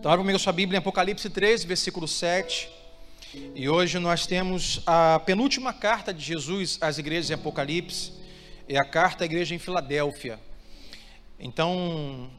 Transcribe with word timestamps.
Então, 0.00 0.10
abra 0.10 0.22
comigo 0.24 0.38
sua 0.38 0.54
Bíblia 0.54 0.78
em 0.78 0.80
Apocalipse 0.80 1.28
3, 1.28 1.62
versículo 1.64 2.08
7. 2.08 2.70
E 3.54 3.68
hoje 3.68 3.98
nós 3.98 4.26
temos 4.26 4.80
a 4.86 5.20
penúltima 5.26 5.74
carta 5.74 6.10
de 6.14 6.24
Jesus 6.24 6.78
às 6.80 6.96
igrejas 6.96 7.28
em 7.28 7.34
Apocalipse, 7.34 8.10
é 8.66 8.78
a 8.78 8.84
carta 8.84 9.24
à 9.24 9.26
igreja 9.26 9.54
em 9.54 9.58
Filadélfia. 9.58 10.40
Então, 11.38 12.30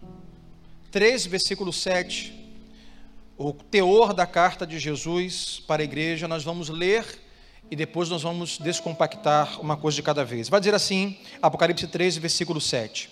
3, 0.89 1.27
versículo 1.27 1.71
7, 1.71 2.33
o 3.37 3.53
teor 3.53 4.11
da 4.11 4.25
carta 4.25 4.65
de 4.65 4.79
Jesus 4.79 5.61
para 5.67 5.83
a 5.83 5.85
igreja, 5.85 6.27
nós 6.27 6.43
vamos 6.43 6.67
ler 6.67 7.05
e 7.69 7.75
depois 7.75 8.09
nós 8.09 8.23
vamos 8.23 8.57
descompactar 8.57 9.61
uma 9.61 9.77
coisa 9.77 9.97
de 9.97 10.01
cada 10.01 10.25
vez. 10.25 10.49
Vai 10.49 10.59
dizer 10.59 10.73
assim, 10.73 11.15
Apocalipse 11.39 11.85
13, 11.85 12.19
versículo 12.19 12.59
7. 12.59 13.07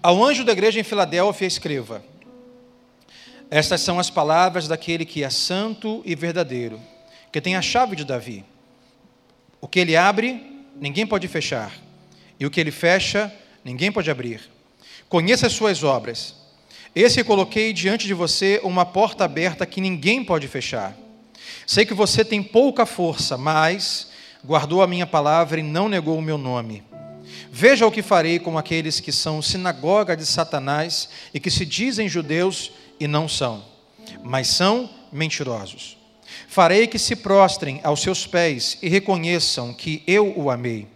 Ao 0.00 0.24
anjo 0.24 0.44
da 0.44 0.52
igreja 0.52 0.78
em 0.78 0.84
Filadélfia 0.84 1.48
escreva: 1.48 2.04
estas 3.50 3.80
são 3.80 3.98
as 3.98 4.10
palavras 4.10 4.68
daquele 4.68 5.04
que 5.04 5.24
é 5.24 5.30
santo 5.30 6.02
e 6.04 6.14
verdadeiro, 6.14 6.80
que 7.32 7.40
tem 7.40 7.56
a 7.56 7.62
chave 7.62 7.96
de 7.96 8.04
Davi. 8.04 8.44
O 9.60 9.66
que 9.66 9.80
ele 9.80 9.96
abre, 9.96 10.64
ninguém 10.76 11.06
pode 11.06 11.26
fechar, 11.28 11.72
e 12.38 12.44
o 12.44 12.50
que 12.50 12.60
ele 12.60 12.70
fecha, 12.70 13.32
ninguém 13.64 13.90
pode 13.90 14.10
abrir. 14.10 14.40
Conheça 15.08 15.46
as 15.46 15.54
suas 15.54 15.82
obras. 15.82 16.34
Esse 16.94 17.16
que 17.16 17.24
coloquei 17.24 17.72
diante 17.72 18.06
de 18.06 18.14
você 18.14 18.60
uma 18.62 18.84
porta 18.84 19.24
aberta 19.24 19.64
que 19.64 19.80
ninguém 19.80 20.22
pode 20.22 20.46
fechar. 20.46 20.96
Sei 21.66 21.86
que 21.86 21.94
você 21.94 22.24
tem 22.24 22.42
pouca 22.42 22.84
força, 22.84 23.38
mas 23.38 24.08
guardou 24.44 24.82
a 24.82 24.86
minha 24.86 25.06
palavra 25.06 25.60
e 25.60 25.62
não 25.62 25.88
negou 25.88 26.18
o 26.18 26.22
meu 26.22 26.36
nome. 26.36 26.82
Veja 27.50 27.86
o 27.86 27.90
que 27.90 28.02
farei 28.02 28.38
com 28.38 28.58
aqueles 28.58 29.00
que 29.00 29.10
são 29.10 29.40
sinagoga 29.40 30.16
de 30.16 30.26
Satanás 30.26 31.08
e 31.32 31.40
que 31.40 31.50
se 31.50 31.64
dizem 31.64 32.08
judeus 32.08 32.72
e 33.00 33.06
não 33.06 33.28
são, 33.28 33.64
mas 34.22 34.48
são 34.48 34.88
mentirosos. 35.12 35.96
Farei 36.46 36.86
que 36.86 36.98
se 36.98 37.16
prostrem 37.16 37.80
aos 37.82 38.00
seus 38.00 38.26
pés 38.26 38.78
e 38.82 38.88
reconheçam 38.88 39.72
que 39.72 40.02
eu 40.06 40.32
o 40.36 40.50
amei. 40.50 40.86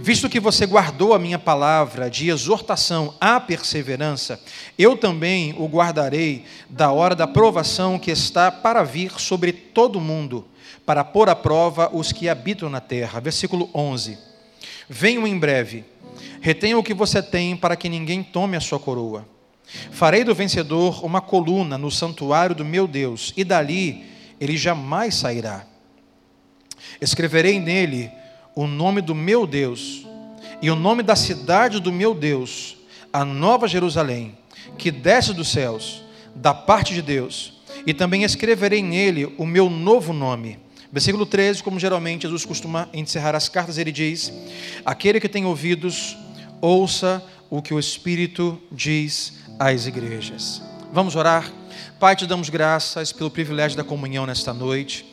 Visto 0.00 0.28
que 0.28 0.40
você 0.40 0.66
guardou 0.66 1.14
a 1.14 1.18
minha 1.18 1.38
palavra 1.38 2.10
de 2.10 2.28
exortação 2.28 3.14
à 3.20 3.38
perseverança, 3.38 4.40
eu 4.78 4.96
também 4.96 5.54
o 5.58 5.66
guardarei 5.66 6.44
da 6.68 6.90
hora 6.90 7.14
da 7.14 7.26
provação 7.26 7.98
que 7.98 8.10
está 8.10 8.50
para 8.50 8.82
vir 8.82 9.12
sobre 9.18 9.52
todo 9.52 9.96
o 9.96 10.00
mundo, 10.00 10.46
para 10.84 11.04
pôr 11.04 11.28
à 11.28 11.36
prova 11.36 11.90
os 11.92 12.12
que 12.12 12.28
habitam 12.28 12.68
na 12.68 12.80
terra. 12.80 13.20
Versículo 13.20 13.70
11. 13.74 14.18
Venho 14.88 15.26
em 15.26 15.38
breve, 15.38 15.84
retenha 16.40 16.78
o 16.78 16.82
que 16.82 16.94
você 16.94 17.22
tem 17.22 17.56
para 17.56 17.76
que 17.76 17.88
ninguém 17.88 18.22
tome 18.22 18.56
a 18.56 18.60
sua 18.60 18.80
coroa. 18.80 19.37
Farei 19.90 20.24
do 20.24 20.34
vencedor 20.34 21.04
uma 21.04 21.20
coluna 21.20 21.76
no 21.76 21.90
santuário 21.90 22.54
do 22.54 22.64
meu 22.64 22.86
Deus, 22.86 23.32
e 23.36 23.44
dali 23.44 24.04
ele 24.40 24.56
jamais 24.56 25.14
sairá. 25.14 25.66
Escreverei 27.00 27.60
nele 27.60 28.10
o 28.54 28.66
nome 28.66 29.00
do 29.00 29.14
meu 29.14 29.46
Deus 29.46 30.06
e 30.60 30.70
o 30.70 30.76
nome 30.76 31.02
da 31.02 31.14
cidade 31.14 31.80
do 31.80 31.92
meu 31.92 32.14
Deus, 32.14 32.76
a 33.12 33.24
nova 33.24 33.68
Jerusalém, 33.68 34.36
que 34.76 34.90
desce 34.90 35.32
dos 35.32 35.48
céus, 35.48 36.02
da 36.34 36.52
parte 36.52 36.94
de 36.94 37.02
Deus, 37.02 37.60
e 37.86 37.94
também 37.94 38.24
escreverei 38.24 38.82
nele 38.82 39.32
o 39.38 39.46
meu 39.46 39.70
novo 39.70 40.12
nome. 40.12 40.58
Versículo 40.90 41.26
13, 41.26 41.62
como 41.62 41.78
geralmente 41.78 42.22
Jesus 42.22 42.44
costuma 42.44 42.88
encerrar 42.92 43.34
as 43.34 43.48
cartas, 43.48 43.78
ele 43.78 43.92
diz: 43.92 44.32
Aquele 44.84 45.20
que 45.20 45.28
tem 45.28 45.44
ouvidos, 45.44 46.16
ouça 46.60 47.22
o 47.50 47.62
que 47.62 47.72
o 47.72 47.78
Espírito 47.78 48.60
diz 48.72 49.37
às 49.58 49.86
igrejas. 49.86 50.62
Vamos 50.92 51.16
orar? 51.16 51.50
Pai, 51.98 52.14
te 52.14 52.26
damos 52.26 52.48
graças 52.48 53.12
pelo 53.12 53.30
privilégio 53.30 53.76
da 53.76 53.84
comunhão 53.84 54.24
nesta 54.24 54.54
noite. 54.54 55.04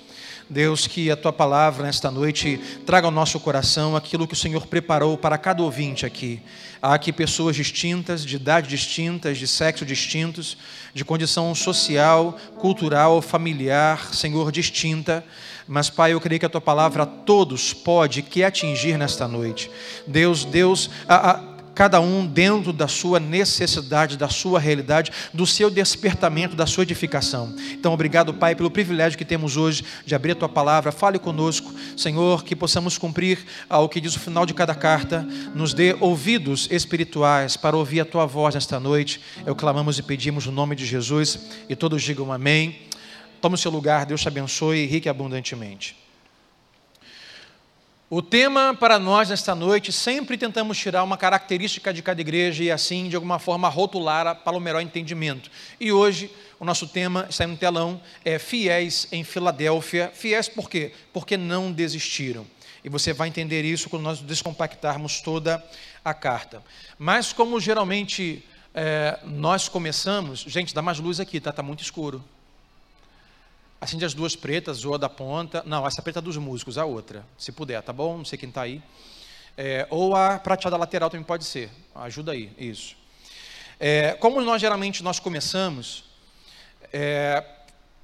Deus, 0.48 0.86
que 0.86 1.10
a 1.10 1.18
tua 1.18 1.34
palavra 1.34 1.88
nesta 1.88 2.12
noite 2.12 2.62
traga 2.86 3.08
ao 3.08 3.12
nosso 3.12 3.40
coração 3.40 3.96
aquilo 3.96 4.28
que 4.28 4.36
o 4.36 4.38
Senhor 4.38 4.68
preparou 4.68 5.18
para 5.18 5.40
cada 5.40 5.64
ouvinte 5.64 6.06
aqui. 6.06 6.40
Há 6.80 6.94
aqui 6.94 7.12
pessoas 7.12 7.56
distintas, 7.56 8.24
de 8.24 8.36
idade 8.36 8.70
distintas, 8.70 9.40
de 9.40 9.48
sexo 9.48 9.84
distintos, 9.84 10.56
de 10.94 11.04
condição 11.04 11.56
social, 11.56 12.38
cultural, 12.60 13.24
familiar, 13.24 14.14
Senhor, 14.14 14.52
distinta. 14.52 15.26
Mas, 15.68 15.90
Pai, 15.90 16.14
eu 16.14 16.22
creio 16.22 16.40
que 16.40 16.46
a 16.46 16.50
tua 16.50 16.62
palavra 16.62 17.04
a 17.04 17.08
todos 17.08 17.74
pode 17.74 18.22
que 18.22 18.44
atingir 18.44 19.00
nesta 19.00 19.28
noite. 19.28 19.72
Deus, 20.06 20.46
Deus, 20.46 20.92
a, 21.08 21.32
a 21.32 21.55
cada 21.76 22.00
um 22.00 22.26
dentro 22.26 22.72
da 22.72 22.88
sua 22.88 23.20
necessidade, 23.20 24.18
da 24.18 24.30
sua 24.30 24.60
realidade, 24.60 25.12
do 25.34 25.46
seu 25.46 25.70
despertamento, 25.70 26.56
da 26.56 26.66
sua 26.66 26.84
edificação. 26.84 27.54
Então, 27.74 27.94
obrigado, 27.94 28.34
Pai, 28.34 28.56
pelo 28.56 28.72
privilégio 28.72 29.18
que 29.18 29.26
temos 29.26 29.58
hoje 29.58 29.84
de 30.06 30.16
abrir 30.16 30.32
a 30.32 30.36
tua 30.36 30.48
palavra. 30.48 30.92
Fale 30.92 31.20
conosco, 31.20 31.74
Senhor, 31.98 32.44
que 32.46 32.56
possamos 32.56 32.98
cumprir 32.98 33.46
ao 33.70 33.90
que 33.90 34.00
diz 34.00 34.16
o 34.16 34.20
final 34.20 34.46
de 34.46 34.54
cada 34.54 34.74
carta, 34.74 35.28
nos 35.54 35.74
dê 35.74 35.96
ouvidos 36.00 36.68
espirituais 36.72 37.58
para 37.58 37.76
ouvir 37.76 38.00
a 38.00 38.06
tua 38.06 38.26
voz 38.26 38.56
nesta 38.56 38.80
noite. 38.80 39.20
Eu 39.46 39.56
clamamos 39.56 40.00
e 40.00 40.04
pedimos 40.04 40.46
no 40.46 40.54
nome 40.54 40.76
de 40.76 40.86
Jesus 40.86 41.38
e 41.68 41.76
todos 41.76 42.02
digam 42.02 42.32
amém. 42.32 42.80
Tome 43.42 43.56
o 43.56 43.58
seu 43.58 43.70
lugar, 43.70 44.06
Deus 44.06 44.22
te 44.22 44.28
abençoe 44.28 44.86
rique 44.86 45.08
e 45.08 45.10
abundantemente. 45.10 46.05
O 48.08 48.22
tema 48.22 48.78
para 48.80 49.00
nós 49.00 49.30
nesta 49.30 49.56
noite, 49.56 49.92
sempre 49.92 50.38
tentamos 50.38 50.78
tirar 50.78 51.04
uma 51.04 51.18
característica 51.18 51.92
de 51.92 52.04
cada 52.04 52.22
igreja 52.22 52.64
e 52.64 52.70
assim, 52.70 53.10
de 53.10 53.16
alguma 53.16 53.40
forma, 53.40 53.68
rotular 53.68 54.44
para 54.44 54.56
o 54.56 54.60
melhor 54.60 54.80
entendimento. 54.80 55.50
E 55.80 55.92
hoje, 55.92 56.30
o 56.60 56.66
nosso 56.66 56.88
tema, 56.88 57.26
está 57.28 57.48
no 57.48 57.58
telão, 57.58 58.00
é 58.24 58.38
Fiéis 58.38 59.08
em 59.12 59.24
Filadélfia. 59.24 60.12
Fiéis 60.14 60.48
por 60.48 60.70
quê? 60.70 60.94
Porque 61.12 61.36
não 61.36 61.72
desistiram. 61.72 62.46
E 62.84 62.90
você 62.90 63.12
vai 63.12 63.28
entender 63.28 63.66
isso 63.66 63.90
quando 63.90 64.04
nós 64.04 64.20
descompactarmos 64.20 65.20
toda 65.22 65.64
a 66.04 66.14
carta. 66.14 66.62
Mas 67.00 67.34
como 67.34 67.60
geralmente 67.60 68.46
é, 68.72 69.20
nós 69.24 69.68
começamos... 69.68 70.42
Gente, 70.42 70.76
dá 70.76 70.82
mais 70.84 71.00
luz 71.00 71.20
aqui, 71.20 71.40
tá? 71.40 71.50
Está 71.50 71.64
muito 71.64 71.82
escuro. 71.82 72.24
Acende 73.80 74.06
as 74.06 74.14
duas 74.14 74.36
pretas, 74.36 74.86
ou 74.86 74.96
a 74.96 74.98
da 74.98 75.10
ponta. 75.10 75.64
Não, 75.66 75.86
essa 75.86 76.02
preta 76.02 76.20
é 76.20 76.22
dos 76.22 76.38
músicos, 76.38 76.78
a 76.78 76.86
outra. 76.86 77.26
Se 77.38 77.52
puder, 77.52 77.82
tá 77.82 77.94
bom? 77.94 78.18
Não 78.18 78.26
sei 78.26 78.38
quem 78.38 78.50
está 78.50 78.62
aí. 78.62 78.82
É, 79.58 79.88
ou 79.90 80.16
a 80.16 80.40
prateada 80.40 80.76
lateral 80.78 81.10
também 81.10 81.26
pode 81.26 81.46
ser. 81.46 81.70
Ajuda 81.94 82.32
aí, 82.32 82.52
isso. 82.58 82.96
É, 83.80 84.14
como 84.14 84.42
nós 84.42 84.62
geralmente 84.62 85.04
nós 85.04 85.20
começamos, 85.20 86.06
é, 86.92 87.44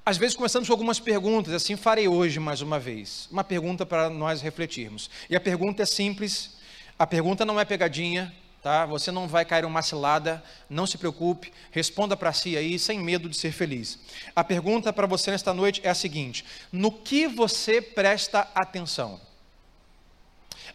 às 0.05 0.17
vezes 0.17 0.35
começamos 0.35 0.67
com 0.67 0.73
algumas 0.73 0.99
perguntas, 0.99 1.53
assim 1.53 1.75
farei 1.75 2.07
hoje 2.07 2.39
mais 2.39 2.61
uma 2.61 2.79
vez. 2.79 3.27
Uma 3.31 3.43
pergunta 3.43 3.85
para 3.85 4.09
nós 4.09 4.41
refletirmos. 4.41 5.09
E 5.29 5.35
a 5.35 5.39
pergunta 5.39 5.83
é 5.83 5.85
simples, 5.85 6.57
a 6.97 7.07
pergunta 7.07 7.45
não 7.45 7.59
é 7.59 7.65
pegadinha, 7.65 8.33
tá? 8.61 8.85
Você 8.85 9.11
não 9.11 9.27
vai 9.27 9.43
cair 9.43 9.65
uma 9.65 9.81
cilada, 9.81 10.43
não 10.69 10.85
se 10.85 10.97
preocupe, 10.97 11.51
responda 11.71 12.15
para 12.15 12.31
si 12.31 12.55
aí 12.55 12.77
sem 12.77 12.99
medo 12.99 13.27
de 13.27 13.35
ser 13.35 13.51
feliz. 13.51 13.99
A 14.35 14.43
pergunta 14.43 14.93
para 14.93 15.07
você 15.07 15.31
nesta 15.31 15.53
noite 15.53 15.81
é 15.83 15.89
a 15.89 15.95
seguinte: 15.95 16.45
no 16.71 16.91
que 16.91 17.27
você 17.27 17.81
presta 17.81 18.47
atenção? 18.53 19.19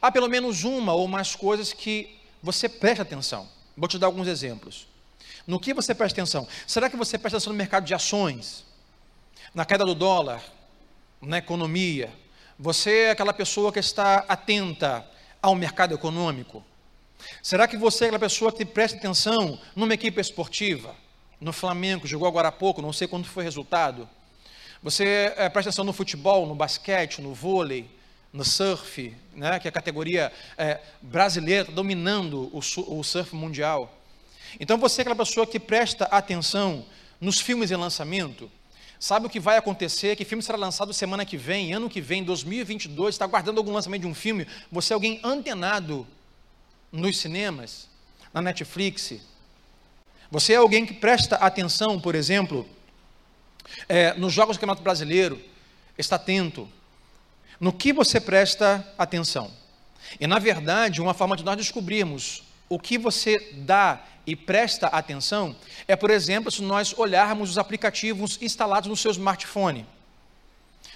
Há 0.01 0.11
pelo 0.11 0.29
menos 0.29 0.65
uma 0.65 0.93
ou 0.93 1.09
mais 1.09 1.35
coisas 1.35 1.73
que 1.73 2.19
você 2.43 2.69
presta 2.69 3.03
atenção. 3.03 3.49
Vou 3.77 3.89
te 3.89 3.99
dar 3.99 4.07
alguns 4.07 4.29
exemplos. 4.29 4.87
No 5.47 5.61
que 5.61 5.73
você 5.73 5.95
presta 5.95 6.21
atenção? 6.21 6.47
Será 6.67 6.91
que 6.91 6.97
você 6.97 7.17
presta 7.17 7.39
atenção 7.39 7.53
no 7.53 7.57
mercado 7.57 7.85
de 7.85 7.95
ações? 7.95 8.65
Na 9.55 9.65
queda 9.65 9.85
do 9.85 9.95
dólar? 9.95 10.43
Na 11.21 11.39
economia? 11.39 12.13
Você 12.59 13.05
é 13.05 13.11
aquela 13.11 13.33
pessoa 13.33 13.73
que 13.73 13.79
está 13.79 14.25
atenta 14.29 15.07
ao 15.41 15.55
mercado 15.55 15.95
econômico? 15.95 16.65
Será 17.43 17.67
que 17.69 17.77
você 17.77 18.05
é 18.05 18.07
aquela 18.09 18.19
pessoa 18.19 18.53
que 18.53 18.65
presta 18.65 18.99
atenção 18.99 19.59
numa 19.75 19.95
equipe 19.95 20.21
esportiva? 20.21 20.95
No 21.41 21.53
Flamengo, 21.53 22.07
jogou 22.07 22.27
agora 22.27 22.49
há 22.49 22.53
pouco, 22.53 22.81
não 22.81 22.93
sei 22.93 23.07
quando 23.07 23.27
foi 23.27 23.43
o 23.43 23.45
resultado. 23.45 24.09
Você 24.83 25.33
é, 25.37 25.49
presta 25.49 25.71
atenção 25.71 25.85
no 25.85 25.93
futebol, 25.93 26.47
no 26.47 26.55
basquete, 26.55 27.21
no 27.21 27.35
vôlei, 27.35 27.89
no 28.33 28.45
surf, 28.45 29.15
né, 29.35 29.59
que 29.59 29.69
é 29.69 29.71
a 29.71 29.73
categoria 29.73 30.33
é, 30.57 30.81
brasileira, 31.01 31.65
dominando 31.71 32.51
o, 32.53 32.59
o 32.59 33.03
surf 33.03 33.35
mundial. 33.35 33.93
Então 34.61 34.79
você 34.79 35.01
é 35.01 35.03
aquela 35.03 35.17
pessoa 35.17 35.47
que 35.47 35.59
presta 35.59 36.05
atenção 36.07 36.85
nos 37.21 37.41
filmes 37.41 37.71
em 37.71 37.77
lançamento, 37.77 38.51
sabe 38.99 39.27
o 39.27 39.31
que 39.31 39.41
vai 39.41 39.57
acontecer, 39.57 40.17
que 40.17 40.25
filme 40.25 40.43
será 40.43 40.59
lançado 40.59 40.93
semana 40.93 41.25
que 41.25 41.37
vem, 41.37 41.73
ano 41.73 41.89
que 41.89 42.01
vem, 42.01 42.23
2022, 42.23 43.15
está 43.15 43.25
aguardando 43.25 43.59
algum 43.59 43.73
lançamento 43.73 44.03
de 44.03 44.07
um 44.07 44.15
filme, 44.15 44.47
você 44.71 44.93
é 44.93 44.95
alguém 44.95 45.21
antenado 45.23 46.07
nos 46.97 47.19
cinemas, 47.19 47.89
na 48.33 48.41
Netflix. 48.41 49.15
Você 50.31 50.55
é 50.55 50.57
alguém 50.57 50.85
que 50.85 50.95
presta 50.95 51.37
atenção, 51.37 52.01
por 52.01 52.15
exemplo, 52.15 52.69
é, 53.89 54.15
nos 54.15 54.33
Jogos 54.33 54.57
do 54.57 54.61
Campeonato 54.61 54.83
Brasileiro, 54.83 55.41
está 55.97 56.17
atento. 56.17 56.69
No 57.61 57.73
que 57.73 57.93
você 57.93 58.21
presta 58.21 58.87
atenção? 58.99 59.51
E, 60.19 60.27
na 60.27 60.39
verdade, 60.39 61.01
uma 61.01 61.15
forma 61.15 61.37
de 61.37 61.45
nós 61.45 61.57
descobrirmos 61.57 62.43
o 62.69 62.79
que 62.79 62.99
você 62.99 63.53
dá 63.53 64.03
e 64.27 64.35
presta 64.35 64.89
atenção 64.89 65.55
é, 65.87 65.95
por 65.95 66.11
exemplo, 66.11 66.51
se 66.51 66.63
nós 66.63 66.93
olharmos 66.99 67.51
os 67.51 67.59
aplicativos 67.59 68.39
instalados 68.43 68.89
no 68.89 68.97
seu 68.97 69.11
smartphone. 69.13 69.87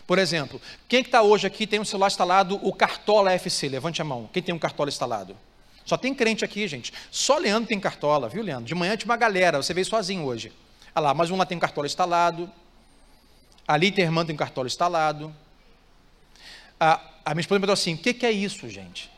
Por 0.07 0.19
exemplo, 0.19 0.61
quem 0.89 1.03
que 1.03 1.09
está 1.09 1.23
hoje 1.23 1.47
aqui 1.47 1.67
tem 1.67 1.79
um 1.79 1.85
celular 1.85 2.09
instalado 2.09 2.59
o 2.67 2.73
Cartola 2.73 3.33
FC? 3.33 3.69
Levante 3.69 4.03
a 4.03 4.05
mão. 4.05 4.29
Quem 4.33 4.43
tem 4.43 4.53
um 4.53 4.59
Cartola 4.59 4.89
instalado? 4.89 5.37
Só 5.85 5.97
tem 5.97 6.15
crente 6.15 6.45
aqui, 6.45 6.67
gente. 6.69 6.93
Só 7.11 7.39
Leandro 7.39 7.69
tem 7.69 7.81
Cartola, 7.81 8.29
viu, 8.29 8.43
Leandro? 8.43 8.65
De 8.65 8.75
manhã 8.75 8.97
tinha 8.97 9.11
uma 9.11 9.17
galera, 9.17 9.63
você 9.63 9.75
veio 9.75 9.87
sozinho 9.87 10.25
hoje. 10.25 10.53
Olha 10.95 11.05
lá, 11.05 11.15
mais 11.15 11.31
um 11.31 11.37
lá 11.37 11.47
tem 11.47 11.59
Cartola 11.59 11.87
instalado. 11.87 12.51
Ali 13.67 13.91
tem 13.91 14.05
irmã 14.05 14.25
tem 14.25 14.37
Cartola 14.37 14.67
instalado. 14.67 15.35
A, 16.79 17.01
a 17.25 17.35
minha 17.35 17.41
esposa 17.41 17.59
me 17.59 17.67
perguntou 17.67 17.73
assim: 17.73 17.95
o 17.95 17.99
que, 17.99 18.15
que 18.15 18.27
é 18.27 18.31
isso, 18.31 18.69
gente? 18.69 19.11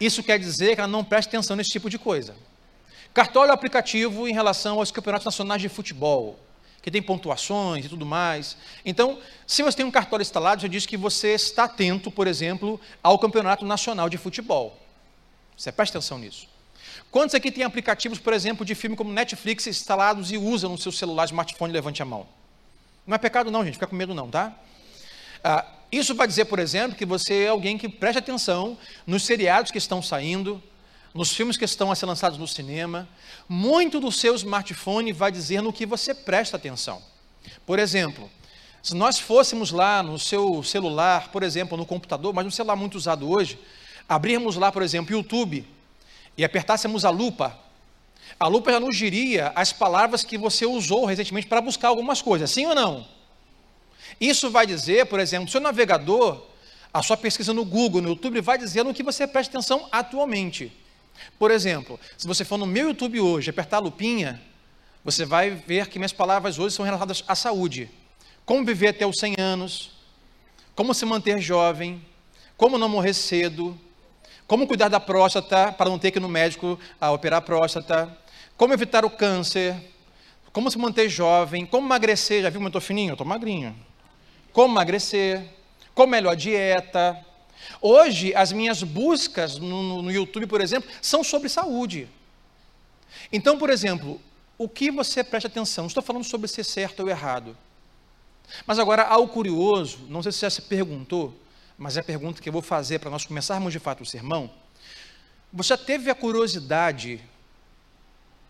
Isso 0.00 0.22
quer 0.22 0.38
dizer 0.38 0.74
que 0.74 0.80
ela 0.80 0.88
não 0.88 1.04
presta 1.04 1.30
atenção 1.30 1.56
nesse 1.56 1.70
tipo 1.70 1.88
de 1.88 1.98
coisa. 1.98 2.34
Cartola 3.12 3.50
é 3.50 3.54
aplicativo 3.54 4.26
em 4.28 4.32
relação 4.32 4.78
aos 4.78 4.90
campeonatos 4.90 5.24
nacionais 5.24 5.62
de 5.62 5.68
futebol 5.68 6.38
que 6.84 6.90
tem 6.90 7.00
pontuações 7.00 7.86
e 7.86 7.88
tudo 7.88 8.04
mais. 8.04 8.58
Então, 8.84 9.18
se 9.46 9.62
você 9.62 9.78
tem 9.78 9.86
um 9.86 9.90
cartório 9.90 10.22
instalado, 10.22 10.60
já 10.60 10.68
diz 10.68 10.84
que 10.84 10.98
você 10.98 11.28
está 11.28 11.64
atento, 11.64 12.10
por 12.10 12.26
exemplo, 12.26 12.78
ao 13.02 13.18
Campeonato 13.18 13.64
Nacional 13.64 14.10
de 14.10 14.18
Futebol. 14.18 14.78
Você 15.56 15.70
presta 15.70 15.98
atenção 15.98 16.18
nisso. 16.18 16.48
Quantos 17.10 17.34
aqui 17.34 17.50
têm 17.50 17.64
aplicativos, 17.64 18.18
por 18.18 18.32
exemplo, 18.32 18.64
de 18.64 18.74
filme 18.74 18.96
como 18.96 19.12
Netflix 19.12 19.66
instalados 19.66 20.32
e 20.32 20.36
usam 20.36 20.70
no 20.72 20.78
seu 20.78 20.90
celular, 20.90 21.24
smartphone, 21.26 21.72
levante 21.72 22.02
a 22.02 22.04
mão. 22.04 22.26
Não 23.06 23.14
é 23.14 23.18
pecado 23.18 23.50
não, 23.50 23.64
gente, 23.64 23.74
fica 23.74 23.86
com 23.86 23.94
medo 23.94 24.14
não, 24.14 24.28
tá? 24.28 24.52
Ah, 25.42 25.64
isso 25.92 26.14
vai 26.14 26.26
dizer, 26.26 26.46
por 26.46 26.58
exemplo, 26.58 26.96
que 26.96 27.06
você 27.06 27.44
é 27.44 27.48
alguém 27.48 27.78
que 27.78 27.88
presta 27.88 28.18
atenção 28.18 28.76
nos 29.06 29.24
seriados 29.24 29.70
que 29.70 29.78
estão 29.78 30.02
saindo, 30.02 30.62
nos 31.14 31.32
filmes 31.32 31.56
que 31.56 31.64
estão 31.64 31.92
a 31.92 31.94
ser 31.94 32.06
lançados 32.06 32.36
no 32.38 32.48
cinema, 32.48 33.08
muito 33.48 34.00
do 34.00 34.10
seu 34.10 34.34
smartphone 34.34 35.12
vai 35.12 35.30
dizer 35.30 35.60
no 35.60 35.72
que 35.72 35.86
você 35.86 36.12
presta 36.12 36.56
atenção. 36.56 37.00
Por 37.64 37.78
exemplo, 37.78 38.28
se 38.82 38.94
nós 38.94 39.18
fôssemos 39.18 39.70
lá 39.70 40.02
no 40.02 40.18
seu 40.18 40.62
celular, 40.64 41.28
por 41.28 41.42
exemplo, 41.42 41.78
no 41.78 41.86
computador, 41.86 42.34
mas 42.34 42.44
um 42.44 42.50
celular 42.50 42.74
muito 42.74 42.96
usado 42.96 43.30
hoje, 43.30 43.58
abrirmos 44.08 44.56
lá, 44.56 44.70
por 44.70 44.82
exemplo, 44.82 45.14
YouTube 45.14 45.66
e 46.36 46.44
apertássemos 46.44 47.04
a 47.04 47.10
lupa, 47.10 47.58
a 48.38 48.46
lupa 48.46 48.72
já 48.72 48.80
nos 48.80 48.96
diria 48.96 49.52
as 49.54 49.72
palavras 49.72 50.24
que 50.24 50.36
você 50.36 50.66
usou 50.66 51.04
recentemente 51.04 51.46
para 51.46 51.60
buscar 51.60 51.88
algumas 51.88 52.20
coisas, 52.20 52.50
sim 52.50 52.66
ou 52.66 52.74
não? 52.74 53.06
Isso 54.20 54.50
vai 54.50 54.66
dizer, 54.66 55.06
por 55.06 55.20
exemplo, 55.20 55.48
seu 55.48 55.60
navegador, 55.60 56.42
a 56.92 57.02
sua 57.02 57.16
pesquisa 57.16 57.52
no 57.52 57.64
Google, 57.64 58.02
no 58.02 58.10
YouTube, 58.10 58.40
vai 58.40 58.58
dizer 58.58 58.84
no 58.84 58.94
que 58.94 59.02
você 59.02 59.26
presta 59.26 59.58
atenção 59.58 59.88
atualmente. 59.90 60.72
Por 61.38 61.50
exemplo, 61.50 61.98
se 62.16 62.26
você 62.26 62.44
for 62.44 62.58
no 62.58 62.66
meu 62.66 62.88
YouTube 62.88 63.20
hoje, 63.20 63.50
apertar 63.50 63.78
a 63.78 63.80
lupinha, 63.80 64.40
você 65.04 65.24
vai 65.24 65.50
ver 65.50 65.88
que 65.88 65.98
minhas 65.98 66.12
palavras 66.12 66.58
hoje 66.58 66.74
são 66.74 66.84
relacionadas 66.84 67.24
à 67.26 67.34
saúde. 67.34 67.90
Como 68.44 68.64
viver 68.64 68.88
até 68.88 69.06
os 69.06 69.18
100 69.18 69.34
anos, 69.38 69.90
como 70.74 70.94
se 70.94 71.04
manter 71.04 71.40
jovem, 71.40 72.04
como 72.56 72.78
não 72.78 72.88
morrer 72.88 73.14
cedo, 73.14 73.78
como 74.54 74.68
cuidar 74.68 74.86
da 74.86 75.00
próstata 75.00 75.72
para 75.72 75.90
não 75.90 75.98
ter 75.98 76.12
que 76.12 76.18
ir 76.18 76.20
no 76.20 76.28
médico 76.28 76.78
a 77.00 77.10
operar 77.10 77.38
a 77.38 77.42
próstata, 77.42 78.16
como 78.56 78.72
evitar 78.72 79.04
o 79.04 79.10
câncer, 79.10 79.74
como 80.52 80.70
se 80.70 80.78
manter 80.78 81.08
jovem, 81.08 81.66
como 81.66 81.88
emagrecer, 81.88 82.40
já 82.40 82.50
viu 82.50 82.60
como 82.60 82.66
eu 82.66 82.68
estou 82.68 82.80
fininho? 82.80 83.10
Eu 83.10 83.14
estou 83.14 83.26
magrinho. 83.26 83.74
Como 84.52 84.72
emagrecer, 84.72 85.44
como 85.92 86.12
melhor 86.12 86.36
dieta, 86.36 87.20
Hoje, 87.80 88.32
as 88.36 88.52
minhas 88.52 88.84
buscas 88.84 89.58
no, 89.58 90.00
no, 90.02 90.12
YouTube, 90.12 90.46
por 90.46 90.60
exemplo, 90.60 90.88
são 91.02 91.24
sobre 91.24 91.48
saúde. 91.48 92.06
Então, 93.32 93.58
por 93.58 93.70
exemplo, 93.70 94.20
o 94.56 94.68
que 94.68 94.88
você 94.88 95.24
presta 95.24 95.48
atenção? 95.48 95.82
Não 95.82 95.88
estou 95.88 96.02
falando 96.02 96.22
sobre 96.22 96.46
ser 96.46 96.62
certo 96.62 97.00
ou 97.00 97.08
errado. 97.08 97.56
Mas 98.64 98.78
agora, 98.78 99.02
algo 99.02 99.32
curioso, 99.32 99.98
não 100.08 100.22
sei 100.22 100.30
se 100.30 100.38
você 100.38 100.46
já 100.46 100.50
se 100.50 100.62
perguntou, 100.62 101.34
mas 101.76 101.96
é 101.96 102.00
a 102.00 102.04
pergunta 102.04 102.40
que 102.40 102.48
eu 102.48 102.52
vou 102.52 102.62
fazer 102.62 102.98
para 102.98 103.10
nós 103.10 103.26
começarmos 103.26 103.72
de 103.72 103.78
fato 103.78 104.02
o 104.02 104.06
sermão. 104.06 104.50
Você 105.52 105.76
teve 105.76 106.10
a 106.10 106.14
curiosidade, 106.14 107.20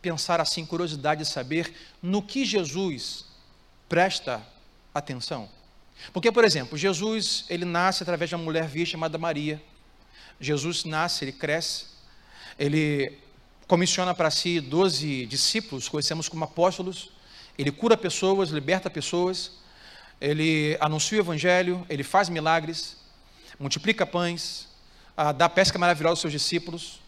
pensar 0.01 0.41
assim, 0.41 0.65
curiosidade 0.65 1.25
de 1.25 1.29
saber 1.29 1.73
no 2.03 2.23
que 2.23 2.45
Jesus 2.45 3.27
presta 3.89 4.43
atenção? 4.95 5.49
Porque, 6.13 6.31
por 6.31 6.45
exemplo, 6.45 6.77
Jesus, 6.77 7.45
ele 7.49 7.65
nasce 7.65 8.03
através 8.03 8.29
de 8.29 8.35
uma 8.35 8.45
mulher 8.45 8.67
virgem 8.67 8.93
chamada 8.93 9.17
Maria. 9.19 9.63
Jesus 10.41 10.85
nasce, 10.85 11.25
ele 11.25 11.33
cresce, 11.33 11.87
ele 12.59 13.19
comissiona 13.67 14.15
para 14.15 14.31
si 14.31 14.61
doze 14.61 15.27
discípulos, 15.27 15.89
conhecemos 15.89 16.29
como 16.29 16.45
apóstolos, 16.45 17.11
ele 17.57 17.71
cura 17.71 17.97
pessoas, 17.97 18.51
liberta 18.51 18.91
pessoas, 18.91 19.53
ele 20.21 20.77
anuncia 20.81 21.19
o 21.19 21.21
evangelho, 21.21 21.87
ele 21.89 22.03
faz 22.03 22.29
milagres, 22.29 22.97
multiplica 23.59 24.05
pães, 24.05 24.69
ah, 25.17 25.33
dá 25.33 25.49
pesca 25.49 25.79
maravilhosa 25.79 26.13
aos 26.13 26.21
seus 26.21 26.33
discípulos. 26.33 27.01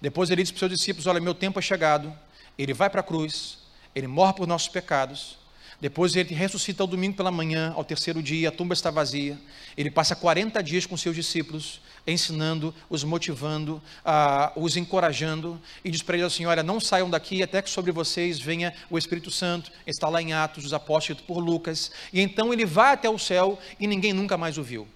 Depois 0.00 0.30
ele 0.30 0.42
diz 0.42 0.50
para 0.50 0.56
os 0.56 0.60
seus 0.60 0.72
discípulos: 0.72 1.06
Olha, 1.06 1.20
meu 1.20 1.34
tempo 1.34 1.58
é 1.58 1.62
chegado. 1.62 2.16
Ele 2.58 2.74
vai 2.74 2.90
para 2.90 3.00
a 3.00 3.04
cruz, 3.04 3.58
ele 3.94 4.06
morre 4.06 4.34
por 4.34 4.46
nossos 4.46 4.68
pecados, 4.68 5.38
depois 5.80 6.14
ele 6.14 6.34
ressuscita 6.34 6.82
ao 6.82 6.86
domingo 6.86 7.16
pela 7.16 7.30
manhã, 7.30 7.72
ao 7.74 7.82
terceiro 7.82 8.22
dia, 8.22 8.50
a 8.50 8.52
tumba 8.52 8.74
está 8.74 8.90
vazia. 8.90 9.38
Ele 9.76 9.90
passa 9.90 10.14
40 10.14 10.62
dias 10.62 10.84
com 10.84 10.94
seus 10.94 11.16
discípulos, 11.16 11.80
ensinando, 12.06 12.74
os 12.90 13.02
motivando, 13.02 13.82
uh, 14.04 14.60
os 14.62 14.76
encorajando, 14.76 15.58
e 15.82 15.90
diz 15.90 16.02
para 16.02 16.16
eles 16.16 16.26
assim: 16.26 16.44
Olha, 16.44 16.62
não 16.62 16.78
saiam 16.78 17.08
daqui 17.08 17.42
até 17.42 17.62
que 17.62 17.70
sobre 17.70 17.92
vocês 17.92 18.38
venha 18.38 18.74
o 18.90 18.98
Espírito 18.98 19.30
Santo. 19.30 19.72
Está 19.86 20.08
lá 20.08 20.20
em 20.20 20.34
Atos, 20.34 20.66
os 20.66 20.74
apóstolos 20.74 21.22
por 21.22 21.38
Lucas. 21.38 21.90
E 22.12 22.20
então 22.20 22.52
ele 22.52 22.66
vai 22.66 22.92
até 22.92 23.08
o 23.08 23.18
céu 23.18 23.58
e 23.78 23.86
ninguém 23.86 24.12
nunca 24.12 24.36
mais 24.36 24.58
o 24.58 24.62
viu. 24.62 24.86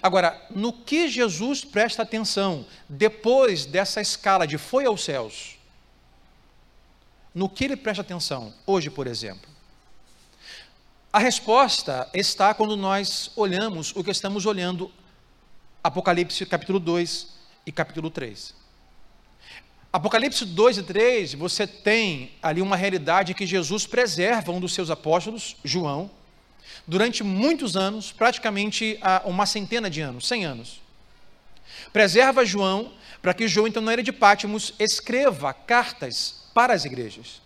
Agora, 0.00 0.40
no 0.50 0.72
que 0.72 1.08
Jesus 1.08 1.64
presta 1.64 2.02
atenção 2.02 2.64
depois 2.88 3.66
dessa 3.66 4.00
escala 4.00 4.46
de 4.46 4.56
foi 4.56 4.86
aos 4.86 5.02
céus? 5.02 5.58
no 7.34 7.48
que 7.48 7.64
ele 7.64 7.76
presta 7.76 8.02
atenção 8.02 8.52
hoje, 8.66 8.90
por 8.90 9.06
exemplo? 9.06 9.50
A 11.12 11.18
resposta 11.18 12.08
está 12.14 12.54
quando 12.54 12.76
nós 12.76 13.30
olhamos 13.36 13.94
o 13.94 14.02
que 14.02 14.10
estamos 14.10 14.46
olhando, 14.46 14.90
Apocalipse 15.82 16.46
capítulo 16.46 16.78
2 16.78 17.28
e 17.66 17.72
capítulo 17.72 18.10
3. 18.10 18.54
Apocalipse 19.92 20.46
2 20.46 20.78
e 20.78 20.82
3, 20.82 21.34
você 21.34 21.66
tem 21.66 22.32
ali 22.42 22.62
uma 22.62 22.76
realidade 22.76 23.34
que 23.34 23.46
Jesus 23.46 23.86
preserva 23.86 24.52
um 24.52 24.60
dos 24.60 24.72
seus 24.72 24.88
apóstolos, 24.88 25.56
João, 25.62 26.10
durante 26.86 27.22
muitos 27.22 27.76
anos, 27.76 28.12
praticamente 28.12 28.98
uma 29.24 29.46
centena 29.46 29.88
de 29.88 30.00
anos, 30.00 30.26
100 30.28 30.44
anos. 30.44 30.80
Preserva 31.92 32.44
João 32.44 32.92
para 33.20 33.32
que 33.32 33.46
João, 33.46 33.68
então, 33.68 33.80
na 33.80 33.92
era 33.92 34.02
de 34.02 34.12
Pátimos, 34.12 34.74
escreva 34.78 35.54
cartas 35.54 36.48
para 36.52 36.74
as 36.74 36.84
igrejas. 36.84 37.40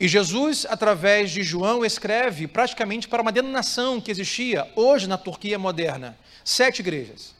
E 0.00 0.08
Jesus, 0.08 0.66
através 0.68 1.30
de 1.30 1.42
João, 1.42 1.84
escreve 1.84 2.46
praticamente 2.46 3.08
para 3.08 3.20
uma 3.20 3.32
denominação 3.32 4.00
que 4.00 4.10
existia 4.10 4.70
hoje 4.76 5.06
na 5.06 5.18
Turquia 5.18 5.58
moderna 5.58 6.16
sete 6.44 6.80
igrejas. 6.80 7.34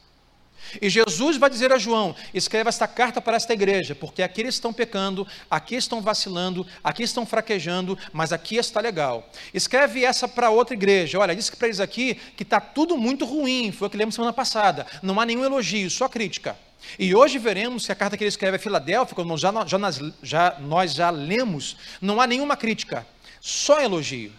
E 0.79 0.89
Jesus 0.89 1.37
vai 1.37 1.49
dizer 1.49 1.71
a 1.71 1.77
João: 1.77 2.15
escreva 2.33 2.69
esta 2.69 2.87
carta 2.87 3.21
para 3.21 3.37
esta 3.37 3.53
igreja, 3.53 3.95
porque 3.95 4.21
aqui 4.21 4.41
eles 4.41 4.55
estão 4.55 4.71
pecando, 4.71 5.27
aqui 5.49 5.75
estão 5.75 6.01
vacilando, 6.01 6.65
aqui 6.83 7.03
estão 7.03 7.25
fraquejando, 7.25 7.97
mas 8.13 8.31
aqui 8.31 8.57
está 8.57 8.79
legal. 8.79 9.27
Escreve 9.53 10.05
essa 10.05 10.27
para 10.27 10.49
outra 10.49 10.75
igreja. 10.75 11.19
Olha, 11.19 11.35
disse 11.35 11.55
para 11.55 11.67
eles 11.67 11.79
aqui 11.79 12.15
que 12.35 12.43
está 12.43 12.59
tudo 12.59 12.97
muito 12.97 13.25
ruim, 13.25 13.71
foi 13.71 13.87
o 13.87 13.91
que 13.91 13.97
lemos 13.97 14.15
semana 14.15 14.33
passada. 14.33 14.85
Não 15.01 15.19
há 15.19 15.25
nenhum 15.25 15.43
elogio, 15.43 15.89
só 15.89 16.07
crítica. 16.07 16.55
E 16.97 17.13
hoje 17.13 17.37
veremos 17.37 17.85
que 17.85 17.91
a 17.91 17.95
carta 17.95 18.17
que 18.17 18.23
ele 18.23 18.29
escreve 18.29 18.57
a 18.57 18.59
Filadélfia, 18.59 19.15
como 19.15 19.37
já, 19.37 19.51
já, 19.65 19.77
já, 20.21 20.57
nós 20.59 20.93
já 20.93 21.09
lemos, 21.09 21.77
não 22.01 22.19
há 22.19 22.27
nenhuma 22.27 22.57
crítica, 22.57 23.05
só 23.39 23.79
elogio. 23.79 24.31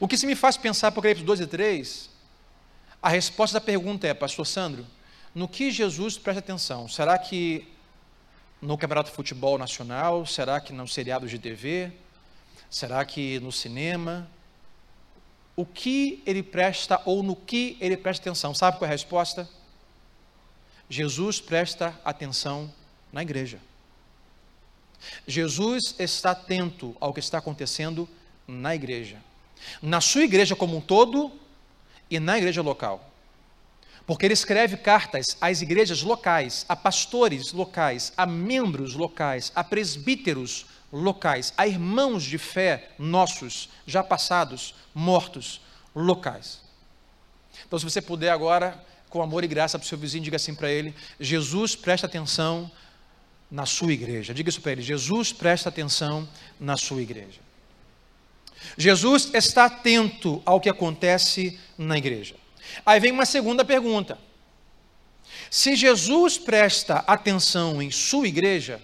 O 0.00 0.08
que 0.08 0.16
se 0.16 0.26
me 0.26 0.34
faz 0.34 0.56
pensar, 0.56 0.88
Apocalipse 0.88 1.24
12 1.24 1.42
e 1.42 1.46
3, 1.46 2.10
a 3.04 3.10
resposta 3.10 3.60
da 3.60 3.60
pergunta 3.60 4.06
é, 4.06 4.14
pastor 4.14 4.46
Sandro, 4.46 4.86
no 5.34 5.46
que 5.46 5.70
Jesus 5.70 6.16
presta 6.16 6.38
atenção? 6.38 6.88
Será 6.88 7.18
que 7.18 7.68
no 8.62 8.78
Campeonato 8.78 9.10
de 9.10 9.14
Futebol 9.14 9.58
Nacional? 9.58 10.24
Será 10.24 10.58
que 10.58 10.72
nos 10.72 10.94
seriados 10.94 11.30
de 11.30 11.38
TV? 11.38 11.92
Será 12.70 13.04
que 13.04 13.38
no 13.40 13.52
cinema? 13.52 14.26
O 15.54 15.66
que 15.66 16.22
ele 16.24 16.42
presta 16.42 16.98
ou 17.04 17.22
no 17.22 17.36
que 17.36 17.76
ele 17.78 17.94
presta 17.94 18.22
atenção? 18.22 18.54
Sabe 18.54 18.78
qual 18.78 18.86
é 18.86 18.88
a 18.88 18.96
resposta? 18.96 19.46
Jesus 20.88 21.42
presta 21.42 21.94
atenção 22.02 22.72
na 23.12 23.20
igreja. 23.20 23.60
Jesus 25.28 25.94
está 25.98 26.30
atento 26.30 26.96
ao 26.98 27.12
que 27.12 27.20
está 27.20 27.36
acontecendo 27.36 28.08
na 28.48 28.74
igreja. 28.74 29.18
Na 29.82 30.00
sua 30.00 30.22
igreja 30.22 30.56
como 30.56 30.78
um 30.78 30.80
todo 30.80 31.43
e 32.10 32.18
na 32.18 32.38
igreja 32.38 32.62
local. 32.62 33.10
Porque 34.06 34.26
ele 34.26 34.34
escreve 34.34 34.76
cartas 34.76 35.36
às 35.40 35.62
igrejas 35.62 36.02
locais, 36.02 36.66
a 36.68 36.76
pastores 36.76 37.52
locais, 37.52 38.12
a 38.16 38.26
membros 38.26 38.94
locais, 38.94 39.50
a 39.54 39.64
presbíteros 39.64 40.66
locais, 40.92 41.52
a 41.56 41.66
irmãos 41.66 42.22
de 42.22 42.36
fé 42.36 42.90
nossos, 42.98 43.70
já 43.86 44.02
passados, 44.02 44.74
mortos, 44.94 45.60
locais. 45.94 46.60
Então, 47.66 47.78
se 47.78 47.84
você 47.84 48.02
puder 48.02 48.30
agora, 48.30 48.82
com 49.08 49.22
amor 49.22 49.44
e 49.44 49.48
graça 49.48 49.78
para 49.78 49.86
o 49.86 49.88
seu 49.88 49.96
vizinho, 49.96 50.24
diga 50.24 50.36
assim 50.36 50.54
para 50.54 50.70
ele: 50.70 50.94
Jesus 51.18 51.74
presta 51.74 52.06
atenção 52.06 52.70
na 53.50 53.64
sua 53.64 53.92
igreja. 53.92 54.34
Diga 54.34 54.50
isso 54.50 54.60
para 54.60 54.72
ele: 54.72 54.82
Jesus 54.82 55.32
presta 55.32 55.68
atenção 55.68 56.28
na 56.58 56.76
sua 56.76 57.00
igreja. 57.00 57.43
Jesus 58.76 59.30
está 59.34 59.66
atento 59.66 60.42
ao 60.44 60.60
que 60.60 60.68
acontece 60.68 61.58
na 61.76 61.96
igreja. 61.98 62.36
Aí 62.84 62.98
vem 63.00 63.12
uma 63.12 63.26
segunda 63.26 63.64
pergunta. 63.64 64.18
Se 65.50 65.76
Jesus 65.76 66.38
presta 66.38 66.96
atenção 67.06 67.80
em 67.80 67.90
sua 67.90 68.26
igreja, 68.26 68.80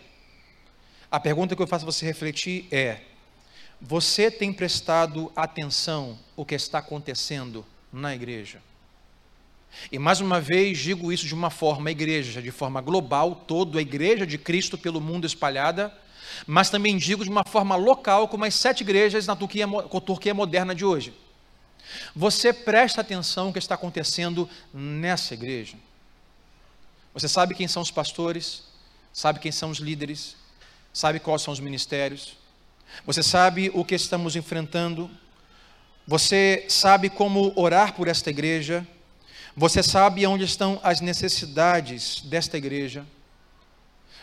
a 1.10 1.18
pergunta 1.18 1.56
que 1.56 1.62
eu 1.62 1.66
faço 1.66 1.84
você 1.84 2.06
refletir 2.06 2.66
é: 2.70 3.00
você 3.80 4.30
tem 4.30 4.52
prestado 4.52 5.32
atenção 5.34 6.18
o 6.36 6.44
que 6.44 6.54
está 6.54 6.78
acontecendo 6.78 7.66
na 7.92 8.14
igreja? 8.14 8.62
E 9.90 9.98
mais 9.98 10.20
uma 10.20 10.40
vez 10.40 10.78
digo 10.78 11.12
isso 11.12 11.26
de 11.26 11.34
uma 11.34 11.50
forma 11.50 11.90
igreja, 11.90 12.42
de 12.42 12.50
forma 12.50 12.80
global, 12.80 13.34
toda 13.34 13.78
a 13.78 13.82
igreja 13.82 14.26
de 14.26 14.36
Cristo 14.36 14.76
pelo 14.76 15.00
mundo 15.00 15.26
espalhada, 15.26 15.92
mas 16.46 16.70
também 16.70 16.96
digo 16.96 17.24
de 17.24 17.30
uma 17.30 17.44
forma 17.44 17.76
local, 17.76 18.28
como 18.28 18.44
as 18.44 18.54
sete 18.54 18.82
igrejas 18.82 19.26
na 19.26 19.36
Turquia, 19.36 19.66
Turquia 20.04 20.34
moderna 20.34 20.74
de 20.74 20.84
hoje. 20.84 21.12
Você 22.14 22.52
presta 22.52 23.00
atenção 23.00 23.46
no 23.46 23.52
que 23.52 23.58
está 23.58 23.74
acontecendo 23.74 24.48
nessa 24.72 25.34
igreja. 25.34 25.76
Você 27.12 27.28
sabe 27.28 27.54
quem 27.54 27.66
são 27.66 27.82
os 27.82 27.90
pastores, 27.90 28.62
sabe 29.12 29.40
quem 29.40 29.50
são 29.50 29.70
os 29.70 29.78
líderes, 29.78 30.36
sabe 30.92 31.18
quais 31.18 31.42
são 31.42 31.52
os 31.52 31.60
ministérios, 31.60 32.36
você 33.04 33.22
sabe 33.22 33.70
o 33.74 33.84
que 33.84 33.94
estamos 33.94 34.36
enfrentando, 34.36 35.10
você 36.06 36.66
sabe 36.68 37.08
como 37.08 37.52
orar 37.56 37.94
por 37.94 38.08
esta 38.08 38.30
igreja, 38.30 38.86
você 39.56 39.82
sabe 39.82 40.26
onde 40.26 40.44
estão 40.44 40.80
as 40.82 41.00
necessidades 41.00 42.20
desta 42.22 42.56
igreja. 42.56 43.04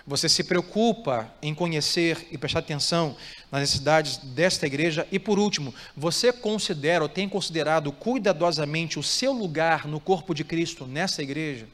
Você 0.08 0.30
se 0.30 0.42
preocupa 0.42 1.30
em 1.42 1.54
conhecer 1.54 2.30
e 2.32 2.38
prestar 2.38 2.60
atenção 2.60 3.18
nas 3.52 3.60
necessidades 3.60 4.16
desta 4.16 4.66
igreja. 4.66 5.06
E 5.12 5.20
por 5.20 5.38
último, 5.38 5.76
você 5.98 6.32
considera 6.32 7.04
ou 7.04 7.10
tem 7.10 7.28
considerado 7.28 7.92
cuidadosamente 7.92 8.98
o 8.98 9.04
seu 9.04 9.34
lugar 9.34 9.86
no 9.86 10.00
corpo 10.00 10.34
de 10.34 10.46
Cristo 10.46 10.88
nessa 10.88 11.22
igreja? 11.22 11.68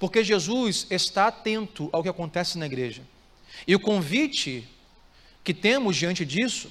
Porque 0.00 0.24
Jesus 0.24 0.88
está 0.90 1.28
atento 1.28 1.88
ao 1.92 2.02
que 2.02 2.08
acontece 2.08 2.58
na 2.58 2.66
igreja. 2.66 3.02
E 3.68 3.74
o 3.76 3.80
convite 3.80 4.68
que 5.44 5.54
temos 5.54 5.94
diante 5.94 6.24
disso 6.24 6.68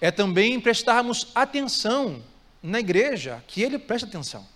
é 0.00 0.10
também 0.10 0.58
prestarmos 0.58 1.28
atenção 1.34 2.22
na 2.62 2.80
igreja, 2.80 3.44
que 3.46 3.62
ele 3.62 3.78
presta 3.78 4.08
atenção. 4.08 4.46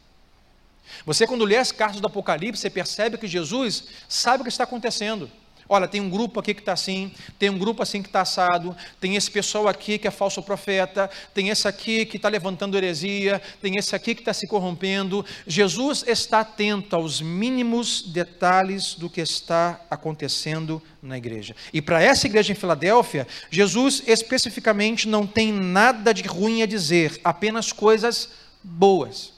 Você, 1.05 1.27
quando 1.27 1.45
lê 1.45 1.57
as 1.57 1.71
cartas 1.71 2.01
do 2.01 2.07
Apocalipse, 2.07 2.63
você 2.63 2.71
percebe 2.71 3.19
que 3.19 3.29
Jesus 3.29 3.85
sabe 4.09 4.41
o 4.41 4.45
que 4.45 4.51
está 4.51 4.65
acontecendo. 4.65 5.31
Olha, 5.73 5.87
tem 5.87 6.01
um 6.01 6.11
grupo 6.11 6.41
aqui 6.41 6.53
que 6.53 6.63
está 6.63 6.73
assim, 6.73 7.13
tem 7.39 7.49
um 7.49 7.57
grupo 7.57 7.81
assim 7.81 8.03
que 8.03 8.09
está 8.09 8.23
assado, 8.23 8.77
tem 9.01 9.15
esse 9.15 9.31
pessoal 9.31 9.69
aqui 9.69 9.99
que 9.99 10.09
é 10.09 10.11
falso 10.11 10.43
profeta, 10.43 11.09
tem 11.33 11.49
esse 11.49 11.69
aqui 11.69 12.05
que 12.05 12.17
está 12.17 12.29
levantando 12.29 12.77
heresia, 12.77 13.41
tem 13.63 13.77
esse 13.77 13.95
aqui 13.95 14.17
que 14.17 14.21
está 14.21 14.35
se 14.35 14.49
corrompendo. 14.49 15.25
Jesus 15.47 16.03
está 16.09 16.41
atento 16.41 16.97
aos 16.97 17.21
mínimos 17.21 18.03
detalhes 18.03 18.95
do 18.95 19.09
que 19.09 19.21
está 19.21 19.81
acontecendo 19.89 20.83
na 21.01 21.17
igreja. 21.17 21.55
E 21.73 21.81
para 21.81 22.03
essa 22.03 22.27
igreja 22.27 22.51
em 22.51 22.57
Filadélfia, 22.57 23.29
Jesus 23.49 24.03
especificamente 24.09 25.07
não 25.07 25.25
tem 25.25 25.53
nada 25.53 26.13
de 26.13 26.25
ruim 26.25 26.63
a 26.63 26.67
dizer, 26.67 27.21
apenas 27.23 27.71
coisas 27.71 28.31
boas. 28.61 29.33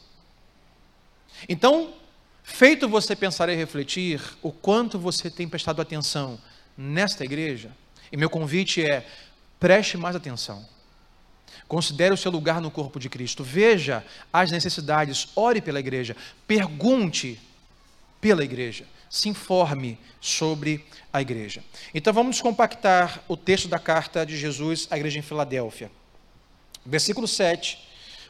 Então, 1.46 1.92
feito 2.52 2.88
você 2.88 3.16
pensar 3.16 3.48
e 3.48 3.56
refletir 3.56 4.20
o 4.42 4.52
quanto 4.52 4.98
você 4.98 5.30
tem 5.30 5.48
prestado 5.48 5.80
atenção 5.80 6.38
nesta 6.76 7.24
igreja, 7.24 7.70
e 8.10 8.16
meu 8.16 8.30
convite 8.30 8.84
é: 8.84 9.06
preste 9.58 9.96
mais 9.96 10.14
atenção. 10.14 10.64
Considere 11.66 12.12
o 12.12 12.16
seu 12.16 12.30
lugar 12.30 12.60
no 12.60 12.70
corpo 12.70 13.00
de 13.00 13.08
Cristo. 13.08 13.42
Veja 13.42 14.04
as 14.32 14.50
necessidades, 14.50 15.28
ore 15.34 15.60
pela 15.60 15.80
igreja, 15.80 16.14
pergunte 16.46 17.40
pela 18.20 18.44
igreja, 18.44 18.84
se 19.08 19.28
informe 19.28 19.98
sobre 20.20 20.84
a 21.12 21.22
igreja. 21.22 21.64
Então 21.94 22.12
vamos 22.12 22.40
compactar 22.40 23.24
o 23.26 23.36
texto 23.36 23.68
da 23.68 23.78
carta 23.78 24.26
de 24.26 24.36
Jesus 24.36 24.86
à 24.90 24.96
igreja 24.96 25.18
em 25.18 25.22
Filadélfia. 25.22 25.90
Versículo 26.84 27.26
7 27.26 27.78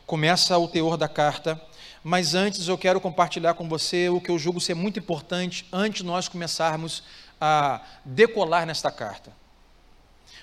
começa 0.07 0.57
o 0.59 0.69
teor 0.69 0.97
da 0.97 1.09
carta 1.09 1.61
mas 2.03 2.35
antes 2.35 2.67
eu 2.67 2.77
quero 2.77 3.01
compartilhar 3.01 3.55
com 3.55 3.69
você 3.69 4.09
o 4.09 4.21
que 4.21 4.31
eu 4.31 4.39
julgo 4.39 4.61
ser 4.61 4.75
muito 4.75 4.99
importante 4.99 5.67
antes 5.73 6.03
nós 6.03 6.29
começarmos 6.29 7.03
a 7.41 7.81
decolar 8.05 8.67
nesta 8.67 8.91
carta. 8.91 9.33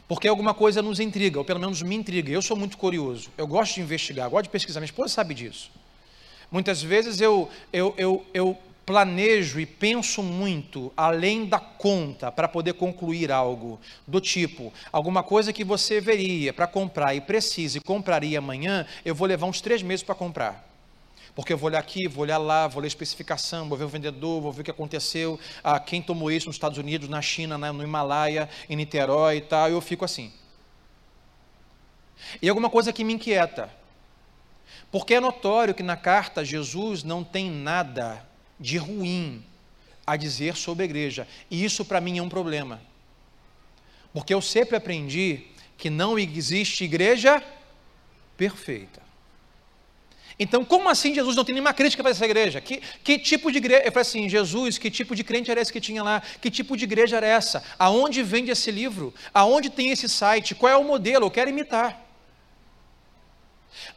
Porque 0.08 0.28
alguma 0.28 0.54
coisa 0.54 0.82
nos 0.82 1.00
intriga, 1.00 1.38
ou 1.38 1.46
pelo 1.46 1.60
menos 1.60 1.82
me 1.82 1.96
intriga. 1.96 2.32
Eu 2.32 2.42
sou 2.42 2.58
muito 2.58 2.78
curioso, 2.78 3.30
eu 3.38 3.46
gosto 3.46 3.76
de 3.76 3.82
investigar, 3.82 4.30
gosto 4.30 4.46
de 4.46 4.50
pesquisar, 4.50 4.80
minha 4.80 4.86
esposa 4.86 5.14
sabe 5.14 5.34
disso. 5.34 5.70
Muitas 6.52 6.82
vezes 6.82 7.22
eu, 7.22 7.48
eu, 7.72 7.94
eu, 7.98 8.26
eu 8.34 8.58
planejo 8.86 9.60
e 9.60 9.68
penso 9.68 10.24
muito 10.24 10.92
além 10.98 11.46
da 11.46 11.60
conta 11.60 12.32
para 12.32 12.48
poder 12.48 12.74
concluir 12.74 13.32
algo 13.32 13.80
do 14.08 14.20
tipo, 14.20 14.74
alguma 14.92 15.22
coisa 15.22 15.54
que 15.54 15.64
você 15.64 16.02
veria 16.02 16.52
para 16.52 16.66
comprar 16.66 17.14
e 17.14 17.22
precisa 17.22 17.78
e 17.78 17.82
compraria 17.82 18.40
amanhã, 18.40 18.88
eu 19.06 19.14
vou 19.14 19.28
levar 19.28 19.46
uns 19.46 19.62
três 19.62 19.84
meses 19.84 20.02
para 20.02 20.16
comprar. 20.16 20.69
Porque 21.36 21.54
eu 21.54 21.58
vou 21.58 21.68
olhar 21.68 21.80
aqui, 21.80 22.08
vou 22.08 22.24
olhar 22.24 22.38
lá, 22.38 22.68
vou 22.68 22.82
ler 22.82 22.88
especificação, 22.88 23.70
vou 23.70 23.78
ver 23.78 23.86
o 23.86 23.90
vendedor, 23.90 24.42
vou 24.42 24.52
ver 24.52 24.62
o 24.62 24.64
que 24.64 24.72
aconteceu, 24.72 25.40
ah, 25.64 25.80
quem 25.80 26.02
tomou 26.02 26.32
isso 26.32 26.48
nos 26.48 26.56
Estados 26.56 26.78
Unidos, 26.78 27.08
na 27.08 27.22
China, 27.22 27.58
no 27.58 27.84
Himalaia, 27.84 28.50
em 28.70 28.76
Niterói 28.76 29.38
e 29.38 29.42
tal, 29.42 29.70
eu 29.70 29.82
fico 29.82 30.04
assim. 30.04 30.32
E 32.42 32.50
alguma 32.50 32.70
coisa 32.70 32.92
que 32.92 33.04
me 33.04 33.14
inquieta. 33.14 33.70
Porque 34.92 35.14
é 35.14 35.20
notório 35.20 35.74
que 35.74 35.84
na 35.84 35.96
carta 35.96 36.44
Jesus 36.44 37.04
não 37.04 37.24
tem 37.24 37.50
nada 37.50 38.26
de 38.60 38.78
ruim 38.78 39.44
a 40.06 40.16
dizer 40.16 40.56
sobre 40.56 40.84
a 40.84 40.86
igreja. 40.86 41.28
E 41.50 41.64
isso 41.64 41.86
para 41.86 42.02
mim 42.02 42.18
é 42.18 42.24
um 42.24 42.30
problema. 42.30 42.82
Porque 44.12 44.34
eu 44.34 44.42
sempre 44.42 44.76
aprendi 44.76 45.44
que 45.78 45.90
não 45.90 46.18
existe 46.18 46.84
igreja 46.84 47.44
perfeita. 48.36 49.09
Então, 50.40 50.64
como 50.64 50.88
assim 50.88 51.14
Jesus 51.14 51.36
não 51.36 51.44
tem 51.44 51.54
nenhuma 51.54 51.74
crítica 51.74 52.02
para 52.02 52.12
essa 52.12 52.24
igreja? 52.24 52.62
Que, 52.62 52.78
que 53.04 53.20
tipo 53.20 53.52
de 53.52 53.58
igreja? 53.58 53.84
Eu 53.84 53.92
falei 53.92 54.02
assim, 54.08 54.30
Jesus, 54.30 54.78
que 54.78 54.90
tipo 54.90 55.14
de 55.14 55.22
crente 55.22 55.52
era 55.52 55.60
esse 55.60 55.72
que 55.72 55.82
tinha 55.82 56.02
lá? 56.02 56.22
Que 56.42 56.50
tipo 56.50 56.78
de 56.78 56.86
igreja 56.86 57.18
era 57.18 57.28
essa? 57.28 57.62
Aonde 57.78 58.24
vende 58.24 58.50
esse 58.50 58.72
livro? 58.72 59.14
Aonde 59.34 59.70
tem 59.70 59.90
esse 59.90 60.08
site? 60.08 60.56
Qual 60.56 60.72
é 60.72 60.78
o 60.78 60.84
modelo? 60.84 61.26
Eu 61.26 61.32
quero 61.32 61.50
imitar. 61.50 62.02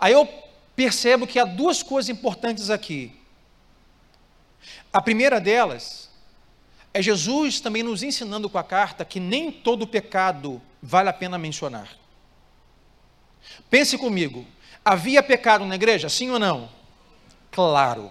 Aí 0.00 0.12
eu 0.12 0.28
percebo 0.74 1.28
que 1.28 1.38
há 1.38 1.44
duas 1.44 1.80
coisas 1.80 2.08
importantes 2.08 2.70
aqui. 2.70 3.12
A 4.92 5.00
primeira 5.00 5.40
delas 5.40 6.10
é 6.92 7.00
Jesus 7.00 7.60
também 7.60 7.84
nos 7.84 8.02
ensinando 8.02 8.50
com 8.50 8.58
a 8.58 8.64
carta 8.64 9.04
que 9.04 9.20
nem 9.20 9.52
todo 9.52 9.86
pecado 9.86 10.60
vale 10.82 11.08
a 11.08 11.12
pena 11.12 11.38
mencionar. 11.38 11.96
Pense 13.70 13.96
comigo, 13.96 14.44
Havia 14.84 15.22
pecado 15.22 15.64
na 15.64 15.74
igreja, 15.74 16.08
sim 16.08 16.30
ou 16.30 16.38
não? 16.38 16.68
Claro. 17.50 18.10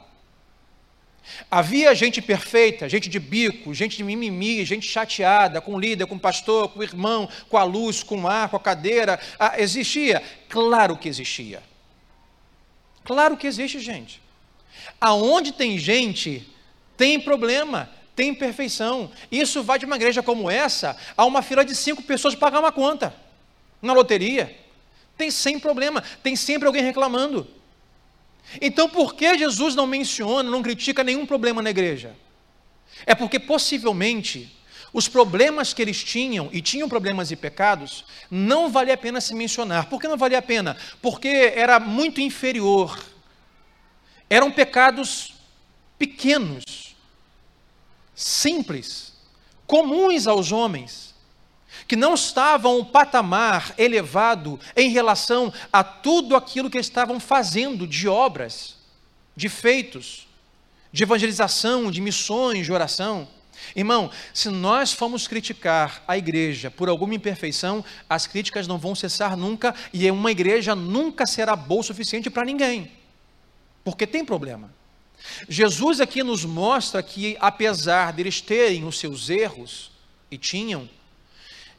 Havia 1.49 1.93
gente 1.93 2.21
perfeita, 2.21 2.87
gente 2.87 3.09
de 3.09 3.19
bico, 3.19 3.73
gente 3.73 3.97
de 3.97 4.03
mimimi, 4.03 4.63
gente 4.65 4.87
chateada 4.87 5.61
com 5.61 5.75
o 5.75 5.79
líder, 5.79 6.05
com 6.05 6.15
o 6.15 6.19
pastor, 6.19 6.69
com 6.69 6.79
o 6.79 6.83
irmão, 6.83 7.27
com 7.49 7.57
a 7.57 7.63
luz, 7.63 8.03
com 8.03 8.21
o 8.21 8.27
ar, 8.27 8.49
com 8.49 8.55
a 8.55 8.59
cadeira. 8.59 9.19
Ah, 9.39 9.59
existia? 9.59 10.21
Claro 10.49 10.97
que 10.97 11.09
existia. 11.09 11.61
Claro 13.03 13.37
que 13.37 13.47
existe, 13.47 13.79
gente. 13.79 14.21
Aonde 14.99 15.51
tem 15.51 15.77
gente, 15.77 16.47
tem 16.95 17.19
problema, 17.19 17.89
tem 18.15 18.29
imperfeição. 18.29 19.11
Isso 19.31 19.63
vai 19.63 19.79
de 19.79 19.85
uma 19.85 19.95
igreja 19.95 20.23
como 20.23 20.49
essa 20.49 20.95
a 21.17 21.25
uma 21.25 21.41
fila 21.41 21.65
de 21.65 21.75
cinco 21.75 22.01
pessoas 22.01 22.35
pagar 22.35 22.59
uma 22.59 22.71
conta 22.71 23.13
na 23.81 23.93
loteria. 23.93 24.55
Tem 25.21 25.29
sempre 25.29 25.61
problema, 25.61 26.01
tem 26.23 26.35
sempre 26.35 26.65
alguém 26.65 26.83
reclamando. 26.83 27.47
Então, 28.59 28.89
por 28.89 29.13
que 29.13 29.37
Jesus 29.37 29.75
não 29.75 29.85
menciona, 29.85 30.49
não 30.49 30.63
critica 30.63 31.03
nenhum 31.03 31.27
problema 31.27 31.61
na 31.61 31.69
igreja? 31.69 32.15
É 33.05 33.13
porque 33.13 33.39
possivelmente 33.39 34.51
os 34.91 35.07
problemas 35.07 35.75
que 35.75 35.81
eles 35.83 36.03
tinham, 36.03 36.49
e 36.51 36.59
tinham 36.59 36.89
problemas 36.89 37.29
e 37.29 37.35
pecados, 37.35 38.03
não 38.31 38.67
valia 38.67 38.95
a 38.95 38.97
pena 38.97 39.21
se 39.21 39.35
mencionar. 39.35 39.85
Por 39.85 40.01
que 40.01 40.07
não 40.07 40.17
valia 40.17 40.39
a 40.39 40.41
pena? 40.41 40.75
Porque 41.03 41.53
era 41.55 41.79
muito 41.79 42.19
inferior. 42.19 42.99
Eram 44.27 44.51
pecados 44.51 45.35
pequenos, 45.99 46.95
simples, 48.15 49.13
comuns 49.67 50.25
aos 50.25 50.51
homens, 50.51 51.10
que 51.91 51.95
não 51.97 52.13
estavam 52.13 52.79
um 52.79 52.85
patamar 52.85 53.75
elevado 53.77 54.57
em 54.77 54.91
relação 54.91 55.51
a 55.73 55.83
tudo 55.83 56.37
aquilo 56.37 56.69
que 56.69 56.77
estavam 56.77 57.19
fazendo 57.19 57.85
de 57.85 58.07
obras, 58.07 58.77
de 59.35 59.49
feitos, 59.49 60.25
de 60.89 61.03
evangelização, 61.03 61.91
de 61.91 61.99
missões, 61.99 62.65
de 62.65 62.71
oração. 62.71 63.27
Irmão, 63.75 64.09
se 64.33 64.47
nós 64.47 64.93
formos 64.93 65.27
criticar 65.27 66.01
a 66.07 66.17
igreja 66.17 66.71
por 66.71 66.87
alguma 66.87 67.13
imperfeição, 67.13 67.83
as 68.09 68.25
críticas 68.25 68.69
não 68.69 68.77
vão 68.77 68.95
cessar 68.95 69.35
nunca 69.35 69.75
e 69.91 70.09
uma 70.09 70.31
igreja 70.31 70.73
nunca 70.73 71.27
será 71.27 71.57
boa 71.57 71.81
o 71.81 71.83
suficiente 71.83 72.29
para 72.29 72.45
ninguém, 72.45 72.89
porque 73.83 74.07
tem 74.07 74.23
problema. 74.23 74.73
Jesus 75.49 75.99
aqui 75.99 76.23
nos 76.23 76.45
mostra 76.45 77.03
que, 77.03 77.35
apesar 77.41 78.13
deles 78.13 78.39
terem 78.39 78.85
os 78.85 78.97
seus 78.97 79.29
erros, 79.29 79.91
e 80.31 80.37
tinham, 80.37 80.89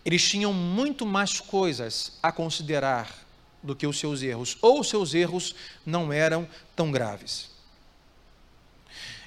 eles 0.05 0.29
tinham 0.29 0.53
muito 0.53 1.07
mais 1.07 1.41
coisas 1.41 2.19
a 2.23 2.33
considerar 2.33 3.23
do 3.63 3.77
que 3.77 3.87
os 3.87 3.99
seus 3.99 4.23
erros, 4.23 4.59
ou 4.61 4.81
os 4.81 4.89
seus 4.89 5.15
erros 5.15 5.55
não 5.87 6.13
eram 6.13 6.49
tão 6.75 6.91
graves. 6.91 7.51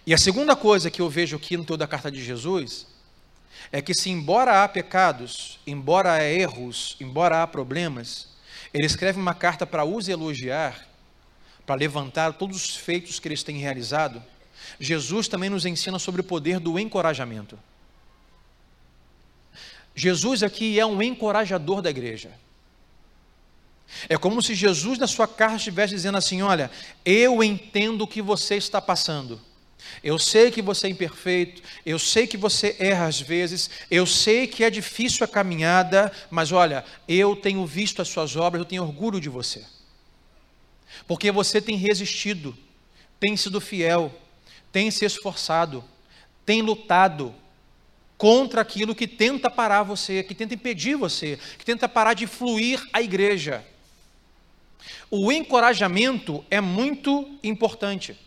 E 0.06 0.14
a 0.14 0.18
segunda 0.18 0.56
coisa 0.56 0.92
que 0.92 1.02
eu 1.02 1.10
vejo 1.10 1.36
aqui 1.36 1.58
no 1.58 1.66
toda 1.66 1.86
a 1.86 1.88
carta 1.88 2.12
de 2.12 2.24
Jesus 2.24 2.86
é 3.72 3.82
que 3.82 3.94
se 3.94 4.10
embora 4.10 4.64
há 4.64 4.68
pecados, 4.68 5.60
embora 5.66 6.14
há 6.14 6.24
erros, 6.24 6.96
embora 7.00 7.42
há 7.42 7.48
problemas, 7.48 8.28
ele 8.74 8.86
escreve 8.86 9.20
uma 9.20 9.34
carta 9.34 9.66
para 9.66 9.86
os 9.86 10.08
elogiar, 10.08 10.86
para 11.66 11.76
levantar 11.76 12.34
todos 12.34 12.64
os 12.64 12.76
feitos 12.76 13.20
que 13.20 13.28
eles 13.28 13.42
têm 13.42 13.58
realizado. 13.58 14.22
Jesus 14.80 15.28
também 15.28 15.50
nos 15.50 15.66
ensina 15.66 15.98
sobre 15.98 16.22
o 16.22 16.24
poder 16.24 16.60
do 16.60 16.78
encorajamento. 16.78 17.58
Jesus 19.96 20.44
aqui 20.44 20.78
é 20.80 20.86
um 20.86 21.02
encorajador 21.02 21.82
da 21.82 21.90
igreja. 21.90 22.32
É 24.10 24.18
como 24.18 24.42
se 24.42 24.54
Jesus, 24.54 25.00
na 25.00 25.08
sua 25.08 25.28
carta, 25.28 25.56
estivesse 25.56 25.94
dizendo 25.94 26.18
assim: 26.18 26.42
Olha, 26.42 26.70
eu 27.06 27.44
entendo 27.44 28.02
o 28.02 28.08
que 28.08 28.22
você 28.22 28.56
está 28.56 28.82
passando. 28.82 29.40
Eu 30.04 30.18
sei 30.20 30.52
que 30.52 30.62
você 30.62 30.88
é 30.88 30.90
imperfeito, 30.90 31.62
eu 31.86 31.98
sei 31.98 32.26
que 32.28 32.38
você 32.38 32.76
erra 32.80 33.06
às 33.06 33.22
vezes, 33.22 33.70
eu 33.90 34.06
sei 34.06 34.48
que 34.48 34.64
é 34.64 34.70
difícil 34.70 35.24
a 35.24 35.28
caminhada, 35.28 36.12
mas 36.30 36.52
olha, 36.52 36.84
eu 37.08 37.36
tenho 37.36 37.66
visto 37.66 38.02
as 38.02 38.08
suas 38.08 38.36
obras, 38.36 38.60
eu 38.60 38.66
tenho 38.66 38.84
orgulho 38.84 39.22
de 39.22 39.30
você. 39.30 39.64
Porque 41.08 41.32
você 41.32 41.62
tem 41.62 41.78
resistido, 41.78 42.58
tem 43.20 43.38
sido 43.38 43.62
fiel, 43.62 44.14
tem 44.72 44.90
se 44.90 45.06
esforçado, 45.06 45.84
tem 46.46 46.62
lutado 46.62 47.34
contra 48.18 48.62
aquilo 48.62 48.96
que 48.96 49.08
tenta 49.08 49.50
parar 49.50 49.84
você, 49.84 50.24
que 50.24 50.34
tenta 50.34 50.54
impedir 50.54 50.96
você, 50.96 51.38
que 51.58 51.66
tenta 51.66 51.88
parar 51.88 52.14
de 52.14 52.28
fluir 52.28 52.86
a 52.94 53.02
igreja. 53.02 53.66
O 55.10 55.32
encorajamento 55.32 56.44
é 56.50 56.62
muito 56.62 57.38
importante. 57.44 58.18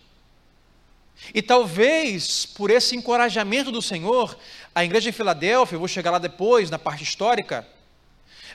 E 1.34 1.42
talvez 1.42 2.46
por 2.46 2.70
esse 2.70 2.94
encorajamento 2.94 3.72
do 3.72 3.82
Senhor, 3.82 4.38
a 4.74 4.84
igreja 4.84 5.10
de 5.10 5.16
Filadélfia, 5.16 5.74
eu 5.74 5.80
vou 5.80 5.88
chegar 5.88 6.10
lá 6.10 6.18
depois, 6.18 6.70
na 6.70 6.78
parte 6.78 7.02
histórica, 7.02 7.66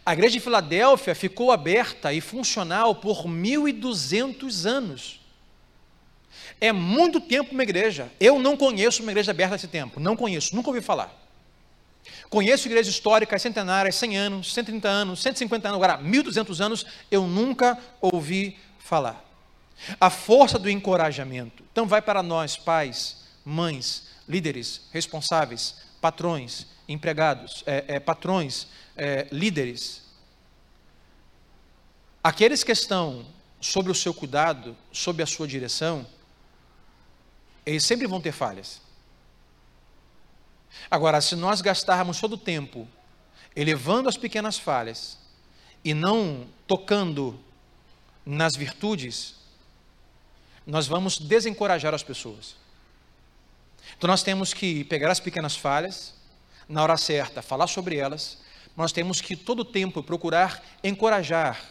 a 0.05 0.13
igreja 0.13 0.33
de 0.33 0.39
Filadélfia 0.39 1.15
ficou 1.15 1.51
aberta 1.51 2.13
e 2.13 2.21
funcional 2.21 2.95
por 2.95 3.25
1.200 3.25 4.65
anos. 4.65 5.19
É 6.59 6.71
muito 6.71 7.19
tempo 7.19 7.51
uma 7.53 7.63
igreja. 7.63 8.11
Eu 8.19 8.39
não 8.39 8.55
conheço 8.55 9.01
uma 9.01 9.11
igreja 9.11 9.31
aberta 9.31 9.55
nesse 9.55 9.67
tempo. 9.67 9.99
Não 9.99 10.15
conheço, 10.15 10.55
nunca 10.55 10.69
ouvi 10.69 10.81
falar. 10.81 11.22
Conheço 12.33 12.67
igrejas 12.67 12.91
históricas 12.91 13.43
centenárias, 13.43 13.93
100 13.93 14.17
anos, 14.17 14.53
130 14.55 14.89
anos, 14.89 15.21
150 15.21 15.67
anos, 15.67 15.75
agora 15.75 16.01
1.200 16.01 16.65
anos, 16.65 16.83
eu 17.11 17.27
nunca 17.27 17.77
ouvi 18.01 18.57
falar. 18.79 19.23
A 20.01 20.09
força 20.09 20.57
do 20.57 20.67
encorajamento. 20.67 21.63
Então, 21.71 21.85
vai 21.85 22.01
para 22.01 22.23
nós, 22.23 22.57
pais, 22.57 23.17
mães, 23.45 24.07
líderes, 24.27 24.87
responsáveis, 24.91 25.75
patrões, 26.01 26.65
empregados, 26.89 27.63
é, 27.67 27.85
é, 27.87 27.99
patrões, 27.99 28.65
é, 28.97 29.27
líderes. 29.31 30.01
Aqueles 32.23 32.63
que 32.63 32.71
estão 32.71 33.27
sobre 33.61 33.91
o 33.91 33.95
seu 33.95 34.11
cuidado, 34.11 34.75
sob 34.91 35.21
a 35.21 35.27
sua 35.27 35.47
direção, 35.47 36.03
eles 37.63 37.83
sempre 37.85 38.07
vão 38.07 38.19
ter 38.19 38.31
falhas. 38.31 38.81
Agora, 40.89 41.21
se 41.21 41.35
nós 41.35 41.61
gastarmos 41.61 42.19
todo 42.19 42.33
o 42.33 42.37
tempo 42.37 42.87
elevando 43.55 44.09
as 44.09 44.17
pequenas 44.17 44.57
falhas 44.57 45.17
e 45.83 45.93
não 45.93 46.47
tocando 46.67 47.39
nas 48.25 48.55
virtudes, 48.55 49.35
nós 50.65 50.87
vamos 50.87 51.17
desencorajar 51.17 51.93
as 51.93 52.03
pessoas. 52.03 52.55
Então 53.97 54.07
nós 54.07 54.23
temos 54.23 54.53
que 54.53 54.83
pegar 54.85 55.11
as 55.11 55.19
pequenas 55.19 55.55
falhas, 55.55 56.13
na 56.67 56.81
hora 56.81 56.97
certa, 56.97 57.41
falar 57.41 57.67
sobre 57.67 57.97
elas, 57.97 58.37
nós 58.75 58.91
temos 58.91 59.21
que 59.21 59.35
todo 59.35 59.59
o 59.59 59.65
tempo 59.65 60.01
procurar 60.01 60.63
encorajar 60.83 61.61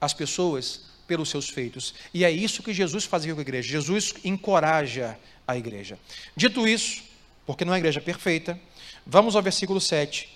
as 0.00 0.12
pessoas 0.12 0.82
pelos 1.06 1.28
seus 1.28 1.48
feitos. 1.48 1.94
E 2.12 2.24
é 2.24 2.30
isso 2.30 2.62
que 2.62 2.74
Jesus 2.74 3.04
fazia 3.04 3.32
com 3.32 3.40
a 3.40 3.42
igreja. 3.42 3.68
Jesus 3.68 4.14
encoraja 4.24 5.18
a 5.46 5.56
igreja. 5.56 5.98
Dito 6.36 6.66
isso, 6.66 7.02
porque 7.46 7.64
não 7.64 7.72
é 7.72 7.76
a 7.76 7.78
igreja 7.78 8.00
perfeita, 8.00 8.58
vamos 9.06 9.36
ao 9.36 9.42
versículo 9.42 9.80
7 9.80 10.28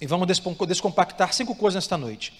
e 0.00 0.06
vamos 0.06 0.26
descompactar 0.66 1.32
cinco 1.32 1.54
coisas 1.54 1.76
nesta 1.76 1.96
noite. 1.96 2.32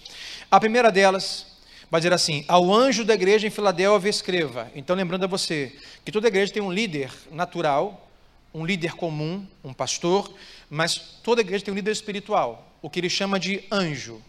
A 0.51 0.59
primeira 0.59 0.91
delas 0.91 1.47
vai 1.89 1.99
dizer 1.99 2.13
assim: 2.13 2.45
ao 2.47 2.73
anjo 2.73 3.03
da 3.03 3.13
igreja 3.13 3.47
em 3.47 3.49
Filadélfia 3.49 4.09
escreva. 4.09 4.71
Então, 4.75 4.95
lembrando 4.95 5.23
a 5.23 5.27
você 5.27 5.75
que 6.05 6.11
toda 6.11 6.27
igreja 6.27 6.53
tem 6.53 6.61
um 6.61 6.71
líder 6.71 7.11
natural, 7.31 8.09
um 8.53 8.65
líder 8.65 8.93
comum, 8.93 9.45
um 9.63 9.73
pastor, 9.73 10.31
mas 10.69 10.97
toda 11.23 11.41
igreja 11.41 11.65
tem 11.65 11.73
um 11.73 11.75
líder 11.75 11.91
espiritual, 11.91 12.73
o 12.81 12.89
que 12.89 12.99
ele 12.99 13.09
chama 13.09 13.39
de 13.39 13.63
anjo. 13.71 14.21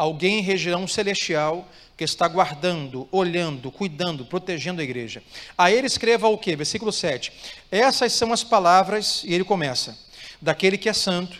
Alguém 0.00 0.38
em 0.38 0.42
região 0.42 0.88
celestial 0.88 1.68
que 1.94 2.04
está 2.04 2.26
guardando, 2.26 3.06
olhando, 3.12 3.70
cuidando, 3.70 4.24
protegendo 4.24 4.80
a 4.80 4.84
igreja. 4.84 5.22
A 5.58 5.70
ele 5.70 5.86
escreva 5.86 6.26
o 6.26 6.38
que? 6.38 6.56
Versículo 6.56 6.90
7. 6.90 7.30
Essas 7.70 8.14
são 8.14 8.32
as 8.32 8.42
palavras, 8.42 9.22
e 9.26 9.34
ele 9.34 9.44
começa: 9.44 9.98
daquele 10.40 10.78
que 10.78 10.88
é 10.88 10.94
santo 10.94 11.38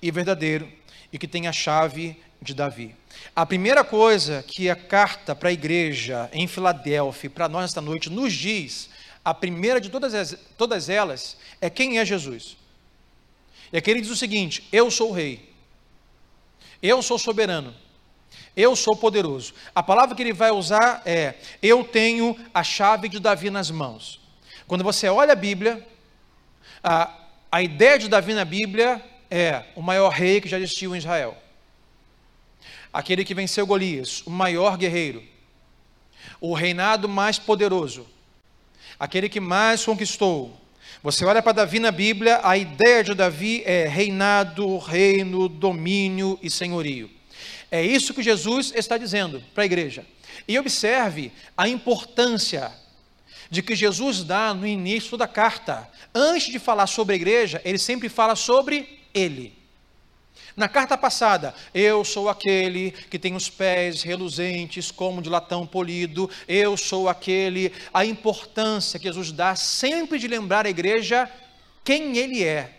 e 0.00 0.10
verdadeiro 0.10 0.72
e 1.12 1.18
que 1.18 1.28
tem 1.28 1.48
a 1.48 1.52
chave 1.52 2.16
de 2.40 2.54
Davi. 2.54 2.96
A 3.36 3.44
primeira 3.44 3.84
coisa 3.84 4.42
que 4.42 4.70
a 4.70 4.74
carta 4.74 5.36
para 5.36 5.50
a 5.50 5.52
igreja 5.52 6.30
em 6.32 6.46
Filadélfia, 6.46 7.28
para 7.28 7.46
nós 7.46 7.66
esta 7.66 7.82
noite, 7.82 8.08
nos 8.08 8.32
diz, 8.32 8.88
a 9.22 9.34
primeira 9.34 9.82
de 9.82 9.90
todas, 9.90 10.34
todas 10.56 10.88
elas, 10.88 11.36
é 11.60 11.68
quem 11.68 11.98
é 11.98 12.06
Jesus. 12.06 12.56
E 13.70 13.76
aqui 13.76 13.90
ele 13.90 14.00
diz 14.00 14.10
o 14.10 14.16
seguinte: 14.16 14.66
Eu 14.72 14.90
sou 14.90 15.10
o 15.10 15.12
rei, 15.12 15.52
eu 16.82 17.02
sou 17.02 17.18
soberano, 17.18 17.74
eu 18.58 18.76
sou 18.76 18.94
poderoso. 18.94 19.54
A 19.74 19.82
palavra 19.82 20.14
que 20.14 20.22
ele 20.22 20.32
vai 20.32 20.50
usar 20.50 21.00
é: 21.06 21.34
Eu 21.62 21.84
tenho 21.84 22.36
a 22.52 22.62
chave 22.62 23.08
de 23.08 23.18
Davi 23.18 23.48
nas 23.48 23.70
mãos. 23.70 24.20
Quando 24.66 24.84
você 24.84 25.08
olha 25.08 25.32
a 25.32 25.36
Bíblia, 25.36 25.86
a, 26.82 27.10
a 27.50 27.62
ideia 27.62 27.98
de 27.98 28.08
Davi 28.08 28.34
na 28.34 28.44
Bíblia 28.44 29.02
é 29.30 29.64
o 29.74 29.80
maior 29.80 30.10
rei 30.10 30.40
que 30.40 30.48
já 30.48 30.58
existiu 30.58 30.94
em 30.94 30.98
Israel 30.98 31.36
aquele 32.92 33.24
que 33.24 33.34
venceu 33.34 33.66
Golias, 33.66 34.22
o 34.26 34.30
maior 34.30 34.76
guerreiro, 34.76 35.22
o 36.40 36.54
reinado 36.54 37.08
mais 37.08 37.38
poderoso, 37.38 38.06
aquele 38.98 39.28
que 39.28 39.40
mais 39.40 39.84
conquistou. 39.84 40.56
Você 41.02 41.24
olha 41.24 41.42
para 41.42 41.52
Davi 41.52 41.78
na 41.78 41.92
Bíblia, 41.92 42.40
a 42.42 42.56
ideia 42.56 43.04
de 43.04 43.14
Davi 43.14 43.62
é 43.64 43.86
reinado, 43.86 44.78
reino, 44.78 45.48
domínio 45.48 46.38
e 46.42 46.50
senhorio. 46.50 47.10
É 47.70 47.82
isso 47.82 48.14
que 48.14 48.22
Jesus 48.22 48.72
está 48.74 48.96
dizendo 48.96 49.42
para 49.54 49.62
a 49.62 49.66
igreja. 49.66 50.04
E 50.46 50.58
observe 50.58 51.32
a 51.56 51.68
importância 51.68 52.72
de 53.50 53.62
que 53.62 53.74
Jesus 53.74 54.22
dá 54.22 54.52
no 54.52 54.66
início 54.66 55.16
da 55.16 55.26
carta. 55.26 55.88
Antes 56.14 56.50
de 56.50 56.58
falar 56.58 56.86
sobre 56.86 57.14
a 57.14 57.16
igreja, 57.16 57.60
ele 57.64 57.78
sempre 57.78 58.08
fala 58.08 58.34
sobre 58.36 59.00
ele. 59.12 59.56
Na 60.56 60.68
carta 60.68 60.98
passada, 60.98 61.54
eu 61.72 62.04
sou 62.04 62.28
aquele 62.28 62.90
que 62.90 63.18
tem 63.18 63.36
os 63.36 63.48
pés 63.48 64.02
reluzentes 64.02 64.90
como 64.90 65.22
de 65.22 65.28
latão 65.28 65.64
polido, 65.64 66.28
eu 66.48 66.76
sou 66.76 67.08
aquele, 67.08 67.72
a 67.94 68.04
importância 68.04 68.98
que 68.98 69.06
Jesus 69.06 69.30
dá 69.30 69.54
sempre 69.54 70.18
de 70.18 70.26
lembrar 70.26 70.66
a 70.66 70.70
igreja 70.70 71.30
quem 71.84 72.16
ele 72.16 72.42
é. 72.42 72.72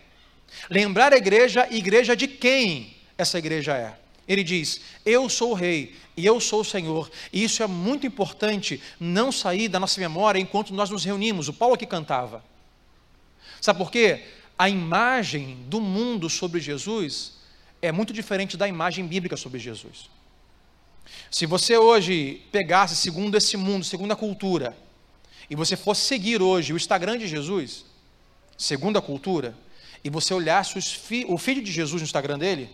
Lembrar 0.68 1.14
a 1.14 1.16
igreja, 1.16 1.66
igreja 1.70 2.14
de 2.14 2.28
quem 2.28 2.96
essa 3.16 3.38
igreja 3.38 3.74
é. 3.74 3.94
Ele 4.30 4.44
diz: 4.44 4.80
Eu 5.04 5.28
sou 5.28 5.50
o 5.50 5.54
rei 5.54 5.96
e 6.16 6.24
eu 6.24 6.40
sou 6.40 6.60
o 6.60 6.64
Senhor. 6.64 7.10
E 7.32 7.42
isso 7.42 7.64
é 7.64 7.66
muito 7.66 8.06
importante 8.06 8.80
não 9.00 9.32
sair 9.32 9.66
da 9.66 9.80
nossa 9.80 10.00
memória 10.00 10.38
enquanto 10.38 10.72
nós 10.72 10.88
nos 10.88 11.04
reunimos. 11.04 11.48
O 11.48 11.52
Paulo 11.52 11.74
aqui 11.74 11.84
cantava. 11.84 12.44
Sabe 13.60 13.80
por 13.80 13.90
quê? 13.90 14.22
A 14.56 14.68
imagem 14.68 15.56
do 15.66 15.80
mundo 15.80 16.30
sobre 16.30 16.60
Jesus 16.60 17.38
é 17.82 17.90
muito 17.90 18.12
diferente 18.12 18.56
da 18.56 18.68
imagem 18.68 19.04
bíblica 19.04 19.36
sobre 19.36 19.58
Jesus. 19.58 20.08
Se 21.28 21.44
você 21.44 21.76
hoje 21.76 22.40
pegasse, 22.52 22.94
segundo 22.94 23.36
esse 23.36 23.56
mundo, 23.56 23.84
segundo 23.84 24.12
a 24.12 24.16
cultura, 24.16 24.76
e 25.48 25.56
você 25.56 25.76
fosse 25.76 26.02
seguir 26.02 26.40
hoje 26.40 26.72
o 26.72 26.76
Instagram 26.76 27.18
de 27.18 27.26
Jesus, 27.26 27.84
segundo 28.56 28.96
a 28.96 29.02
cultura, 29.02 29.56
e 30.04 30.08
você 30.08 30.32
olhasse 30.32 30.80
fi, 30.80 31.24
o 31.28 31.36
filho 31.36 31.64
de 31.64 31.72
Jesus 31.72 32.00
no 32.00 32.06
Instagram 32.06 32.38
dele, 32.38 32.70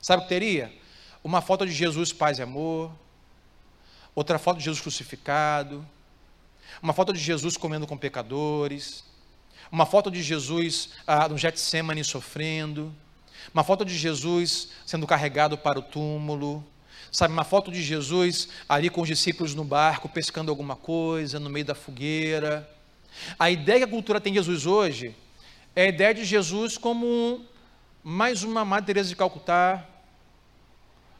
sabe 0.00 0.20
o 0.20 0.22
que 0.22 0.28
teria? 0.28 0.78
Uma 1.22 1.42
foto 1.42 1.66
de 1.66 1.72
Jesus, 1.72 2.12
paz 2.12 2.38
e 2.38 2.42
amor, 2.42 2.90
outra 4.14 4.38
foto 4.38 4.58
de 4.58 4.64
Jesus 4.64 4.80
crucificado, 4.80 5.86
uma 6.82 6.92
foto 6.92 7.12
de 7.12 7.18
Jesus 7.18 7.56
comendo 7.56 7.86
com 7.86 7.96
pecadores, 7.96 9.04
uma 9.70 9.84
foto 9.84 10.10
de 10.10 10.22
Jesus 10.22 10.90
ah, 11.06 11.28
no 11.28 11.36
Getsemane 11.36 12.02
sofrendo, 12.02 12.94
uma 13.52 13.62
foto 13.62 13.84
de 13.84 13.96
Jesus 13.96 14.70
sendo 14.86 15.06
carregado 15.06 15.58
para 15.58 15.78
o 15.78 15.82
túmulo, 15.82 16.64
sabe, 17.12 17.32
uma 17.32 17.44
foto 17.44 17.70
de 17.70 17.82
Jesus 17.82 18.48
ali 18.68 18.88
com 18.88 19.02
os 19.02 19.08
discípulos 19.08 19.54
no 19.54 19.64
barco, 19.64 20.08
pescando 20.08 20.50
alguma 20.50 20.76
coisa, 20.76 21.38
no 21.38 21.50
meio 21.50 21.64
da 21.64 21.74
fogueira. 21.74 22.68
A 23.38 23.50
ideia 23.50 23.80
que 23.80 23.84
a 23.84 23.88
cultura 23.88 24.20
tem 24.20 24.32
de 24.32 24.38
Jesus 24.38 24.66
hoje 24.66 25.14
é 25.76 25.82
a 25.84 25.88
ideia 25.88 26.14
de 26.14 26.24
Jesus 26.24 26.78
como 26.78 27.44
mais 28.02 28.42
uma 28.42 28.64
Madre 28.64 28.86
Teresa 28.86 29.10
de 29.10 29.16
Calcutá, 29.16 29.86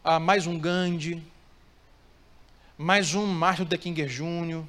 ah, 0.03 0.19
mais 0.19 0.47
um 0.47 0.59
Gandhi, 0.59 1.23
mais 2.77 3.15
um 3.15 3.27
Martin 3.27 3.63
Luther 3.63 3.79
King 3.79 4.03
Jr., 4.07 4.65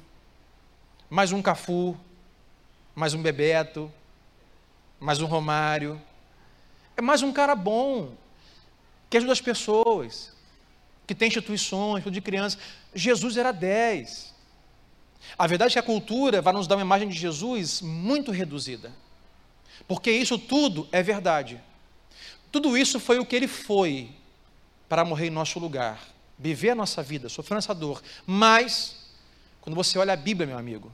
mais 1.08 1.32
um 1.32 1.40
Cafu, 1.40 1.98
mais 2.94 3.14
um 3.14 3.22
Bebeto, 3.22 3.90
mais 5.00 5.22
um 5.22 5.26
Romário. 5.26 6.00
É 6.96 7.00
mais 7.00 7.22
um 7.22 7.32
cara 7.32 7.54
bom, 7.54 8.14
que 9.08 9.16
ajuda 9.16 9.32
as 9.32 9.40
pessoas, 9.40 10.36
que 11.06 11.14
tem 11.14 11.28
instituições, 11.28 12.04
de 12.04 12.20
criança. 12.20 12.58
Jesus 12.94 13.38
era 13.38 13.52
10. 13.52 14.34
A 15.38 15.46
verdade 15.46 15.70
é 15.70 15.74
que 15.74 15.78
a 15.78 15.82
cultura 15.82 16.42
vai 16.42 16.52
nos 16.52 16.66
dar 16.66 16.76
uma 16.76 16.82
imagem 16.82 17.08
de 17.08 17.16
Jesus 17.16 17.80
muito 17.80 18.30
reduzida. 18.30 18.92
Porque 19.88 20.10
isso 20.10 20.38
tudo 20.38 20.86
é 20.92 21.02
verdade. 21.02 21.58
Tudo 22.50 22.76
isso 22.76 23.00
foi 23.00 23.18
o 23.18 23.24
que 23.24 23.34
ele 23.34 23.48
foi 23.48 24.14
para 24.92 25.06
morrer 25.06 25.28
em 25.28 25.30
nosso 25.30 25.58
lugar, 25.58 26.06
viver 26.38 26.68
a 26.68 26.74
nossa 26.74 27.02
vida, 27.02 27.26
sofrer 27.30 27.56
essa 27.56 27.74
dor. 27.74 28.02
Mas, 28.26 29.06
quando 29.62 29.74
você 29.74 29.98
olha 29.98 30.12
a 30.12 30.16
Bíblia, 30.16 30.46
meu 30.46 30.58
amigo, 30.58 30.92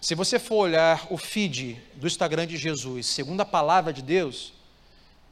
se 0.00 0.16
você 0.16 0.36
for 0.36 0.56
olhar 0.56 1.06
o 1.10 1.16
feed 1.16 1.80
do 1.94 2.08
Instagram 2.08 2.44
de 2.44 2.56
Jesus, 2.56 3.06
segundo 3.06 3.40
a 3.40 3.44
palavra 3.44 3.92
de 3.92 4.02
Deus, 4.02 4.52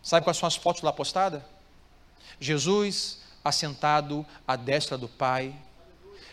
sabe 0.01 0.23
quais 0.23 0.37
são 0.37 0.47
as 0.47 0.55
fotos 0.55 0.81
lá 0.83 0.93
postadas? 0.93 1.43
Jesus 2.39 3.19
assentado 3.45 4.25
à 4.47 4.55
destra 4.55 4.97
do 4.97 5.09
Pai, 5.09 5.53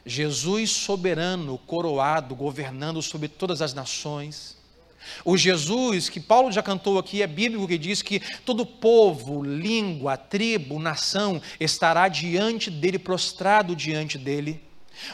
Jesus 0.05 0.69
soberano, 0.69 1.57
coroado, 1.57 2.35
governando 2.35 3.01
sobre 3.01 3.27
todas 3.27 3.59
as 3.59 3.73
nações. 3.73 4.55
O 5.23 5.37
Jesus 5.37 6.09
que 6.09 6.19
Paulo 6.19 6.51
já 6.51 6.61
cantou 6.61 6.97
aqui 6.97 7.21
é 7.21 7.27
bíblico 7.27 7.67
que 7.67 7.77
diz 7.77 8.01
que 8.01 8.21
todo 8.45 8.65
povo, 8.65 9.43
língua, 9.43 10.17
tribo, 10.17 10.79
nação 10.79 11.41
estará 11.59 12.07
diante 12.07 12.69
dele, 12.69 12.99
prostrado 12.99 13.75
diante 13.75 14.17
dele. 14.17 14.61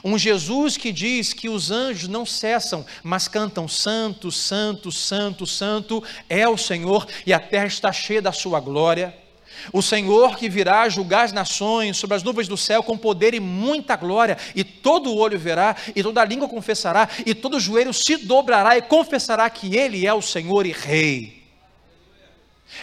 Um 0.03 0.17
Jesus 0.17 0.77
que 0.77 0.91
diz 0.91 1.34
que 1.34 1.47
os 1.47 1.69
anjos 1.71 2.08
não 2.08 2.25
cessam, 2.25 2.86
mas 3.03 3.27
cantam: 3.27 3.67
Santo, 3.67 4.31
Santo, 4.31 4.91
Santo, 4.91 5.45
Santo 5.45 6.03
é 6.27 6.47
o 6.47 6.58
Senhor, 6.58 7.08
e 7.25 7.34
a 7.34 7.39
terra 7.39 7.67
está 7.67 7.91
cheia 7.91 8.21
da 8.21 8.31
sua 8.31 8.60
glória. 8.60 9.24
O 9.72 9.82
Senhor 9.82 10.38
que 10.38 10.50
virá 10.50 10.88
julgar 10.89 11.26
as 11.26 11.32
nações 11.32 11.98
sobre 11.98 12.15
as 12.15 12.24
nuvens 12.24 12.48
do 12.48 12.58
céu 12.58 12.84
com 12.84 12.98
poder 12.98 13.34
e 13.34 13.39
muita 13.39 13.96
glória, 13.96 14.38
e 14.56 14.63
todo 14.63 15.15
olho 15.15 15.38
verá, 15.38 15.76
e 15.96 16.04
toda 16.04 16.24
língua 16.24 16.48
confessará, 16.48 17.10
e 17.26 17.34
todo 17.34 17.60
joelho 17.60 17.94
se 17.94 18.18
dobrará 18.18 18.78
e 18.78 18.82
confessará 18.82 19.50
que 19.50 19.76
Ele 19.76 20.06
é 20.06 20.13
o 20.13 20.22
Senhor 20.22 20.65
e 20.65 20.72
Rei. 20.72 21.44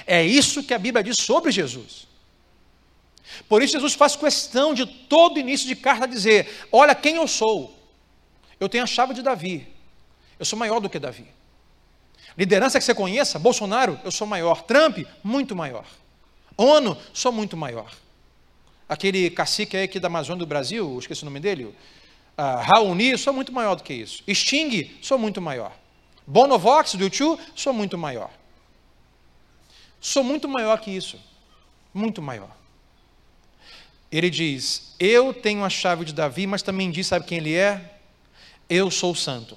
É 0.07 0.25
isso 0.25 0.63
que 0.63 0.75
a 0.75 0.79
Bíblia 0.79 1.03
diz 1.03 1.17
sobre 1.21 1.51
Jesus. 1.51 2.07
Por 3.49 3.63
isso, 3.63 3.73
Jesus 3.73 3.95
faz 3.95 4.17
questão 4.17 4.75
de 4.75 4.87
todo 4.87 5.39
início 5.39 5.67
de 5.67 5.75
carta 5.75 6.07
dizer: 6.07 6.67
Olha 6.71 6.95
quem 6.95 7.17
eu 7.17 7.27
sou. 7.27 7.79
Eu 8.59 8.69
tenho 8.69 8.85
a 8.85 8.87
chave 8.87 9.15
de 9.15 9.23
Davi. 9.23 9.67
Eu 10.39 10.45
sou 10.45 10.59
maior 10.59 10.81
do 10.81 10.89
que 10.89 10.99
Davi. 10.99 11.27
Liderança 12.37 12.79
que 12.79 12.85
você 12.85 12.95
conheça, 12.95 13.39
Bolsonaro, 13.39 14.01
eu 14.05 14.11
sou 14.11 14.27
maior. 14.27 14.63
Trump, 14.63 14.99
muito 15.23 15.55
maior. 15.55 15.85
ONU, 16.57 16.97
sou 17.12 17.33
muito 17.33 17.57
maior. 17.57 17.91
Aquele 18.88 19.31
cacique 19.31 19.77
aí 19.77 19.85
aqui 19.85 19.99
da 19.99 20.09
Amazônia 20.09 20.41
do 20.41 20.47
Brasil, 20.47 20.99
esqueci 20.99 21.23
o 21.23 21.25
nome 21.25 21.41
dele, 21.41 21.65
uh, 21.65 21.75
Raoni, 22.37 23.17
sou 23.17 23.33
muito 23.33 23.53
maior 23.53 23.75
do 23.75 23.83
que 23.83 23.95
isso. 23.95 24.23
Sting, 24.29 24.99
sou 25.01 25.19
muito 25.19 25.41
maior. 25.41 25.73
Bonovox, 26.27 26.95
do 26.95 27.05
YouTube, 27.05 27.41
sou 27.55 27.73
muito 27.73 27.97
maior. 27.97 28.31
Sou 30.01 30.23
muito 30.25 30.49
maior 30.49 30.81
que 30.81 30.91
isso. 30.91 31.19
Muito 31.95 32.21
maior. 32.21 32.51
Ele 34.11 34.29
diz: 34.29 34.95
Eu 34.99 35.33
tenho 35.33 35.65
a 35.65 35.71
chave 35.71 36.05
de 36.05 36.12
Davi, 36.12 36.47
mas 36.47 36.61
também 36.61 36.91
diz: 36.91 37.07
sabe 37.07 37.25
quem 37.25 37.38
ele 37.38 37.55
é? 37.55 37.99
Eu 38.69 38.91
sou 38.91 39.15
santo. 39.15 39.57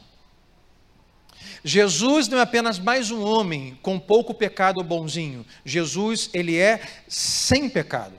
Jesus 1.68 2.28
não 2.28 2.38
é 2.38 2.42
apenas 2.42 2.78
mais 2.78 3.10
um 3.10 3.24
homem 3.24 3.76
com 3.82 3.98
pouco 3.98 4.36
pecado 4.36 4.84
bonzinho. 4.84 5.44
Jesus, 5.66 6.30
ele 6.32 6.60
é 6.60 6.80
sem 7.08 7.68
pecado. 7.68 8.14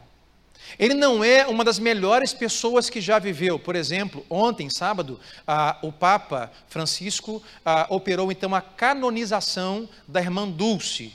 Ele 0.77 0.95
não 0.95 1.23
é 1.23 1.47
uma 1.47 1.63
das 1.63 1.79
melhores 1.79 2.35
pessoas 2.35 2.91
que 2.91 3.01
já 3.01 3.21
viveu. 3.21 3.57
Por 3.57 3.77
exemplo, 3.77 4.27
ontem, 4.29 4.69
sábado, 4.69 5.21
ah, 5.47 5.79
o 5.81 5.93
Papa 5.93 6.51
Francisco 6.67 7.41
ah, 7.65 7.87
operou 7.89 8.33
então 8.33 8.53
a 8.53 8.61
canonização 8.61 9.89
da 10.09 10.21
irmã 10.21 10.51
Dulce, 10.51 11.15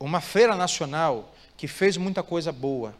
uma 0.00 0.20
feira 0.20 0.56
nacional 0.56 1.32
que 1.56 1.68
fez 1.68 1.96
muita 1.96 2.20
coisa 2.20 2.50
boa, 2.50 2.96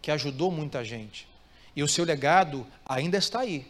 que 0.00 0.12
ajudou 0.12 0.52
muita 0.52 0.84
gente. 0.84 1.26
E 1.74 1.82
o 1.82 1.88
seu 1.88 2.04
legado 2.04 2.64
ainda 2.86 3.18
está 3.18 3.40
aí 3.40 3.66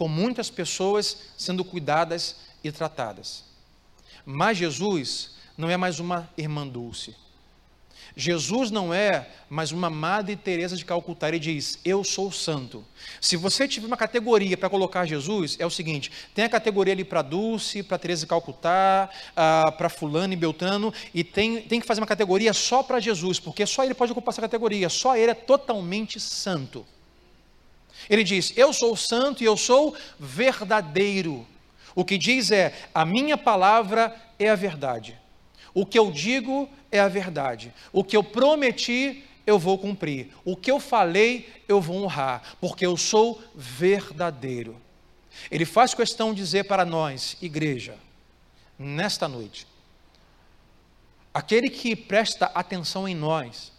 com 0.00 0.08
muitas 0.08 0.48
pessoas 0.48 1.14
sendo 1.36 1.62
cuidadas 1.62 2.36
e 2.64 2.72
tratadas. 2.72 3.44
Mas 4.24 4.56
Jesus 4.56 5.32
não 5.58 5.68
é 5.68 5.76
mais 5.76 6.00
uma 6.00 6.26
irmã 6.38 6.66
dulce. 6.66 7.14
Jesus 8.16 8.70
não 8.70 8.94
é 8.94 9.28
mais 9.50 9.72
uma 9.72 9.90
Madre 9.90 10.36
Teresa 10.36 10.74
de 10.74 10.86
Calcutá, 10.86 11.28
ele 11.28 11.38
diz: 11.38 11.78
"Eu 11.84 12.02
sou 12.02 12.32
santo". 12.32 12.82
Se 13.20 13.36
você 13.36 13.68
tiver 13.68 13.86
uma 13.86 13.96
categoria 13.96 14.56
para 14.56 14.70
colocar 14.70 15.04
Jesus, 15.04 15.58
é 15.60 15.66
o 15.66 15.70
seguinte: 15.70 16.10
tem 16.34 16.46
a 16.46 16.48
categoria 16.48 16.94
ali 16.94 17.04
para 17.04 17.20
Dulce, 17.20 17.82
para 17.82 17.98
Teresa 17.98 18.22
de 18.22 18.26
Calcutá, 18.26 19.10
ah, 19.36 19.70
para 19.70 19.90
fulano 19.90 20.32
e 20.32 20.36
Beltrano, 20.36 20.94
e 21.12 21.22
tem, 21.22 21.60
tem 21.60 21.78
que 21.78 21.86
fazer 21.86 22.00
uma 22.00 22.06
categoria 22.06 22.54
só 22.54 22.82
para 22.82 23.00
Jesus, 23.00 23.38
porque 23.38 23.66
só 23.66 23.84
ele 23.84 23.92
pode 23.92 24.12
ocupar 24.12 24.32
essa 24.32 24.40
categoria, 24.40 24.88
só 24.88 25.14
ele 25.14 25.32
é 25.32 25.34
totalmente 25.34 26.18
santo. 26.18 26.86
Ele 28.08 28.24
diz: 28.24 28.52
Eu 28.56 28.72
sou 28.72 28.96
santo 28.96 29.42
e 29.42 29.46
eu 29.46 29.56
sou 29.56 29.94
verdadeiro. 30.18 31.46
O 31.94 32.04
que 32.04 32.16
diz 32.16 32.50
é: 32.50 32.74
a 32.94 33.04
minha 33.04 33.36
palavra 33.36 34.14
é 34.38 34.48
a 34.48 34.54
verdade. 34.54 35.18
O 35.74 35.86
que 35.86 35.98
eu 35.98 36.10
digo 36.10 36.68
é 36.90 37.00
a 37.00 37.08
verdade. 37.08 37.72
O 37.92 38.02
que 38.02 38.16
eu 38.16 38.24
prometi, 38.24 39.24
eu 39.46 39.58
vou 39.58 39.78
cumprir. 39.78 40.28
O 40.44 40.56
que 40.56 40.70
eu 40.70 40.80
falei, 40.80 41.48
eu 41.68 41.80
vou 41.80 42.02
honrar, 42.02 42.56
porque 42.60 42.84
eu 42.84 42.96
sou 42.96 43.40
verdadeiro. 43.54 44.76
Ele 45.50 45.64
faz 45.64 45.94
questão 45.94 46.34
de 46.34 46.40
dizer 46.40 46.64
para 46.64 46.84
nós, 46.84 47.36
igreja, 47.40 47.96
nesta 48.78 49.28
noite, 49.28 49.66
aquele 51.32 51.70
que 51.70 51.94
presta 51.94 52.46
atenção 52.46 53.06
em 53.06 53.14
nós, 53.14 53.72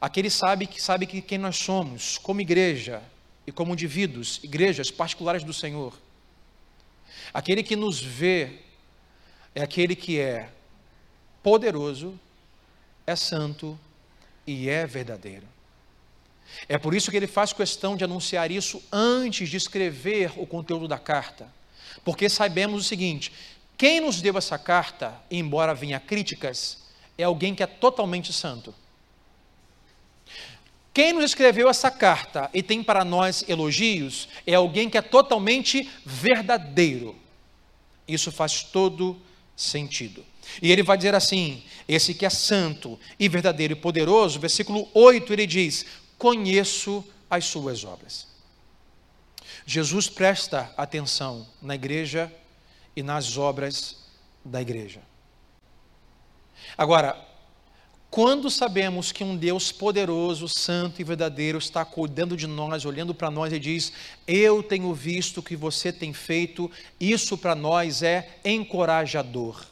aquele 0.00 0.30
sabe 0.30 0.66
que 0.66 0.82
sabe 0.82 1.06
que 1.06 1.22
quem 1.22 1.38
nós 1.38 1.56
somos 1.56 2.18
como 2.18 2.40
igreja, 2.40 3.02
e 3.48 3.52
como 3.52 3.72
indivíduos, 3.72 4.40
igrejas 4.42 4.90
particulares 4.90 5.42
do 5.42 5.54
Senhor. 5.54 5.98
Aquele 7.32 7.62
que 7.62 7.74
nos 7.74 7.98
vê 7.98 8.58
é 9.54 9.62
aquele 9.62 9.96
que 9.96 10.20
é 10.20 10.50
poderoso, 11.42 12.20
é 13.06 13.16
santo 13.16 13.80
e 14.46 14.68
é 14.68 14.86
verdadeiro. 14.86 15.46
É 16.68 16.76
por 16.76 16.94
isso 16.94 17.10
que 17.10 17.16
ele 17.16 17.26
faz 17.26 17.54
questão 17.54 17.96
de 17.96 18.04
anunciar 18.04 18.50
isso 18.50 18.82
antes 18.92 19.48
de 19.48 19.56
escrever 19.56 20.30
o 20.36 20.46
conteúdo 20.46 20.86
da 20.86 20.98
carta. 20.98 21.50
Porque 22.04 22.28
sabemos 22.28 22.82
o 22.82 22.86
seguinte: 22.86 23.32
quem 23.78 23.98
nos 23.98 24.20
deu 24.20 24.36
essa 24.36 24.58
carta, 24.58 25.18
embora 25.30 25.74
venha 25.74 25.98
críticas, 25.98 26.82
é 27.16 27.24
alguém 27.24 27.54
que 27.54 27.62
é 27.62 27.66
totalmente 27.66 28.30
santo. 28.30 28.74
Quem 30.92 31.12
nos 31.12 31.24
escreveu 31.24 31.68
essa 31.68 31.90
carta 31.90 32.50
e 32.52 32.62
tem 32.62 32.82
para 32.82 33.04
nós 33.04 33.44
elogios 33.48 34.28
é 34.46 34.54
alguém 34.54 34.90
que 34.90 34.98
é 34.98 35.02
totalmente 35.02 35.88
verdadeiro. 36.04 37.16
Isso 38.06 38.32
faz 38.32 38.62
todo 38.62 39.20
sentido. 39.56 40.24
E 40.62 40.72
ele 40.72 40.82
vai 40.82 40.96
dizer 40.96 41.14
assim: 41.14 41.62
esse 41.86 42.14
que 42.14 42.24
é 42.24 42.30
santo 42.30 42.98
e 43.18 43.28
verdadeiro 43.28 43.74
e 43.74 43.76
poderoso, 43.76 44.40
versículo 44.40 44.88
8, 44.94 45.32
ele 45.32 45.46
diz: 45.46 45.84
Conheço 46.16 47.04
as 47.30 47.44
suas 47.44 47.84
obras. 47.84 48.26
Jesus 49.66 50.08
presta 50.08 50.72
atenção 50.76 51.46
na 51.60 51.74
igreja 51.74 52.32
e 52.96 53.02
nas 53.02 53.36
obras 53.36 53.98
da 54.44 54.62
igreja. 54.62 55.02
Agora, 56.76 57.27
quando 58.18 58.50
sabemos 58.50 59.12
que 59.12 59.22
um 59.22 59.36
Deus 59.36 59.70
poderoso, 59.70 60.48
santo 60.48 61.00
e 61.00 61.04
verdadeiro 61.04 61.56
está 61.56 61.84
cuidando 61.84 62.36
de 62.36 62.48
nós, 62.48 62.84
olhando 62.84 63.14
para 63.14 63.30
nós 63.30 63.52
e 63.52 63.60
diz: 63.60 63.92
Eu 64.26 64.60
tenho 64.60 64.92
visto 64.92 65.38
o 65.38 65.42
que 65.42 65.54
você 65.54 65.92
tem 65.92 66.12
feito, 66.12 66.68
isso 66.98 67.38
para 67.38 67.54
nós 67.54 68.02
é 68.02 68.40
encorajador. 68.44 69.64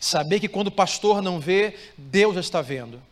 Saber 0.00 0.40
que 0.40 0.48
quando 0.48 0.68
o 0.68 0.72
pastor 0.72 1.20
não 1.20 1.38
vê, 1.38 1.76
Deus 1.98 2.34
está 2.38 2.62
vendo. 2.62 3.02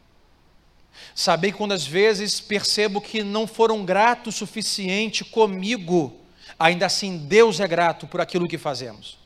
Saber 1.15 1.53
que 1.53 1.59
quando 1.59 1.73
às 1.73 1.87
vezes 1.87 2.41
percebo 2.41 3.03
que 3.03 3.23
não 3.23 3.47
foram 3.47 3.85
gratos 3.85 4.37
o 4.37 4.39
suficiente 4.39 5.27
comigo, 5.27 6.17
ainda 6.59 6.87
assim 6.87 7.19
Deus 7.19 7.61
é 7.61 7.69
grato 7.69 8.07
por 8.07 8.23
aquilo 8.23 8.49
que 8.49 8.57
fazemos. 8.57 9.20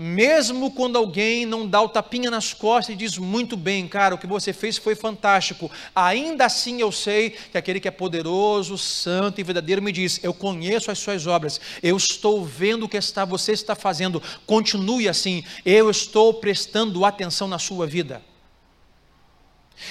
Mesmo 0.00 0.70
quando 0.70 0.96
alguém 0.96 1.44
não 1.44 1.66
dá 1.66 1.82
o 1.82 1.88
tapinha 1.88 2.30
nas 2.30 2.54
costas 2.54 2.94
e 2.94 2.96
diz 2.96 3.18
muito 3.18 3.56
bem, 3.56 3.88
cara, 3.88 4.14
o 4.14 4.18
que 4.18 4.28
você 4.28 4.52
fez 4.52 4.78
foi 4.78 4.94
fantástico, 4.94 5.68
ainda 5.92 6.44
assim 6.44 6.80
eu 6.80 6.92
sei 6.92 7.30
que 7.30 7.58
aquele 7.58 7.80
que 7.80 7.88
é 7.88 7.90
poderoso, 7.90 8.78
santo 8.78 9.40
e 9.40 9.44
verdadeiro 9.44 9.82
me 9.82 9.90
diz: 9.90 10.20
Eu 10.22 10.32
conheço 10.32 10.92
as 10.92 11.00
suas 11.00 11.26
obras, 11.26 11.60
eu 11.82 11.96
estou 11.96 12.44
vendo 12.44 12.84
o 12.84 12.88
que 12.88 12.96
está, 12.96 13.24
você 13.24 13.50
está 13.50 13.74
fazendo, 13.74 14.22
continue 14.46 15.08
assim, 15.08 15.42
eu 15.66 15.90
estou 15.90 16.34
prestando 16.34 17.04
atenção 17.04 17.48
na 17.48 17.58
sua 17.58 17.84
vida. 17.84 18.22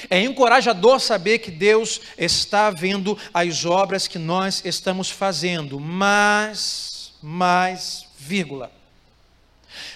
É 0.10 0.22
encorajador 0.22 1.02
saber 1.02 1.40
que 1.40 1.52
Deus 1.52 2.00
está 2.18 2.70
vendo 2.70 3.18
as 3.34 3.66
obras 3.66 4.08
que 4.08 4.18
nós 4.18 4.64
estamos 4.64 5.10
fazendo, 5.10 5.82
mas, 5.82 7.14
mas, 7.22 8.06
vírgula, 8.18 8.77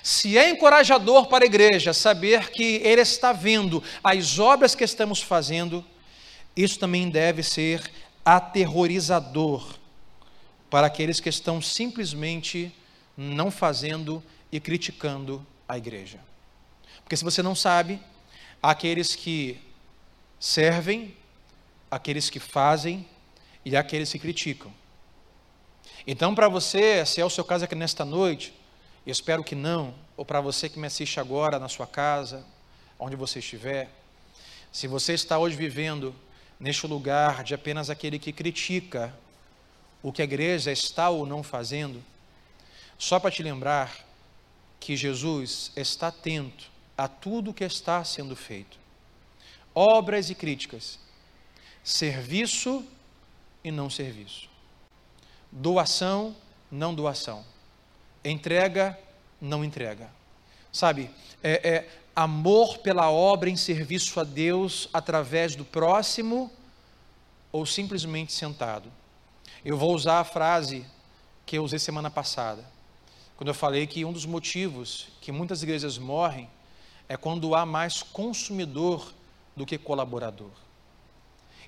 se 0.03 0.37
é 0.37 0.49
encorajador 0.49 1.27
para 1.27 1.43
a 1.43 1.47
igreja 1.47 1.93
saber 1.93 2.51
que 2.51 2.81
Ele 2.83 3.01
está 3.01 3.33
vendo 3.33 3.83
as 4.03 4.39
obras 4.39 4.75
que 4.75 4.83
estamos 4.83 5.21
fazendo, 5.21 5.85
isso 6.55 6.79
também 6.79 7.09
deve 7.09 7.43
ser 7.43 7.91
aterrorizador 8.25 9.75
para 10.69 10.87
aqueles 10.87 11.19
que 11.19 11.29
estão 11.29 11.61
simplesmente 11.61 12.73
não 13.17 13.51
fazendo 13.51 14.23
e 14.51 14.59
criticando 14.59 15.45
a 15.67 15.77
igreja. 15.77 16.19
Porque 17.03 17.17
se 17.17 17.23
você 17.23 17.41
não 17.41 17.55
sabe, 17.55 17.99
aqueles 18.61 19.15
que 19.15 19.59
servem, 20.39 21.15
aqueles 21.89 22.29
que 22.29 22.39
fazem 22.39 23.07
e 23.65 23.75
aqueles 23.75 24.11
que 24.11 24.19
criticam. 24.19 24.73
Então, 26.05 26.33
para 26.33 26.47
você, 26.47 27.05
se 27.05 27.21
é 27.21 27.25
o 27.25 27.29
seu 27.29 27.43
caso 27.43 27.65
aqui 27.65 27.75
nesta 27.75 28.03
noite, 28.03 28.53
eu 29.05 29.11
espero 29.11 29.43
que 29.43 29.55
não, 29.55 29.95
ou 30.15 30.23
para 30.23 30.39
você 30.39 30.69
que 30.69 30.77
me 30.77 30.85
assiste 30.85 31.19
agora 31.19 31.57
na 31.57 31.67
sua 31.67 31.87
casa, 31.87 32.45
onde 32.99 33.15
você 33.15 33.39
estiver, 33.39 33.89
se 34.71 34.87
você 34.87 35.13
está 35.13 35.39
hoje 35.39 35.55
vivendo 35.55 36.15
neste 36.59 36.85
lugar 36.85 37.43
de 37.43 37.55
apenas 37.55 37.89
aquele 37.89 38.19
que 38.19 38.31
critica 38.31 39.13
o 40.03 40.11
que 40.11 40.21
a 40.21 40.25
igreja 40.25 40.71
está 40.71 41.09
ou 41.09 41.25
não 41.25 41.41
fazendo, 41.41 42.03
só 42.97 43.19
para 43.19 43.31
te 43.31 43.41
lembrar 43.41 44.05
que 44.79 44.95
Jesus 44.95 45.71
está 45.75 46.07
atento 46.09 46.69
a 46.95 47.07
tudo 47.07 47.49
o 47.49 47.53
que 47.53 47.63
está 47.63 48.03
sendo 48.03 48.35
feito. 48.35 48.79
Obras 49.73 50.29
e 50.29 50.35
críticas, 50.35 50.99
serviço 51.83 52.85
e 53.63 53.71
não 53.71 53.89
serviço, 53.89 54.47
doação, 55.51 56.35
não 56.71 56.93
doação 56.93 57.43
entrega, 58.23 58.97
não 59.39 59.63
entrega. 59.63 60.09
Sabe, 60.71 61.09
é, 61.43 61.69
é 61.69 61.89
amor 62.15 62.79
pela 62.79 63.09
obra 63.09 63.49
em 63.49 63.55
serviço 63.55 64.19
a 64.19 64.23
Deus 64.23 64.89
através 64.93 65.55
do 65.55 65.65
próximo 65.65 66.51
ou 67.51 67.65
simplesmente 67.65 68.31
sentado. 68.31 68.91
Eu 69.63 69.77
vou 69.77 69.93
usar 69.93 70.19
a 70.19 70.23
frase 70.23 70.85
que 71.45 71.57
eu 71.57 71.63
usei 71.63 71.79
semana 71.79 72.09
passada, 72.09 72.63
quando 73.35 73.49
eu 73.49 73.53
falei 73.53 73.85
que 73.85 74.05
um 74.05 74.13
dos 74.13 74.25
motivos 74.25 75.07
que 75.19 75.31
muitas 75.31 75.63
igrejas 75.63 75.97
morrem 75.97 76.49
é 77.09 77.17
quando 77.17 77.53
há 77.55 77.65
mais 77.65 78.01
consumidor 78.01 79.13
do 79.55 79.65
que 79.65 79.77
colaborador. 79.77 80.51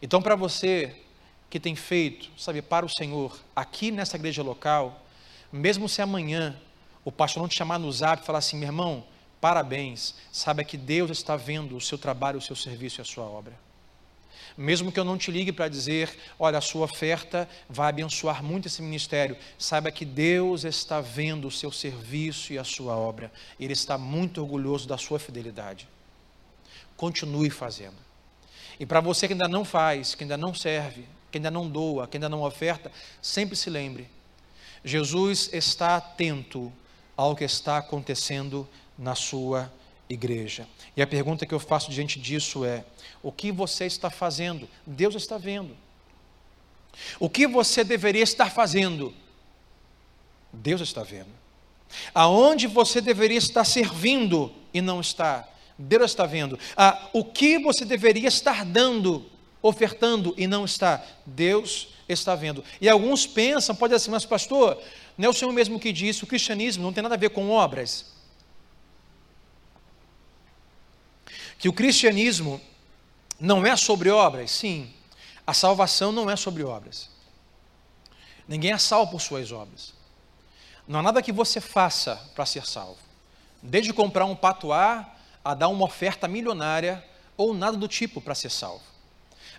Então, 0.02 0.22
para 0.22 0.36
você 0.36 0.96
que 1.50 1.60
tem 1.60 1.76
feito, 1.76 2.32
sabe, 2.38 2.62
para 2.62 2.86
o 2.86 2.90
Senhor, 2.90 3.38
aqui 3.56 3.92
nessa 3.92 4.16
igreja 4.16 4.42
local, 4.42 5.03
mesmo 5.54 5.88
se 5.88 6.02
amanhã 6.02 6.60
o 7.06 7.12
pastor 7.12 7.44
não 7.44 7.48
te 7.48 7.56
chamar 7.56 7.78
no 7.78 7.92
zap 7.92 8.24
e 8.24 8.26
falar 8.26 8.40
assim, 8.40 8.58
meu 8.58 8.70
irmão, 8.70 9.06
parabéns, 9.40 10.16
saiba 10.32 10.64
que 10.64 10.76
Deus 10.76 11.12
está 11.12 11.36
vendo 11.36 11.78
o 11.78 11.82
seu 11.82 11.96
trabalho, 11.96 12.40
o 12.40 12.42
seu 12.42 12.56
serviço 12.56 13.00
e 13.00 13.04
a 13.04 13.06
sua 13.06 13.26
obra. 13.26 13.54
Mesmo 14.58 14.92
que 14.92 15.00
eu 15.00 15.04
não 15.04 15.16
te 15.16 15.30
ligue 15.30 15.52
para 15.52 15.68
dizer, 15.68 16.18
olha, 16.40 16.58
a 16.58 16.62
sua 16.62 16.86
oferta 16.86 17.48
vai 17.70 17.90
abençoar 17.90 18.44
muito 18.44 18.68
esse 18.68 18.82
ministério, 18.82 19.38
saiba 19.58 19.92
que 19.92 20.06
Deus 20.06 20.64
está 20.64 21.00
vendo 21.00 21.48
o 21.48 21.52
seu 21.52 21.72
serviço 21.72 22.52
e 22.52 22.58
a 22.58 22.64
sua 22.64 22.96
obra. 22.96 23.32
Ele 23.60 23.74
está 23.74 23.96
muito 23.96 24.42
orgulhoso 24.42 24.88
da 24.88 24.98
sua 24.98 25.20
fidelidade. 25.20 25.88
Continue 26.98 27.52
fazendo. 27.52 27.98
E 28.80 28.88
para 28.88 29.02
você 29.02 29.28
que 29.28 29.34
ainda 29.34 29.48
não 29.48 29.64
faz, 29.64 30.16
que 30.16 30.24
ainda 30.24 30.38
não 30.38 30.54
serve, 30.54 31.06
que 31.32 31.38
ainda 31.38 31.52
não 31.52 31.70
doa, 31.70 32.08
que 32.08 32.18
ainda 32.18 32.30
não 32.30 32.42
oferta, 32.42 32.92
sempre 33.22 33.56
se 33.56 33.70
lembre 33.70 34.10
Jesus 34.84 35.50
está 35.54 35.96
atento 35.96 36.72
ao 37.16 37.36
que 37.36 37.44
está 37.44 37.78
acontecendo 37.78 38.68
na 38.98 39.16
sua 39.16 39.72
igreja. 40.10 40.68
E 40.96 41.02
a 41.02 41.08
pergunta 41.08 41.46
que 41.46 41.54
eu 41.54 41.60
faço 41.60 41.92
diante 41.92 42.20
disso 42.20 42.66
é: 42.66 42.84
o 43.22 43.32
que 43.32 43.52
você 43.52 43.86
está 43.86 44.10
fazendo? 44.10 44.68
Deus 44.86 45.16
está 45.16 45.38
vendo. 45.38 45.76
O 47.20 47.30
que 47.30 47.48
você 47.48 47.84
deveria 47.84 48.24
estar 48.24 48.52
fazendo? 48.52 49.14
Deus 50.52 50.82
está 50.82 51.02
vendo. 51.02 51.32
Aonde 52.14 52.68
você 52.68 53.02
deveria 53.02 53.38
estar 53.38 53.64
servindo 53.64 54.54
e 54.74 54.82
não 54.82 55.02
está? 55.02 55.48
Deus 55.78 56.12
está 56.12 56.26
vendo. 56.26 56.60
Ah, 56.78 57.10
o 57.14 57.24
que 57.24 57.58
você 57.58 57.84
deveria 57.86 58.28
estar 58.28 58.64
dando, 58.64 59.26
ofertando 59.62 60.34
e 60.38 60.46
não 60.46 60.66
está? 60.66 61.04
Deus 61.26 61.93
está 62.08 62.36
vendo. 62.36 62.64
E 62.82 62.90
alguns 62.90 63.26
pensam, 63.26 63.76
pode 63.76 63.94
assim, 63.94 64.12
mas 64.12 64.26
pastor, 64.26 64.82
não 65.18 65.28
é 65.28 65.30
o 65.30 65.34
Senhor 65.34 65.52
mesmo 65.52 65.80
que 65.80 65.92
disse, 65.92 66.24
o 66.24 66.28
cristianismo 66.28 66.84
não 66.84 66.94
tem 66.94 67.04
nada 67.04 67.16
a 67.16 67.18
ver 67.18 67.30
com 67.30 67.50
obras. 67.50 68.14
Que 71.58 71.70
o 71.70 71.74
cristianismo 71.74 72.60
não 73.40 73.66
é 73.66 73.76
sobre 73.76 74.10
obras, 74.10 74.52
sim. 74.52 74.92
A 75.46 75.54
salvação 75.54 76.12
não 76.12 76.30
é 76.30 76.36
sobre 76.36 76.64
obras. 76.64 77.10
Ninguém 78.48 78.72
é 78.72 78.78
salvo 78.78 79.12
por 79.12 79.22
suas 79.22 79.52
obras. 79.52 79.94
Não 80.88 81.00
há 81.00 81.04
nada 81.04 81.22
que 81.22 81.32
você 81.32 81.62
faça 81.62 82.16
para 82.36 82.46
ser 82.46 82.66
salvo. 82.66 82.98
Desde 83.62 83.94
comprar 83.94 84.26
um 84.26 84.36
patuá 84.36 85.16
a 85.44 85.54
dar 85.54 85.70
uma 85.70 85.86
oferta 85.86 86.28
milionária 86.28 87.04
ou 87.38 87.54
nada 87.54 87.78
do 87.78 87.88
tipo 87.88 88.20
para 88.22 88.36
ser 88.36 88.50
salvo. 88.50 88.93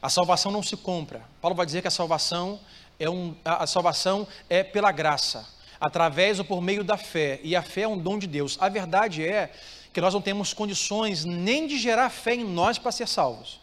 A 0.05 0.11
salvação 0.11 0.53
não 0.53 0.63
se 0.63 0.77
compra. 0.77 1.23
Paulo 1.41 1.57
vai 1.57 1.65
dizer 1.65 1.81
que 1.81 1.89
a 1.89 1.91
salvação 1.91 2.61
é 3.01 3.09
um, 3.09 3.35
a 3.43 3.67
salvação 3.67 4.29
é 4.51 4.63
pela 4.63 4.93
graça, 4.93 5.49
através 5.81 6.39
ou 6.39 6.45
por 6.45 6.61
meio 6.61 6.85
da 6.85 6.99
fé. 6.99 7.41
E 7.43 7.57
a 7.57 7.63
fé 7.63 7.85
é 7.85 7.89
um 7.89 7.97
dom 7.97 8.19
de 8.19 8.27
Deus. 8.27 8.59
A 8.61 8.69
verdade 8.69 9.27
é 9.27 9.51
que 9.95 10.03
nós 10.03 10.13
não 10.13 10.21
temos 10.21 10.53
condições 10.53 11.25
nem 11.25 11.67
de 11.67 11.79
gerar 11.79 12.11
fé 12.11 12.35
em 12.35 12.45
nós 12.45 12.77
para 12.77 12.93
ser 12.93 13.09
salvos. 13.09 13.59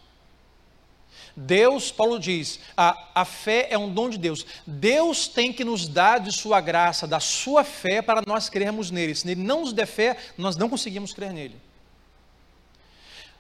Deus, 1.36 1.92
Paulo 1.92 2.20
diz, 2.20 2.60
a, 2.76 3.10
a 3.14 3.24
fé 3.24 3.68
é 3.70 3.78
um 3.78 3.94
dom 3.94 4.10
de 4.10 4.18
Deus. 4.18 4.44
Deus 4.66 5.28
tem 5.28 5.54
que 5.54 5.64
nos 5.64 5.88
dar 5.88 6.20
de 6.20 6.32
sua 6.32 6.60
graça, 6.60 7.06
da 7.06 7.20
sua 7.20 7.64
fé, 7.64 8.02
para 8.02 8.24
nós 8.26 8.50
crermos 8.50 8.90
nele. 8.90 9.14
Se 9.14 9.30
ele 9.30 9.44
não 9.44 9.62
nos 9.62 9.74
der 9.74 9.86
fé, 9.86 10.18
nós 10.40 10.56
não 10.56 10.68
conseguimos 10.68 11.14
crer 11.14 11.32
nele. 11.32 11.62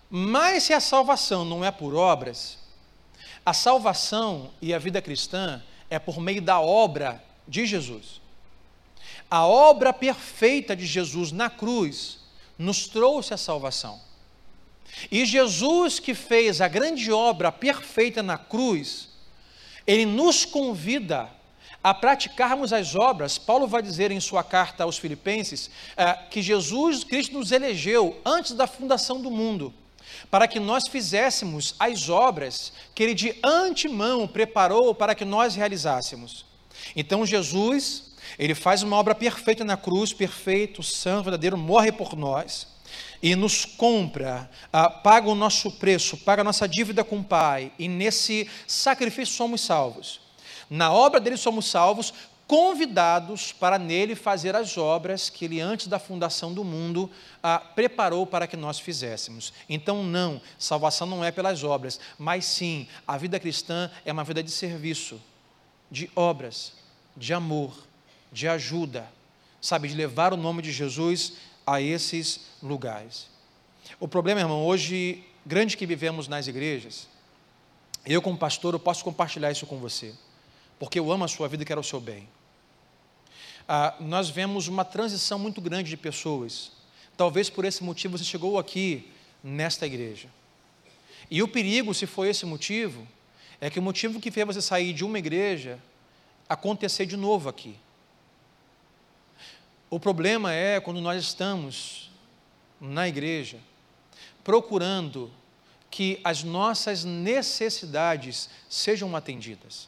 Mas 0.07 0.65
se 0.65 0.73
a 0.73 0.79
salvação 0.79 1.43
não 1.43 1.65
é 1.65 1.71
por 1.71 1.95
obras, 1.95 2.60
a 3.45 3.53
salvação 3.53 4.51
e 4.61 4.73
a 4.73 4.79
vida 4.79 5.01
cristã 5.01 5.61
é 5.89 5.97
por 5.99 6.19
meio 6.19 6.41
da 6.41 6.59
obra 6.59 7.23
de 7.47 7.65
Jesus. 7.65 8.21
A 9.29 9.45
obra 9.45 9.91
perfeita 9.91 10.75
de 10.75 10.85
Jesus 10.85 11.31
na 11.31 11.49
cruz 11.49 12.19
nos 12.57 12.87
trouxe 12.87 13.33
a 13.33 13.37
salvação. 13.37 13.99
E 15.09 15.25
Jesus 15.25 15.99
que 15.99 16.13
fez 16.13 16.61
a 16.61 16.67
grande 16.67 17.11
obra 17.11 17.51
perfeita 17.51 18.21
na 18.21 18.37
cruz, 18.37 19.09
ele 19.87 20.05
nos 20.05 20.45
convida 20.45 21.29
a 21.83 21.93
praticarmos 21.93 22.71
as 22.71 22.95
obras, 22.95 23.39
Paulo 23.39 23.65
vai 23.65 23.81
dizer 23.81 24.11
em 24.11 24.19
sua 24.19 24.43
carta 24.43 24.83
aos 24.83 24.99
Filipenses 24.99 25.71
é, 25.97 26.13
que 26.13 26.41
Jesus 26.41 27.03
Cristo 27.03 27.33
nos 27.33 27.51
elegeu 27.51 28.21
antes 28.23 28.51
da 28.51 28.67
fundação 28.67 29.19
do 29.19 29.31
mundo, 29.31 29.73
para 30.31 30.47
que 30.47 30.59
nós 30.59 30.87
fizéssemos 30.87 31.75
as 31.77 32.07
obras 32.07 32.71
que 32.95 33.03
ele 33.03 33.13
de 33.13 33.35
antemão 33.43 34.25
preparou 34.27 34.95
para 34.95 35.13
que 35.13 35.25
nós 35.25 35.53
realizássemos. 35.53 36.45
Então 36.95 37.25
Jesus, 37.25 38.15
ele 38.39 38.55
faz 38.55 38.81
uma 38.81 38.95
obra 38.95 39.13
perfeita 39.13 39.65
na 39.65 39.75
cruz, 39.75 40.13
perfeito, 40.13 40.81
santo, 40.81 41.25
verdadeiro, 41.25 41.57
morre 41.57 41.91
por 41.91 42.15
nós 42.15 42.71
e 43.21 43.35
nos 43.35 43.65
compra, 43.65 44.49
ah, 44.73 44.89
paga 44.89 45.29
o 45.29 45.35
nosso 45.35 45.69
preço, 45.71 46.17
paga 46.17 46.41
a 46.41 46.45
nossa 46.45 46.67
dívida 46.67 47.03
com 47.03 47.19
o 47.19 47.23
Pai, 47.23 47.71
e 47.77 47.87
nesse 47.87 48.49
sacrifício 48.65 49.35
somos 49.35 49.61
salvos. 49.61 50.19
Na 50.69 50.91
obra 50.91 51.19
dele 51.19 51.37
somos 51.37 51.69
salvos, 51.69 52.13
convidados 52.51 53.53
para 53.53 53.79
nele 53.79 54.13
fazer 54.13 54.57
as 54.57 54.77
obras 54.77 55.29
que 55.29 55.45
ele, 55.45 55.61
antes 55.61 55.87
da 55.87 55.97
fundação 55.97 56.53
do 56.53 56.65
mundo, 56.65 57.09
ah, 57.41 57.59
preparou 57.59 58.27
para 58.27 58.45
que 58.45 58.57
nós 58.57 58.77
fizéssemos. 58.77 59.53
Então, 59.69 60.03
não, 60.03 60.41
salvação 60.59 61.07
não 61.07 61.23
é 61.23 61.31
pelas 61.31 61.63
obras, 61.63 61.97
mas 62.19 62.43
sim, 62.43 62.89
a 63.07 63.17
vida 63.17 63.39
cristã 63.39 63.89
é 64.03 64.11
uma 64.11 64.25
vida 64.25 64.43
de 64.43 64.51
serviço, 64.51 65.17
de 65.89 66.11
obras, 66.13 66.73
de 67.15 67.33
amor, 67.33 67.73
de 68.33 68.49
ajuda, 68.49 69.07
sabe, 69.61 69.87
de 69.87 69.95
levar 69.95 70.33
o 70.33 70.37
nome 70.37 70.61
de 70.61 70.73
Jesus 70.73 71.35
a 71.65 71.79
esses 71.79 72.47
lugares. 72.61 73.27
O 73.97 74.09
problema, 74.09 74.41
irmão, 74.41 74.65
hoje, 74.65 75.23
grande 75.45 75.77
que 75.77 75.85
vivemos 75.85 76.27
nas 76.27 76.47
igrejas, 76.47 77.07
eu, 78.05 78.21
como 78.21 78.37
pastor, 78.37 78.73
eu 78.73 78.79
posso 78.79 79.05
compartilhar 79.05 79.51
isso 79.51 79.65
com 79.65 79.77
você, 79.77 80.13
porque 80.77 80.99
eu 80.99 81.09
amo 81.13 81.23
a 81.23 81.29
sua 81.29 81.47
vida 81.47 81.63
e 81.63 81.65
quero 81.65 81.79
o 81.79 81.83
seu 81.85 82.01
bem. 82.01 82.27
Ah, 83.67 83.95
nós 83.99 84.29
vemos 84.29 84.67
uma 84.67 84.83
transição 84.83 85.39
muito 85.39 85.61
grande 85.61 85.89
de 85.89 85.97
pessoas. 85.97 86.71
Talvez 87.15 87.49
por 87.49 87.65
esse 87.65 87.83
motivo 87.83 88.17
você 88.17 88.23
chegou 88.23 88.57
aqui 88.57 89.11
nesta 89.43 89.85
igreja. 89.85 90.29
E 91.29 91.41
o 91.41 91.47
perigo, 91.47 91.93
se 91.93 92.05
foi 92.05 92.29
esse 92.29 92.45
motivo, 92.45 93.07
é 93.59 93.69
que 93.69 93.79
o 93.79 93.81
motivo 93.81 94.19
que 94.19 94.31
fez 94.31 94.45
você 94.45 94.61
sair 94.61 94.93
de 94.93 95.05
uma 95.05 95.19
igreja 95.19 95.79
acontecer 96.49 97.05
de 97.05 97.15
novo 97.15 97.47
aqui. 97.47 97.75
O 99.89 99.99
problema 99.99 100.53
é 100.53 100.79
quando 100.79 100.99
nós 100.99 101.21
estamos 101.21 102.09
na 102.79 103.07
igreja 103.07 103.59
procurando 104.43 105.31
que 105.89 106.19
as 106.23 106.43
nossas 106.43 107.03
necessidades 107.03 108.49
sejam 108.69 109.15
atendidas. 109.15 109.87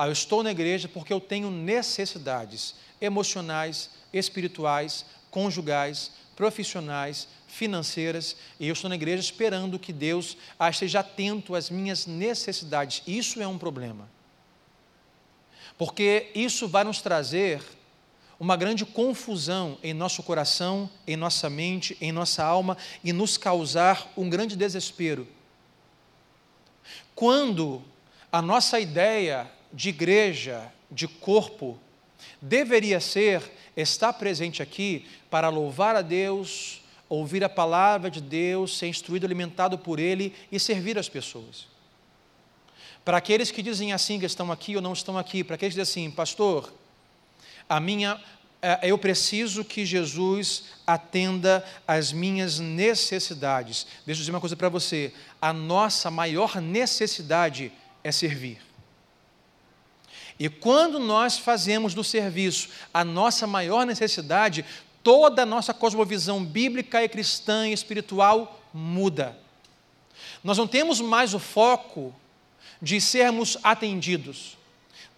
Ah, 0.00 0.06
eu 0.06 0.12
estou 0.12 0.44
na 0.44 0.52
igreja 0.52 0.86
porque 0.86 1.12
eu 1.12 1.20
tenho 1.20 1.50
necessidades 1.50 2.76
emocionais, 3.00 3.90
espirituais, 4.12 5.04
conjugais, 5.28 6.12
profissionais, 6.36 7.26
financeiras, 7.48 8.36
e 8.60 8.68
eu 8.68 8.74
estou 8.74 8.88
na 8.88 8.94
igreja 8.94 9.20
esperando 9.20 9.76
que 9.76 9.92
Deus 9.92 10.36
ah, 10.56 10.70
esteja 10.70 11.00
atento 11.00 11.56
às 11.56 11.68
minhas 11.68 12.06
necessidades. 12.06 13.02
Isso 13.08 13.42
é 13.42 13.48
um 13.48 13.58
problema. 13.58 14.08
Porque 15.76 16.30
isso 16.32 16.68
vai 16.68 16.84
nos 16.84 17.02
trazer 17.02 17.60
uma 18.38 18.56
grande 18.56 18.86
confusão 18.86 19.78
em 19.82 19.92
nosso 19.92 20.22
coração, 20.22 20.88
em 21.08 21.16
nossa 21.16 21.50
mente, 21.50 21.96
em 22.00 22.12
nossa 22.12 22.44
alma 22.44 22.76
e 23.02 23.12
nos 23.12 23.36
causar 23.36 24.12
um 24.16 24.30
grande 24.30 24.54
desespero. 24.54 25.26
Quando 27.16 27.82
a 28.30 28.40
nossa 28.40 28.78
ideia 28.78 29.57
de 29.72 29.90
igreja, 29.90 30.72
de 30.90 31.06
corpo, 31.06 31.78
deveria 32.40 33.00
ser 33.00 33.42
estar 33.76 34.12
presente 34.12 34.62
aqui 34.62 35.06
para 35.30 35.48
louvar 35.48 35.94
a 35.96 36.02
Deus, 36.02 36.82
ouvir 37.08 37.44
a 37.44 37.48
palavra 37.48 38.10
de 38.10 38.20
Deus, 38.20 38.76
ser 38.76 38.88
instruído, 38.88 39.26
alimentado 39.26 39.78
por 39.78 39.98
Ele 39.98 40.34
e 40.50 40.58
servir 40.58 40.98
as 40.98 41.08
pessoas. 41.08 41.66
Para 43.04 43.18
aqueles 43.18 43.50
que 43.50 43.62
dizem 43.62 43.92
assim 43.92 44.18
que 44.18 44.26
estão 44.26 44.52
aqui 44.52 44.76
ou 44.76 44.82
não 44.82 44.92
estão 44.92 45.16
aqui, 45.16 45.42
para 45.42 45.54
aqueles 45.54 45.74
que 45.74 45.80
dizem 45.80 46.06
assim, 46.06 46.14
pastor, 46.14 46.72
a 47.68 47.80
minha 47.80 48.20
é, 48.60 48.90
eu 48.90 48.98
preciso 48.98 49.64
que 49.64 49.86
Jesus 49.86 50.64
atenda 50.84 51.64
às 51.86 52.12
minhas 52.12 52.58
necessidades. 52.58 53.86
Deixa 54.04 54.18
eu 54.18 54.22
dizer 54.22 54.30
uma 54.32 54.40
coisa 54.40 54.56
para 54.56 54.68
você: 54.68 55.12
a 55.40 55.52
nossa 55.52 56.10
maior 56.10 56.60
necessidade 56.60 57.70
é 58.02 58.10
servir. 58.10 58.67
E 60.38 60.48
quando 60.48 60.98
nós 60.98 61.36
fazemos 61.36 61.94
do 61.94 62.04
serviço 62.04 62.68
a 62.94 63.04
nossa 63.04 63.46
maior 63.46 63.84
necessidade, 63.84 64.64
toda 65.02 65.42
a 65.42 65.46
nossa 65.46 65.74
cosmovisão 65.74 66.44
bíblica 66.44 67.02
e 67.02 67.08
cristã 67.08 67.68
e 67.68 67.72
espiritual 67.72 68.60
muda. 68.72 69.36
Nós 70.44 70.58
não 70.58 70.66
temos 70.66 71.00
mais 71.00 71.34
o 71.34 71.38
foco 71.38 72.14
de 72.80 73.00
sermos 73.00 73.56
atendidos. 73.62 74.56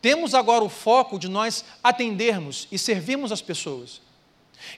Temos 0.00 0.34
agora 0.34 0.64
o 0.64 0.70
foco 0.70 1.18
de 1.18 1.28
nós 1.28 1.64
atendermos 1.82 2.66
e 2.72 2.78
servirmos 2.78 3.30
as 3.30 3.42
pessoas. 3.42 4.00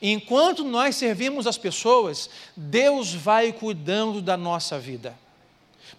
E 0.01 0.11
enquanto 0.11 0.65
nós 0.65 0.97
servimos 0.97 1.47
as 1.47 1.59
pessoas, 1.59 2.29
Deus 2.57 3.13
vai 3.13 3.53
cuidando 3.53 4.21
da 4.21 4.37
nossa 4.37 4.79
vida. 4.79 5.17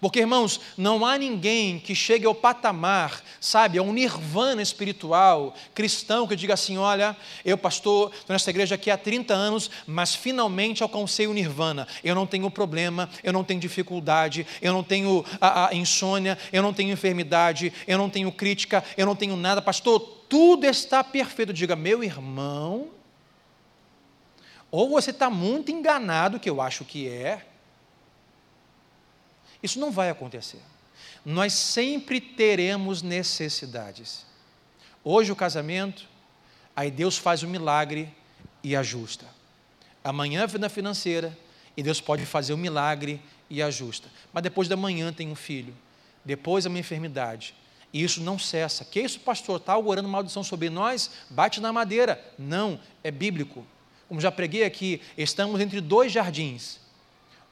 Porque, 0.04 0.20
irmãos, 0.20 0.60
não 0.76 1.06
há 1.06 1.16
ninguém 1.16 1.78
que 1.78 1.94
chegue 1.94 2.26
ao 2.26 2.34
patamar, 2.34 3.22
sabe, 3.40 3.78
a 3.78 3.82
um 3.82 3.90
nirvana 3.90 4.60
espiritual 4.60 5.54
cristão 5.74 6.26
que 6.26 6.36
diga 6.36 6.52
assim: 6.52 6.76
olha, 6.76 7.16
eu, 7.42 7.56
pastor, 7.56 8.12
estou 8.12 8.34
nessa 8.34 8.50
igreja 8.50 8.74
aqui 8.74 8.90
há 8.90 8.98
30 8.98 9.32
anos, 9.32 9.70
mas 9.86 10.14
finalmente 10.14 10.82
alcancei 10.82 11.26
o 11.26 11.32
nirvana. 11.32 11.88
Eu 12.04 12.14
não 12.14 12.26
tenho 12.26 12.50
problema, 12.50 13.08
eu 13.22 13.32
não 13.32 13.42
tenho 13.42 13.58
dificuldade, 13.58 14.46
eu 14.60 14.74
não 14.74 14.82
tenho 14.82 15.24
a, 15.40 15.68
a 15.70 15.74
insônia, 15.74 16.36
eu 16.52 16.62
não 16.62 16.74
tenho 16.74 16.92
enfermidade, 16.92 17.72
eu 17.88 17.96
não 17.96 18.10
tenho 18.10 18.30
crítica, 18.30 18.84
eu 18.98 19.06
não 19.06 19.16
tenho 19.16 19.36
nada, 19.36 19.62
pastor, 19.62 20.00
tudo 20.28 20.66
está 20.66 21.02
perfeito. 21.02 21.50
Diga, 21.50 21.74
meu 21.74 22.04
irmão, 22.04 22.88
ou 24.70 24.90
você 24.90 25.12
está 25.12 25.30
muito 25.30 25.72
enganado, 25.72 26.38
que 26.38 26.50
eu 26.50 26.60
acho 26.60 26.84
que 26.84 27.08
é, 27.08 27.53
isso 29.64 29.80
não 29.80 29.90
vai 29.90 30.10
acontecer. 30.10 30.60
Nós 31.24 31.54
sempre 31.54 32.20
teremos 32.20 33.00
necessidades. 33.00 34.26
Hoje 35.02 35.32
o 35.32 35.36
casamento, 35.36 36.06
aí 36.76 36.90
Deus 36.90 37.16
faz 37.16 37.42
o 37.42 37.46
um 37.46 37.50
milagre 37.50 38.14
e 38.62 38.76
ajusta. 38.76 39.24
Amanhã 40.04 40.42
a 40.42 40.46
vida 40.46 40.68
financeira, 40.68 41.36
e 41.74 41.82
Deus 41.82 41.98
pode 41.98 42.26
fazer 42.26 42.52
o 42.52 42.56
um 42.56 42.58
milagre 42.58 43.20
e 43.48 43.62
ajusta. 43.62 44.08
Mas 44.34 44.42
depois 44.42 44.68
da 44.68 44.76
manhã 44.76 45.10
tem 45.12 45.30
um 45.30 45.34
filho, 45.34 45.74
depois 46.22 46.66
é 46.66 46.68
uma 46.68 46.78
enfermidade. 46.78 47.54
E 47.90 48.02
isso 48.02 48.20
não 48.20 48.38
cessa. 48.38 48.84
Que 48.84 49.00
isso, 49.00 49.18
pastor? 49.20 49.60
Está 49.60 49.78
orando 49.78 50.08
maldição 50.08 50.44
sobre 50.44 50.68
nós? 50.68 51.10
Bate 51.30 51.58
na 51.60 51.72
madeira. 51.72 52.22
Não, 52.38 52.78
é 53.02 53.10
bíblico. 53.10 53.64
Como 54.08 54.20
já 54.20 54.30
preguei 54.30 54.64
aqui, 54.64 55.00
estamos 55.16 55.58
entre 55.58 55.80
dois 55.80 56.12
jardins. 56.12 56.80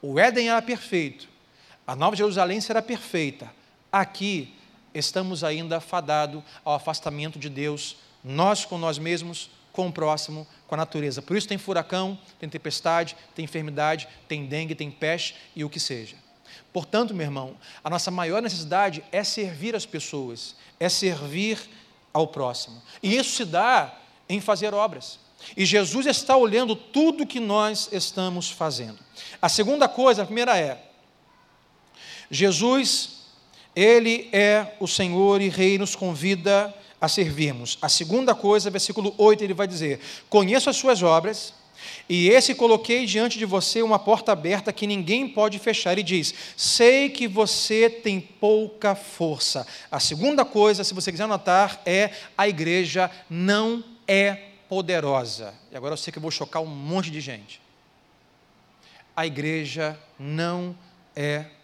O 0.01 0.19
Éden 0.19 0.49
era 0.49 0.61
perfeito, 0.61 1.27
a 1.85 1.95
Nova 1.95 2.15
Jerusalém 2.15 2.61
será 2.61 2.81
perfeita. 2.81 3.51
Aqui 3.91 4.53
estamos 4.93 5.43
ainda 5.43 5.79
fadados 5.79 6.43
ao 6.63 6.75
afastamento 6.75 7.37
de 7.37 7.49
Deus, 7.49 7.97
nós 8.23 8.65
com 8.65 8.77
nós 8.77 8.97
mesmos, 8.97 9.49
com 9.71 9.87
o 9.87 9.91
próximo, 9.91 10.47
com 10.67 10.75
a 10.75 10.77
natureza. 10.77 11.21
Por 11.21 11.35
isso 11.35 11.47
tem 11.47 11.57
furacão, 11.57 12.17
tem 12.39 12.47
tempestade, 12.47 13.15
tem 13.35 13.45
enfermidade, 13.45 14.07
tem 14.27 14.45
dengue, 14.45 14.75
tem 14.75 14.89
peste 14.89 15.35
e 15.55 15.63
o 15.63 15.69
que 15.69 15.79
seja. 15.79 16.15
Portanto, 16.71 17.13
meu 17.13 17.25
irmão, 17.25 17.57
a 17.83 17.89
nossa 17.89 18.11
maior 18.11 18.41
necessidade 18.41 19.03
é 19.11 19.23
servir 19.23 19.75
as 19.75 19.85
pessoas, 19.85 20.55
é 20.79 20.87
servir 20.87 21.59
ao 22.13 22.27
próximo. 22.27 22.81
E 23.01 23.15
isso 23.15 23.31
se 23.35 23.45
dá 23.45 23.97
em 24.29 24.39
fazer 24.39 24.73
obras. 24.73 25.19
E 25.57 25.65
Jesus 25.65 26.05
está 26.05 26.37
olhando 26.37 26.75
tudo 26.75 27.25
que 27.25 27.39
nós 27.39 27.89
estamos 27.91 28.49
fazendo. 28.49 28.99
A 29.41 29.49
segunda 29.49 29.89
coisa, 29.89 30.21
a 30.21 30.25
primeira 30.25 30.57
é, 30.57 30.81
Jesus, 32.33 33.09
Ele 33.75 34.27
é 34.33 34.75
o 34.79 34.87
Senhor 34.87 35.39
e 35.39 35.49
Rei, 35.49 35.77
nos 35.77 35.95
convida 35.95 36.73
a 36.99 37.07
servirmos. 37.07 37.77
A 37.79 37.87
segunda 37.87 38.33
coisa, 38.33 38.71
versículo 38.71 39.13
8, 39.19 39.43
ele 39.43 39.53
vai 39.53 39.67
dizer: 39.67 39.99
Conheço 40.29 40.67
as 40.67 40.75
suas 40.75 41.03
obras, 41.03 41.53
e 42.09 42.29
esse 42.29 42.55
coloquei 42.55 43.05
diante 43.05 43.37
de 43.37 43.45
você 43.45 43.83
uma 43.83 43.99
porta 43.99 44.31
aberta 44.31 44.73
que 44.73 44.87
ninguém 44.87 45.27
pode 45.27 45.59
fechar. 45.59 45.99
E 45.99 46.01
diz: 46.01 46.33
Sei 46.57 47.07
que 47.07 47.27
você 47.27 47.87
tem 47.87 48.19
pouca 48.19 48.95
força. 48.95 49.67
A 49.91 49.99
segunda 49.99 50.43
coisa, 50.43 50.83
se 50.83 50.95
você 50.95 51.11
quiser 51.11 51.25
anotar, 51.25 51.81
é 51.85 52.09
a 52.35 52.47
igreja 52.47 53.11
não 53.29 53.83
é 54.07 54.49
poderosa. 54.67 55.53
E 55.71 55.77
agora 55.77 55.93
eu 55.93 55.97
sei 55.97 56.11
que 56.11 56.17
eu 56.17 56.21
vou 56.21 56.31
chocar 56.31 56.63
um 56.63 56.65
monte 56.65 57.11
de 57.11 57.21
gente. 57.21 57.61
A 59.15 59.27
igreja 59.27 59.99
não 60.17 60.75
é 61.15 61.39
poderosa. 61.39 61.62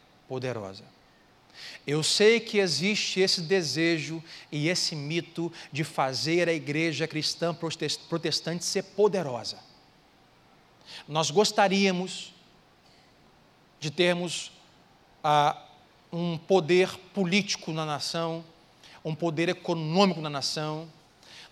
Eu 1.86 2.04
sei 2.04 2.40
que 2.40 2.60
existe 2.60 3.20
esse 3.20 3.42
desejo 3.42 4.24
e 4.52 4.70
esse 4.70 4.96
mito 4.96 5.52
de 5.72 5.84
fazer 5.84 6.48
a 6.48 6.54
igreja 6.54 7.08
cristã 7.08 7.54
protestante 8.08 8.64
ser 8.64 8.84
poderosa. 8.84 9.58
Nós 11.08 11.32
gostaríamos 11.32 12.34
de 13.80 13.90
termos 13.90 14.52
ah, 15.24 15.66
um 16.12 16.38
poder 16.38 16.98
político 17.14 17.72
na 17.72 17.86
nação, 17.86 18.44
um 19.04 19.16
poder 19.16 19.50
econômico 19.50 20.22
na 20.22 20.30
nação. 20.30 20.88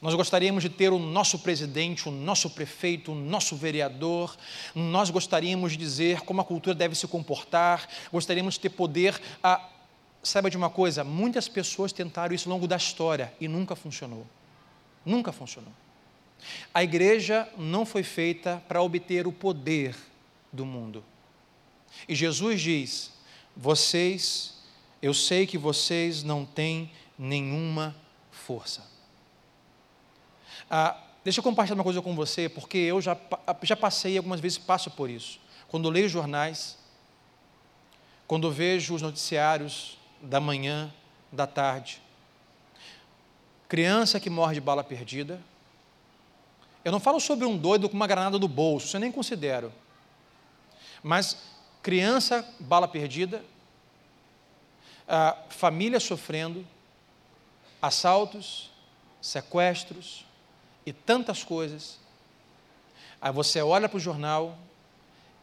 Nós 0.02 0.14
gostaríamos 0.14 0.64
de 0.64 0.70
ter 0.70 0.92
o 0.92 1.00
nosso 1.00 1.40
presidente, 1.40 2.08
o 2.08 2.12
nosso 2.12 2.50
prefeito, 2.52 3.12
o 3.12 3.16
nosso 3.16 3.56
vereador. 3.56 4.36
Nós 4.76 5.10
gostaríamos 5.10 5.72
de 5.72 5.78
dizer 5.78 6.22
como 6.22 6.42
a 6.42 6.46
cultura 6.46 6.76
deve 6.76 6.94
se 6.96 7.08
comportar. 7.08 7.88
Gostaríamos 8.12 8.56
de 8.56 8.60
ter 8.60 8.70
poder 8.70 9.20
a 9.44 9.70
saiba 10.28 10.50
de 10.50 10.58
uma 10.58 10.70
coisa, 10.70 11.04
muitas 11.04 11.48
pessoas 11.48 11.94
tentaram 11.94 12.36
isso 12.36 12.50
ao 12.50 12.54
longo 12.56 12.68
da 12.68 12.76
história 12.76 13.34
e 13.40 13.48
nunca 13.48 13.76
funcionou. 13.76 14.26
Nunca 15.06 15.32
funcionou. 15.32 15.72
A 16.74 16.84
igreja 16.84 17.48
não 17.58 17.86
foi 17.86 18.04
feita 18.04 18.62
para 18.68 18.82
obter 18.82 19.26
o 19.26 19.32
poder 19.32 19.96
do 20.52 20.66
mundo. 20.66 21.04
E 22.08 22.14
Jesus 22.14 22.62
diz: 22.62 23.12
vocês, 23.56 24.54
eu 25.02 25.14
sei 25.14 25.48
que 25.48 25.58
vocês 25.58 26.24
não 26.24 26.46
têm 26.46 26.92
nenhuma 27.18 27.96
força. 28.30 28.97
Ah, 30.70 30.98
deixa 31.24 31.40
eu 31.40 31.44
compartilhar 31.44 31.76
uma 31.76 31.84
coisa 31.84 32.02
com 32.02 32.14
você, 32.16 32.50
porque 32.50 32.78
eu 32.78 33.02
já, 33.02 33.18
já 33.64 33.76
passei 33.76 34.18
algumas 34.18 34.40
vezes 34.40 34.58
passo 34.58 34.92
por 34.92 35.10
isso. 35.10 35.40
Quando 35.68 35.90
leio 35.90 36.10
jornais, 36.10 36.78
quando 38.28 38.52
vejo 38.52 38.94
os 38.94 39.02
noticiários 39.02 39.98
da 40.22 40.40
manhã, 40.40 40.94
da 41.32 41.48
tarde, 41.48 42.02
criança 43.68 44.20
que 44.20 44.30
morre 44.30 44.56
de 44.56 44.62
bala 44.62 44.84
perdida. 44.84 45.42
Eu 46.84 46.92
não 46.92 47.00
falo 47.00 47.20
sobre 47.20 47.46
um 47.46 47.58
doido 47.58 47.90
com 47.90 47.96
uma 47.96 48.08
granada 48.08 48.40
no 48.40 48.48
bolso, 48.48 48.96
eu 48.96 49.00
nem 49.00 49.12
considero. 49.12 49.74
Mas 51.04 51.38
criança, 51.82 52.48
bala 52.60 52.88
perdida, 52.88 53.44
família 55.50 56.00
sofrendo, 56.00 56.66
assaltos, 57.82 58.70
sequestros 59.22 60.27
e 60.88 60.94
tantas 60.94 61.44
coisas. 61.44 62.00
Aí 63.22 63.30
você 63.30 63.62
olha 63.62 63.90
para 63.90 63.98
o 63.98 64.00
jornal, 64.00 64.58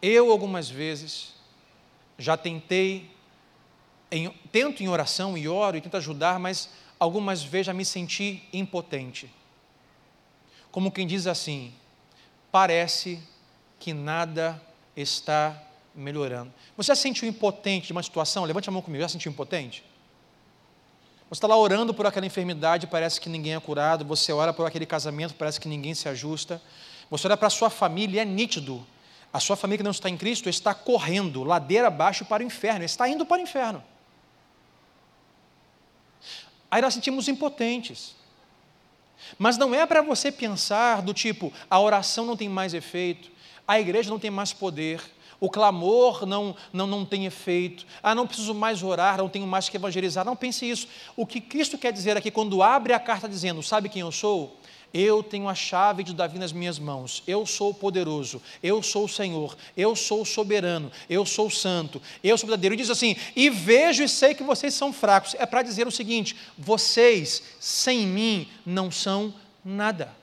eu 0.00 0.32
algumas 0.32 0.70
vezes 0.70 1.34
já 2.18 2.34
tentei, 2.34 3.10
em, 4.10 4.30
tento 4.50 4.82
em 4.82 4.88
oração 4.88 5.36
e 5.36 5.46
oro 5.46 5.76
e 5.76 5.82
tento 5.82 5.98
ajudar, 5.98 6.40
mas 6.40 6.70
algumas 6.98 7.42
vezes 7.42 7.66
já 7.66 7.74
me 7.74 7.84
senti 7.84 8.42
impotente. 8.54 9.30
Como 10.70 10.90
quem 10.90 11.06
diz 11.06 11.26
assim, 11.26 11.74
parece 12.50 13.22
que 13.78 13.92
nada 13.92 14.58
está 14.96 15.62
melhorando. 15.94 16.54
Você 16.74 16.88
já 16.88 16.96
se 16.96 17.02
sentiu 17.02 17.28
impotente 17.28 17.88
de 17.88 17.92
uma 17.92 18.02
situação? 18.02 18.44
Levante 18.44 18.70
a 18.70 18.72
mão 18.72 18.80
comigo. 18.80 19.02
Já 19.02 19.08
se 19.08 19.12
sentiu 19.12 19.30
impotente? 19.30 19.84
Você 21.34 21.38
está 21.38 21.48
lá 21.48 21.56
orando 21.56 21.92
por 21.92 22.06
aquela 22.06 22.24
enfermidade, 22.24 22.86
parece 22.86 23.20
que 23.20 23.28
ninguém 23.28 23.56
é 23.56 23.60
curado. 23.60 24.04
Você 24.04 24.32
ora 24.32 24.52
por 24.52 24.64
aquele 24.66 24.86
casamento, 24.86 25.34
parece 25.34 25.58
que 25.58 25.66
ninguém 25.66 25.92
se 25.92 26.08
ajusta. 26.08 26.62
Você 27.10 27.26
olha 27.26 27.36
para 27.36 27.48
a 27.48 27.50
sua 27.50 27.68
família 27.68 28.22
é 28.22 28.24
nítido. 28.24 28.86
A 29.32 29.40
sua 29.40 29.56
família 29.56 29.78
que 29.78 29.82
não 29.82 29.90
está 29.90 30.08
em 30.08 30.16
Cristo 30.16 30.48
está 30.48 30.72
correndo 30.72 31.42
ladeira 31.42 31.88
abaixo 31.88 32.24
para 32.24 32.40
o 32.40 32.46
inferno, 32.46 32.84
está 32.84 33.08
indo 33.08 33.26
para 33.26 33.38
o 33.38 33.42
inferno. 33.42 33.82
Aí 36.70 36.80
nós 36.80 36.94
sentimos 36.94 37.26
impotentes. 37.26 38.14
Mas 39.36 39.58
não 39.58 39.74
é 39.74 39.84
para 39.86 40.02
você 40.02 40.30
pensar 40.30 41.02
do 41.02 41.12
tipo, 41.12 41.52
a 41.68 41.80
oração 41.80 42.24
não 42.24 42.36
tem 42.36 42.48
mais 42.48 42.74
efeito, 42.74 43.28
a 43.66 43.80
igreja 43.80 44.08
não 44.08 44.20
tem 44.20 44.30
mais 44.30 44.52
poder, 44.52 45.02
o 45.44 45.50
clamor 45.50 46.24
não, 46.24 46.56
não, 46.72 46.86
não 46.86 47.04
tem 47.04 47.26
efeito, 47.26 47.84
ah, 48.02 48.14
não 48.14 48.26
preciso 48.26 48.54
mais 48.54 48.82
orar, 48.82 49.18
não 49.18 49.28
tenho 49.28 49.46
mais 49.46 49.68
que 49.68 49.76
evangelizar. 49.76 50.24
Não 50.24 50.34
pense 50.34 50.68
isso. 50.68 50.88
O 51.14 51.26
que 51.26 51.40
Cristo 51.40 51.76
quer 51.76 51.92
dizer 51.92 52.16
aqui, 52.16 52.30
quando 52.30 52.62
abre 52.62 52.94
a 52.94 52.98
carta 52.98 53.28
dizendo, 53.28 53.62
sabe 53.62 53.90
quem 53.90 54.00
eu 54.00 54.10
sou? 54.10 54.56
Eu 54.92 55.22
tenho 55.22 55.48
a 55.48 55.54
chave 55.54 56.04
de 56.04 56.14
Davi 56.14 56.38
nas 56.38 56.52
minhas 56.52 56.78
mãos. 56.78 57.22
Eu 57.26 57.44
sou 57.44 57.74
poderoso. 57.74 58.40
Eu 58.62 58.80
sou 58.80 59.04
o 59.04 59.08
Senhor. 59.08 59.56
Eu 59.76 59.96
sou 59.96 60.22
o 60.22 60.24
soberano. 60.24 60.90
Eu 61.10 61.26
sou 61.26 61.48
o 61.48 61.50
santo. 61.50 62.00
Eu 62.22 62.38
sou 62.38 62.46
verdadeiro. 62.46 62.74
E 62.74 62.78
diz 62.78 62.88
assim: 62.88 63.16
E 63.34 63.50
vejo 63.50 64.04
e 64.04 64.08
sei 64.08 64.34
que 64.34 64.44
vocês 64.44 64.72
são 64.72 64.92
fracos. 64.92 65.34
É 65.36 65.44
para 65.44 65.62
dizer 65.62 65.88
o 65.88 65.90
seguinte: 65.90 66.36
vocês 66.56 67.42
sem 67.58 68.06
mim 68.06 68.48
não 68.64 68.88
são 68.88 69.34
nada. 69.64 70.14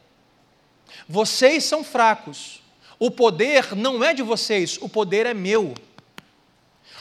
Vocês 1.08 1.66
são 1.66 1.84
fracos. 1.84 2.61
O 3.02 3.10
poder 3.10 3.76
não 3.76 4.04
é 4.04 4.14
de 4.14 4.22
vocês, 4.22 4.78
o 4.80 4.88
poder 4.88 5.26
é 5.26 5.34
meu. 5.34 5.74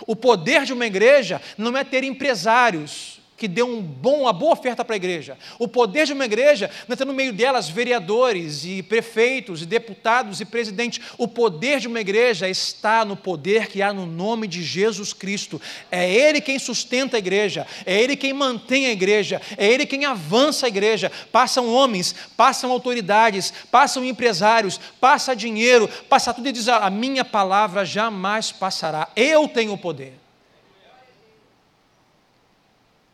O 0.07 0.17
poder 0.17 0.65
de 0.65 0.73
uma 0.73 0.87
igreja 0.87 1.43
não 1.59 1.77
é 1.77 1.85
ter 1.85 2.05
empresários, 2.05 3.20
que 3.41 3.49
deu 3.49 3.67
um 3.67 3.81
bom, 3.81 4.21
uma 4.21 4.35
boa 4.35 4.53
oferta 4.53 4.85
para 4.85 4.95
a 4.95 4.99
igreja. 4.99 5.39
O 5.59 5.67
poder 5.67 6.05
de 6.05 6.13
uma 6.13 6.27
igreja 6.27 6.71
não 6.87 6.93
é 6.93 6.97
ter 6.97 7.07
no 7.07 7.15
meio 7.15 7.33
delas 7.33 7.71
vereadores 7.71 8.67
e 8.67 8.83
prefeitos 8.83 9.63
e 9.63 9.67
deputados 9.67 10.43
e 10.43 10.45
presidentes. 10.45 11.03
O 11.17 11.27
poder 11.27 11.81
de 11.81 11.89
uma 11.89 12.03
igreja 12.03 12.51
está 12.51 13.03
no 13.03 13.17
poder 13.17 13.69
que 13.69 13.81
há 13.81 13.95
no 13.95 14.05
nome 14.05 14.47
de 14.47 14.63
Jesus 14.63 15.15
Cristo. 15.15 15.59
É 15.91 16.13
Ele 16.13 16.43
quem 16.43 16.59
sustenta 16.59 17.17
a 17.17 17.19
igreja, 17.19 17.67
é 17.87 17.99
Ele 17.99 18.15
quem 18.15 18.35
mantém 18.35 18.85
a 18.85 18.93
igreja, 18.93 19.41
é 19.57 19.67
Ele 19.67 19.87
quem 19.87 20.05
avança 20.05 20.67
a 20.67 20.69
igreja. 20.69 21.11
Passam 21.33 21.67
homens, 21.73 22.15
passam 22.37 22.71
autoridades, 22.71 23.55
passam 23.71 24.05
empresários, 24.05 24.79
passa 25.01 25.35
dinheiro, 25.35 25.89
passa 26.11 26.35
tudo 26.35 26.51
e 26.51 26.53
diz: 26.53 26.69
a 26.69 26.91
minha 26.91 27.25
palavra 27.25 27.87
jamais 27.87 28.53
passará. 28.53 29.09
Eu 29.17 29.49
tenho 29.49 29.73
o 29.73 29.79
poder. 29.79 30.20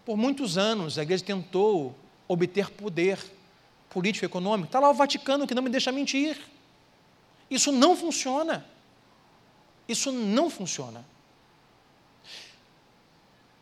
Por 0.07 0.17
muitos 0.17 0.57
anos, 0.57 0.99
a 0.99 1.03
igreja 1.03 1.25
tentou 1.25 1.93
obter 2.29 2.71
poder 2.71 3.19
político 3.91 4.25
e 4.25 4.27
econômico. 4.27 4.69
Está 4.69 4.79
lá 4.79 4.89
o 4.89 4.95
Vaticano 4.95 5.49
que 5.49 5.55
não 5.55 5.65
me 5.65 5.69
deixa 5.69 5.91
mentir. 5.91 6.39
Isso 7.51 7.73
não 7.73 7.97
funciona. 7.97 8.65
Isso 9.89 10.13
não 10.13 10.49
funciona. 10.49 11.05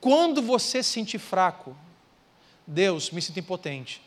Quando 0.03 0.43
você 0.43 0.83
se 0.83 0.91
sentir 0.91 1.19
fraco, 1.19 1.75
Deus, 2.67 3.11
me 3.11 3.23
sinto 3.23 3.41
impotente, 3.41 4.03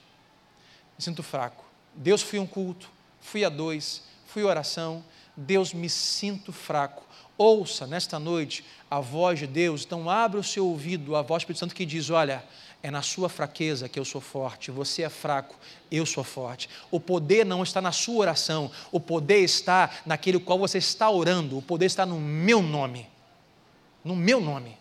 me 0.96 1.04
sinto 1.04 1.24
fraco. 1.24 1.66
Deus, 1.96 2.22
fui 2.22 2.38
um 2.38 2.46
culto, 2.46 2.88
fui 3.20 3.44
a 3.44 3.50
dois, 3.50 4.04
fui 4.28 4.44
oração. 4.44 5.04
Deus, 5.36 5.74
me 5.74 5.90
sinto 5.90 6.54
fraco. 6.54 7.04
Ouça 7.38 7.86
nesta 7.86 8.18
noite 8.18 8.64
a 8.90 9.00
voz 9.00 9.38
de 9.40 9.46
Deus, 9.46 9.84
então 9.86 10.10
abra 10.10 10.40
o 10.40 10.44
seu 10.44 10.66
ouvido, 10.66 11.16
a 11.16 11.22
voz 11.22 11.42
do 11.42 11.44
Espírito 11.44 11.60
Santo 11.60 11.76
que 11.76 11.86
diz: 11.86 12.10
Olha, 12.10 12.44
é 12.82 12.90
na 12.90 13.02
sua 13.02 13.30
fraqueza 13.30 13.88
que 13.88 14.00
eu 14.00 14.06
sou 14.06 14.22
forte, 14.22 14.72
você 14.72 15.04
é 15.04 15.10
fraco, 15.10 15.56
eu 15.92 16.06
sou 16.06 16.24
forte. 16.24 16.70
O 16.90 17.00
poder 17.00 17.46
não 17.46 17.62
está 17.62 17.82
na 17.82 17.92
sua 17.92 18.22
oração, 18.22 18.72
o 18.92 19.00
poder 19.00 19.42
está 19.44 19.90
naquele 20.06 20.40
qual 20.40 20.58
você 20.58 20.80
está 20.80 21.10
orando, 21.10 21.58
o 21.58 21.62
poder 21.62 21.86
está 21.86 22.06
no 22.06 22.20
meu 22.20 22.62
nome. 22.62 23.08
No 24.04 24.16
meu 24.16 24.40
nome. 24.40 24.78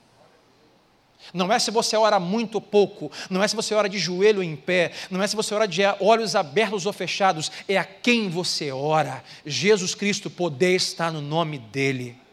Não 1.35 1.53
é 1.53 1.59
se 1.59 1.71
você 1.71 1.97
ora 1.97 2.21
muito 2.21 2.55
ou 2.57 2.61
pouco, 2.61 3.11
não 3.29 3.43
é 3.43 3.49
se 3.49 3.57
você 3.57 3.75
ora 3.75 3.89
de 3.89 3.99
joelho 3.99 4.43
em 4.43 4.55
pé, 4.55 4.93
não 5.11 5.23
é 5.23 5.27
se 5.27 5.35
você 5.35 5.55
ora 5.55 5.67
de 5.67 5.83
olhos 6.01 6.37
abertos 6.37 6.87
ou 6.87 6.93
fechados, 6.93 7.51
é 7.69 7.77
a 7.77 7.85
quem 7.85 8.29
você 8.29 8.71
ora. 8.71 9.25
Jesus 9.45 9.95
Cristo, 9.95 10.31
poder 10.31 10.77
está 10.77 11.11
no 11.11 11.21
nome 11.21 11.59
dEle. 11.59 12.26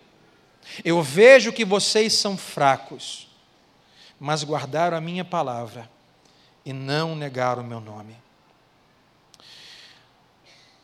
Eu 0.84 1.02
vejo 1.02 1.52
que 1.52 1.66
vocês 1.66 2.14
são 2.14 2.38
fracos, 2.38 3.28
mas 4.20 4.44
guardaram 4.44 4.98
a 4.98 5.02
minha 5.02 5.26
palavra 5.26 5.90
e 6.66 6.72
não 6.72 7.16
negaram 7.16 7.62
o 7.62 7.66
meu 7.66 7.80
nome. 7.80 8.16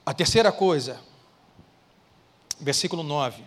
A 0.06 0.14
terceira 0.14 0.52
coisa, 0.52 1.00
versículo 2.60 3.04
9. 3.04 3.44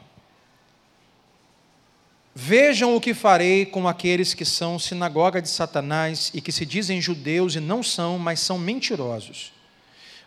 Vejam 2.34 2.96
o 2.96 3.00
que 3.00 3.12
farei 3.12 3.66
com 3.66 3.86
aqueles 3.86 4.32
que 4.32 4.44
são 4.44 4.78
sinagoga 4.78 5.42
de 5.42 5.50
Satanás 5.50 6.30
e 6.32 6.40
que 6.40 6.50
se 6.50 6.64
dizem 6.64 7.00
judeus 7.00 7.54
e 7.54 7.60
não 7.60 7.82
são, 7.82 8.18
mas 8.18 8.40
são 8.40 8.58
mentirosos. 8.58 9.52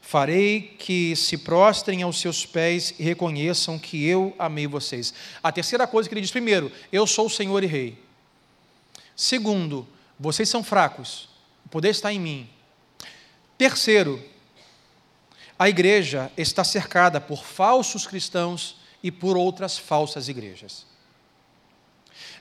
Farei 0.08 0.76
que 0.78 1.16
se 1.16 1.36
prostrem 1.36 2.04
aos 2.04 2.20
seus 2.20 2.46
pés 2.46 2.94
e 3.00 3.04
reconheçam 3.04 3.80
que 3.80 4.06
eu 4.06 4.36
amei 4.38 4.68
vocês. 4.68 5.12
A 5.42 5.52
terceira 5.52 5.88
coisa 5.88 6.08
que 6.08 6.14
ele 6.14 6.22
diz: 6.22 6.30
primeiro, 6.30 6.72
eu 6.92 7.08
sou 7.08 7.26
o 7.26 7.30
Senhor 7.30 7.64
e 7.64 7.66
Rei. 7.66 7.98
Segundo, 9.16 9.88
vocês 10.20 10.48
são 10.48 10.64
fracos, 10.64 11.28
o 11.66 11.70
poder 11.70 11.90
está 11.90 12.14
em 12.14 12.20
mim. 12.20 12.48
Terceiro, 13.58 14.24
a 15.58 15.68
igreja 15.68 16.32
está 16.38 16.64
cercada 16.64 17.20
por 17.20 17.44
falsos 17.44 18.06
cristãos 18.06 18.76
e 19.02 19.10
por 19.10 19.36
outras 19.36 19.76
falsas 19.76 20.30
igrejas. 20.30 20.86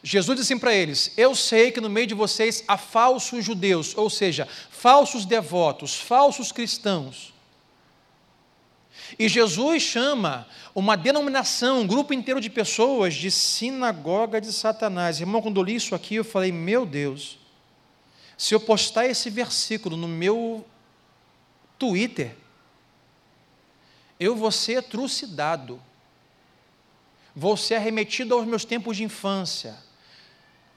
Jesus 0.02 0.38
disse 0.38 0.52
assim 0.52 0.60
para 0.60 0.74
eles: 0.74 1.12
Eu 1.16 1.34
sei 1.34 1.72
que 1.72 1.80
no 1.80 1.88
meio 1.88 2.06
de 2.06 2.14
vocês 2.14 2.62
há 2.68 2.76
falsos 2.76 3.42
judeus, 3.42 3.96
ou 3.96 4.10
seja, 4.10 4.46
falsos 4.68 5.24
devotos, 5.24 5.94
falsos 5.94 6.52
cristãos. 6.52 7.32
E 9.18 9.28
Jesus 9.28 9.82
chama 9.82 10.46
uma 10.74 10.96
denominação, 10.96 11.80
um 11.80 11.86
grupo 11.86 12.12
inteiro 12.12 12.40
de 12.40 12.50
pessoas 12.50 13.14
de 13.14 13.30
sinagoga 13.30 14.40
de 14.40 14.52
Satanás. 14.52 15.20
Irmão, 15.20 15.42
quando 15.42 15.60
eu 15.60 15.64
li 15.64 15.76
isso 15.76 15.94
aqui, 15.94 16.16
eu 16.16 16.24
falei: 16.24 16.50
Meu 16.50 16.84
Deus, 16.84 17.38
se 18.36 18.54
eu 18.54 18.60
postar 18.60 19.06
esse 19.06 19.30
versículo 19.30 19.96
no 19.96 20.08
meu 20.08 20.64
Twitter, 21.78 22.34
eu 24.18 24.34
vou 24.34 24.50
ser 24.50 24.82
trucidado, 24.82 25.80
vou 27.34 27.56
ser 27.56 27.76
arremetido 27.76 28.34
aos 28.34 28.46
meus 28.46 28.64
tempos 28.64 28.96
de 28.96 29.04
infância. 29.04 29.76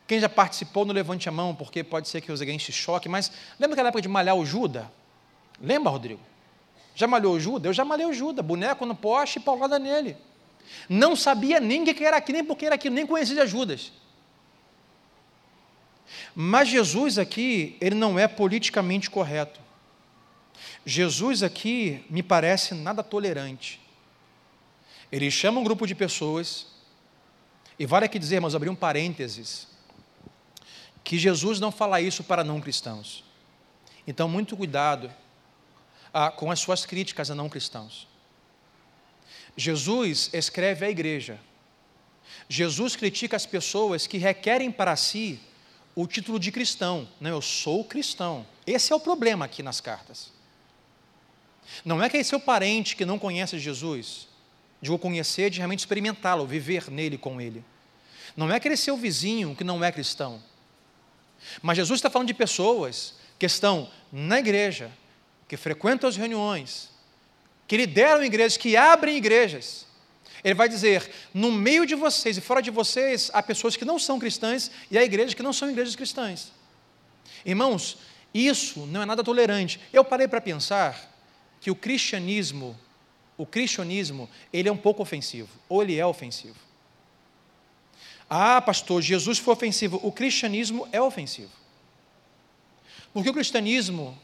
Quem 0.07 0.20
já 0.20 0.30
participou 0.30 0.86
no 0.86 0.93
Levante 0.93 1.28
a 1.28 1.32
Mão, 1.32 1.53
porque 1.53 1.84
pode 1.84 2.07
ser 2.07 2.22
que 2.22 2.32
alguém 2.32 2.57
se 2.57 2.72
choque, 2.72 3.09
mas 3.09 3.32
lembra 3.59 3.74
aquela 3.74 3.89
época 3.89 4.01
de 4.01 4.07
malhar 4.07 4.36
o 4.36 4.45
Judas? 4.45 4.86
Lembra, 5.59 5.91
Rodrigo? 5.91 6.22
Já 6.98 7.06
malhou 7.06 7.36
o 7.36 7.39
Judas? 7.39 7.68
Eu 7.68 7.74
já 7.74 7.86
malhei 7.86 8.08
o 8.08 8.12
Judas, 8.12 8.43
boneco 8.43 8.84
no 8.84 8.95
poste 8.95 9.38
e 9.38 9.39
paulada 9.39 9.78
nele. 9.78 10.18
Não 10.89 11.16
sabia 11.16 11.60
nem 11.60 11.86
que 11.86 12.04
era 12.04 12.18
aquilo, 12.18 12.39
nem 12.39 12.43
porque 12.43 12.66
era 12.66 12.74
aquilo, 12.74 12.95
nem 12.95 13.06
conhecia 13.06 13.45
Judas. 13.45 13.91
Mas 16.34 16.70
Jesus 16.70 17.20
aqui, 17.20 17.78
ele 17.80 17.93
não 17.93 18.18
é 18.18 18.28
politicamente 18.28 19.12
correto. 19.12 19.60
Jesus 20.84 21.43
aqui 21.43 22.04
me 22.10 22.24
parece 22.24 22.74
nada 22.74 23.04
tolerante. 23.04 23.80
Ele 25.12 25.30
chama 25.30 25.60
um 25.60 25.64
grupo 25.64 25.86
de 25.86 25.93
pessoas, 25.93 26.66
e 27.78 27.86
vale 27.86 28.06
aqui 28.06 28.18
dizer, 28.18 28.41
mas 28.41 28.56
abrir 28.56 28.72
um 28.72 28.76
parênteses, 28.76 29.68
que 31.04 31.20
Jesus 31.20 31.60
não 31.60 31.72
fala 31.72 32.02
isso 32.02 32.24
para 32.24 32.43
não 32.43 32.60
cristãos. 32.60 33.24
Então, 34.08 34.28
muito 34.28 34.58
cuidado 34.58 35.14
com 36.36 36.51
as 36.51 36.59
suas 36.59 36.86
críticas 36.86 37.30
a 37.30 37.36
não 37.36 37.49
cristãos. 37.49 38.07
Jesus 39.55 40.30
escreve 40.34 40.86
à 40.86 40.89
igreja. 40.89 41.39
Jesus 42.49 42.95
critica 42.95 43.36
as 43.36 43.45
pessoas 43.45 44.07
que 44.07 44.18
requerem 44.18 44.72
para 44.72 44.95
si 44.95 45.39
o 45.95 46.05
título 46.05 46.39
de 46.39 46.51
cristão. 46.51 47.07
Não, 47.20 47.32
eu 47.32 47.41
sou 47.41 47.84
cristão. 47.84 48.45
Esse 48.65 48.93
é 48.93 48.95
o 48.95 48.99
problema 48.99 49.45
aqui 49.45 49.63
nas 49.63 49.82
cartas. 49.82 50.32
Não 51.84 52.01
é 52.01 52.09
que 52.09 52.18
é 52.18 52.24
seu 52.24 52.39
parente 52.39 52.95
que 52.95 53.05
não 53.05 53.20
conhece 53.20 53.59
Jesus, 53.59 54.28
de 54.82 54.91
o 54.91 54.97
conhecer, 54.97 55.49
de 55.49 55.57
realmente 55.57 55.80
experimentá-lo, 55.80 56.45
viver 56.45 56.89
nele 56.89 57.18
com 57.18 57.41
ele. 57.41 57.63
Não 58.36 58.51
é 58.51 58.55
aquele 58.55 58.78
seu 58.78 58.95
vizinho 58.95 59.55
que 59.55 59.63
não 59.63 59.84
é 59.84 59.91
cristão. 59.91 60.41
Mas 61.61 61.78
Jesus 61.78 61.97
está 61.97 62.09
falando 62.09 62.28
de 62.28 62.34
pessoas 62.34 63.15
que 63.39 63.45
estão 63.45 63.89
na 64.11 64.39
igreja, 64.39 64.91
que 65.48 65.56
frequentam 65.58 66.10
as 66.10 66.18
reuniões, 66.18 66.89
que 67.68 67.78
lideram 67.78 68.24
igrejas, 68.24 68.58
que 68.58 68.76
abrem 68.76 69.18
igrejas. 69.18 69.86
Ele 70.43 70.54
vai 70.54 70.70
dizer: 70.70 71.10
no 71.34 71.52
meio 71.52 71.86
de 71.86 71.95
vocês 71.95 72.38
e 72.38 72.41
fora 72.41 72.62
de 72.62 72.72
vocês, 72.72 73.32
há 73.34 73.41
pessoas 73.41 73.76
que 73.76 73.86
não 73.86 73.98
são 73.98 74.20
cristãs 74.20 74.70
e 74.91 74.98
há 74.98 75.04
igrejas 75.04 75.34
que 75.34 75.43
não 75.43 75.54
são 75.54 75.70
igrejas 75.70 75.95
cristãs. 75.95 76.52
Irmãos, 77.45 77.98
isso 78.34 78.86
não 78.88 79.02
é 79.02 79.06
nada 79.06 79.24
tolerante. 79.24 79.80
Eu 79.91 80.04
parei 80.04 80.28
para 80.28 80.41
pensar 80.41 81.12
que 81.60 81.72
o 81.72 81.76
cristianismo, 81.76 82.78
o 83.38 83.45
cristianismo, 83.45 84.30
ele 84.52 84.70
é 84.70 84.72
um 84.72 84.78
pouco 84.78 85.02
ofensivo, 85.02 85.50
ou 85.68 85.82
ele 85.82 85.98
é 85.98 86.06
ofensivo. 86.06 86.68
Ah, 88.30 88.62
pastor, 88.62 89.02
Jesus 89.02 89.38
foi 89.38 89.54
ofensivo. 89.54 90.00
O 90.04 90.12
cristianismo 90.12 90.88
é 90.91 91.02
ofensivo. 91.02 91.52
Porque 93.14 93.30
o 93.30 93.34
cristianismo 93.34 94.18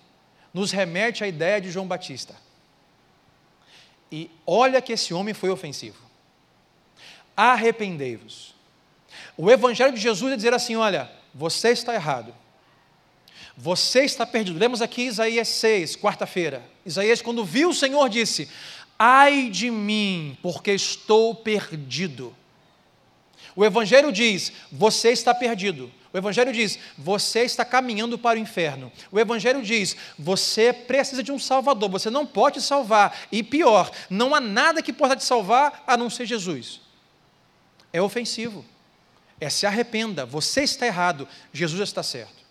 nos 0.54 0.72
remete 0.72 1.24
à 1.24 1.28
ideia 1.28 1.60
de 1.60 1.72
João 1.72 1.88
Batista. 1.88 2.36
E 4.12 4.30
olha 4.46 4.82
que 4.82 4.94
esse 4.94 5.14
homem 5.14 5.34
foi 5.34 5.50
ofensivo. 5.50 5.98
Arrependei-vos. 7.36 8.54
O 9.36 9.50
evangelho 9.50 9.94
de 9.94 10.00
Jesus 10.00 10.32
é 10.32 10.36
dizer 10.36 10.54
assim: 10.54 10.76
olha, 10.76 11.12
você 11.34 11.70
está 11.70 11.96
errado. 11.96 12.34
Você 13.58 14.04
está 14.04 14.26
perdido. 14.26 14.60
Lemos 14.60 14.82
aqui 14.82 15.04
Isaías 15.04 15.48
6, 15.48 15.96
quarta-feira. 15.96 16.64
Isaías, 16.86 17.22
quando 17.22 17.44
viu 17.44 17.70
o 17.70 17.74
Senhor, 17.74 18.08
disse: 18.10 18.50
Ai 18.98 19.50
de 19.50 19.72
mim, 19.72 20.38
porque 20.42 20.72
estou 20.72 21.34
perdido. 21.34 22.36
O 23.56 23.64
Evangelho 23.64 24.12
diz: 24.12 24.52
Você 24.72 25.10
está 25.10 25.34
perdido. 25.34 25.92
O 26.14 26.18
Evangelho 26.18 26.54
diz: 26.54 26.78
você 26.96 27.40
está 27.40 27.66
caminhando 27.66 28.20
para 28.20 28.38
o 28.38 28.42
inferno. 28.42 28.92
O 29.12 29.20
Evangelho 29.20 29.64
diz: 29.64 29.98
você 30.18 30.72
precisa 30.72 31.24
de 31.24 31.32
um 31.32 31.40
Salvador, 31.40 31.90
você 31.90 32.12
não 32.12 32.24
pode 32.24 32.62
salvar. 32.62 33.28
E 33.32 33.42
pior, 33.42 33.92
não 34.12 34.36
há 34.36 34.40
nada 34.40 34.84
que 34.84 34.94
possa 34.94 35.16
te 35.16 35.24
salvar 35.24 35.84
a 35.88 35.98
não 35.98 36.12
ser 36.12 36.28
Jesus. 36.28 36.82
É 37.92 38.00
ofensivo. 38.00 38.64
É 39.42 39.50
se 39.50 39.66
arrependa, 39.66 40.26
você 40.26 40.62
está 40.62 40.86
errado, 40.86 41.28
Jesus 41.52 41.82
está 41.82 42.04
certo. 42.04 42.44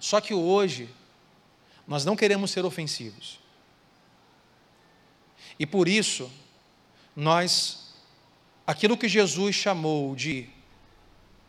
Só 0.00 0.20
que 0.20 0.34
hoje, 0.34 0.88
nós 1.86 2.04
não 2.04 2.16
queremos 2.16 2.50
ser 2.50 2.64
ofensivos. 2.64 3.38
E 5.58 5.64
por 5.66 5.86
isso, 5.86 6.28
nós, 7.14 7.83
aquilo 8.66 8.96
que 8.96 9.08
Jesus 9.08 9.54
chamou 9.54 10.14
de 10.14 10.48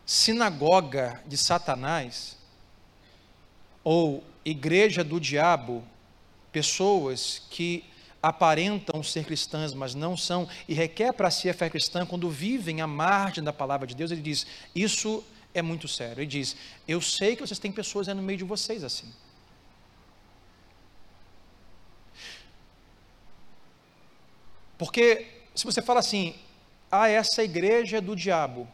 sinagoga 0.04 1.22
de 1.26 1.36
Satanás, 1.36 2.36
ou 3.82 4.22
igreja 4.44 5.02
do 5.02 5.18
diabo, 5.18 5.84
pessoas 6.52 7.42
que 7.50 7.84
aparentam 8.22 9.02
ser 9.02 9.24
cristãs, 9.24 9.72
mas 9.72 9.94
não 9.94 10.16
são, 10.16 10.48
e 10.68 10.74
requer 10.74 11.12
para 11.12 11.30
si 11.30 11.48
a 11.48 11.54
fé 11.54 11.70
cristã, 11.70 12.04
quando 12.04 12.30
vivem 12.30 12.80
à 12.80 12.86
margem 12.86 13.42
da 13.42 13.52
palavra 13.52 13.86
de 13.86 13.94
Deus, 13.94 14.10
ele 14.10 14.22
diz: 14.22 14.46
Isso 14.74 15.24
é 15.54 15.62
muito 15.62 15.86
sério. 15.88 16.20
Ele 16.20 16.26
diz: 16.26 16.56
Eu 16.86 17.00
sei 17.00 17.34
que 17.36 17.46
vocês 17.46 17.58
têm 17.58 17.72
pessoas 17.72 18.06
no 18.08 18.22
meio 18.22 18.38
de 18.38 18.44
vocês 18.44 18.82
assim. 18.84 19.12
Porque 24.78 25.26
se 25.54 25.64
você 25.64 25.80
fala 25.80 26.00
assim, 26.00 26.34
essa 27.04 27.42
igreja 27.42 27.98
é 27.98 28.00
do 28.00 28.16
diabo, 28.16 28.66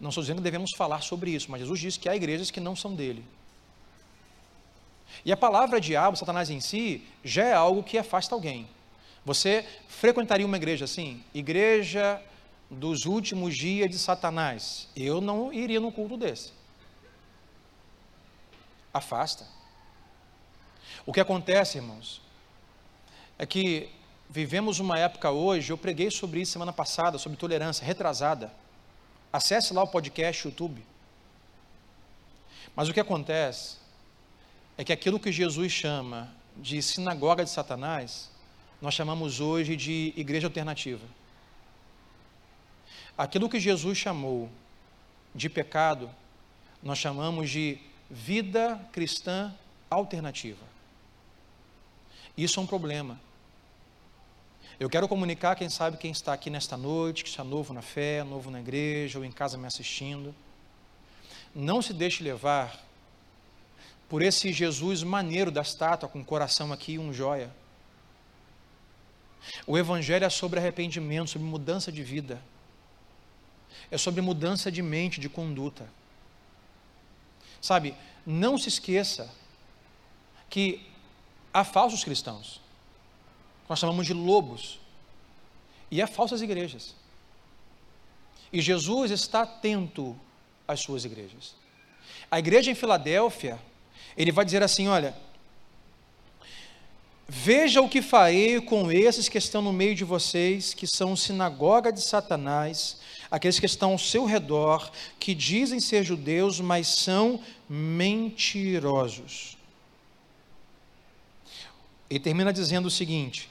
não 0.00 0.08
estou 0.08 0.22
dizendo 0.22 0.38
que 0.38 0.44
devemos 0.44 0.70
falar 0.74 1.02
sobre 1.02 1.30
isso, 1.30 1.50
mas 1.50 1.60
Jesus 1.60 1.78
disse 1.78 1.98
que 1.98 2.08
há 2.08 2.16
igrejas 2.16 2.50
que 2.50 2.58
não 2.58 2.74
são 2.74 2.94
dele. 2.94 3.22
E 5.24 5.30
a 5.30 5.36
palavra 5.36 5.78
diabo, 5.80 6.16
Satanás 6.16 6.48
em 6.48 6.60
si, 6.60 7.06
já 7.22 7.44
é 7.44 7.52
algo 7.52 7.82
que 7.82 7.98
afasta 7.98 8.34
alguém. 8.34 8.66
Você 9.24 9.66
frequentaria 9.88 10.46
uma 10.46 10.56
igreja 10.56 10.86
assim? 10.86 11.22
Igreja 11.34 12.22
dos 12.70 13.04
últimos 13.04 13.54
dias 13.54 13.90
de 13.90 13.98
Satanás. 13.98 14.88
Eu 14.96 15.20
não 15.20 15.52
iria 15.52 15.78
num 15.78 15.90
culto 15.90 16.16
desse. 16.16 16.52
Afasta. 18.94 19.46
O 21.04 21.12
que 21.12 21.20
acontece, 21.20 21.76
irmãos, 21.76 22.22
é 23.38 23.44
que 23.44 23.90
vivemos 24.30 24.78
uma 24.78 24.96
época 24.96 25.30
hoje, 25.30 25.72
eu 25.72 25.76
preguei 25.76 26.08
sobre 26.08 26.40
isso 26.40 26.52
semana 26.52 26.72
passada, 26.72 27.18
sobre 27.18 27.36
tolerância, 27.36 27.84
retrasada. 27.84 28.52
Acesse 29.32 29.74
lá 29.74 29.82
o 29.82 29.88
podcast 29.88 30.46
YouTube. 30.46 30.84
Mas 32.76 32.88
o 32.88 32.94
que 32.94 33.00
acontece 33.00 33.78
é 34.78 34.84
que 34.84 34.92
aquilo 34.92 35.18
que 35.18 35.32
Jesus 35.32 35.72
chama 35.72 36.32
de 36.56 36.80
sinagoga 36.80 37.42
de 37.42 37.50
Satanás, 37.50 38.30
nós 38.80 38.94
chamamos 38.94 39.40
hoje 39.40 39.74
de 39.74 40.14
igreja 40.16 40.46
alternativa. 40.46 41.04
Aquilo 43.18 43.48
que 43.48 43.58
Jesus 43.58 43.98
chamou 43.98 44.48
de 45.34 45.50
pecado, 45.50 46.08
nós 46.82 46.98
chamamos 46.98 47.50
de 47.50 47.78
vida 48.08 48.80
cristã 48.92 49.52
alternativa. 49.90 50.64
Isso 52.36 52.60
é 52.60 52.62
um 52.62 52.66
problema. 52.66 53.20
Eu 54.80 54.88
quero 54.88 55.06
comunicar, 55.06 55.56
quem 55.56 55.68
sabe, 55.68 55.98
quem 55.98 56.10
está 56.10 56.32
aqui 56.32 56.48
nesta 56.48 56.74
noite, 56.74 57.22
que 57.22 57.28
está 57.28 57.44
novo 57.44 57.74
na 57.74 57.82
fé, 57.82 58.24
novo 58.24 58.50
na 58.50 58.60
igreja 58.60 59.18
ou 59.18 59.24
em 59.26 59.30
casa 59.30 59.58
me 59.58 59.66
assistindo. 59.66 60.34
Não 61.54 61.82
se 61.82 61.92
deixe 61.92 62.24
levar 62.24 62.82
por 64.08 64.22
esse 64.22 64.50
Jesus 64.54 65.02
maneiro 65.02 65.50
da 65.50 65.60
estátua, 65.60 66.08
com 66.08 66.24
coração 66.24 66.72
aqui 66.72 66.92
e 66.92 66.98
um 66.98 67.12
joia. 67.12 67.54
O 69.66 69.76
Evangelho 69.76 70.24
é 70.24 70.30
sobre 70.30 70.58
arrependimento, 70.58 71.28
sobre 71.28 71.46
mudança 71.46 71.92
de 71.92 72.02
vida. 72.02 72.40
É 73.90 73.98
sobre 73.98 74.22
mudança 74.22 74.72
de 74.72 74.80
mente, 74.80 75.20
de 75.20 75.28
conduta. 75.28 75.86
Sabe, 77.60 77.94
não 78.24 78.56
se 78.56 78.70
esqueça 78.70 79.30
que 80.48 80.90
há 81.52 81.64
falsos 81.64 82.02
cristãos 82.02 82.62
nós 83.70 83.78
chamamos 83.78 84.04
de 84.04 84.12
lobos, 84.12 84.80
e 85.92 86.02
há 86.02 86.06
falsas 86.08 86.42
igrejas. 86.42 86.92
E 88.52 88.60
Jesus 88.60 89.12
está 89.12 89.42
atento 89.42 90.18
às 90.66 90.80
suas 90.80 91.04
igrejas. 91.04 91.54
A 92.28 92.40
igreja 92.40 92.68
em 92.68 92.74
Filadélfia, 92.74 93.60
ele 94.16 94.32
vai 94.32 94.44
dizer 94.44 94.60
assim: 94.60 94.88
olha, 94.88 95.14
veja 97.28 97.80
o 97.80 97.88
que 97.88 98.02
farei 98.02 98.60
com 98.60 98.90
esses 98.90 99.28
que 99.28 99.38
estão 99.38 99.62
no 99.62 99.72
meio 99.72 99.94
de 99.94 100.02
vocês, 100.02 100.74
que 100.74 100.88
são 100.88 101.14
sinagoga 101.14 101.92
de 101.92 102.00
Satanás, 102.00 102.98
aqueles 103.30 103.60
que 103.60 103.66
estão 103.66 103.92
ao 103.92 103.98
seu 103.98 104.24
redor, 104.24 104.90
que 105.20 105.32
dizem 105.32 105.78
ser 105.78 106.02
judeus, 106.02 106.60
mas 106.60 106.88
são 106.88 107.40
mentirosos. 107.68 109.56
E 112.08 112.18
termina 112.18 112.52
dizendo 112.52 112.86
o 112.86 112.90
seguinte: 112.90 113.49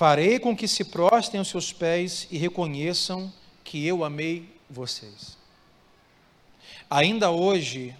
Farei 0.00 0.38
com 0.38 0.56
que 0.56 0.66
se 0.66 0.82
prostem 0.82 1.38
aos 1.38 1.48
seus 1.48 1.74
pés 1.74 2.26
e 2.30 2.38
reconheçam 2.38 3.30
que 3.62 3.86
eu 3.86 4.02
amei 4.02 4.48
vocês. 4.70 5.36
Ainda 6.88 7.30
hoje 7.30 7.94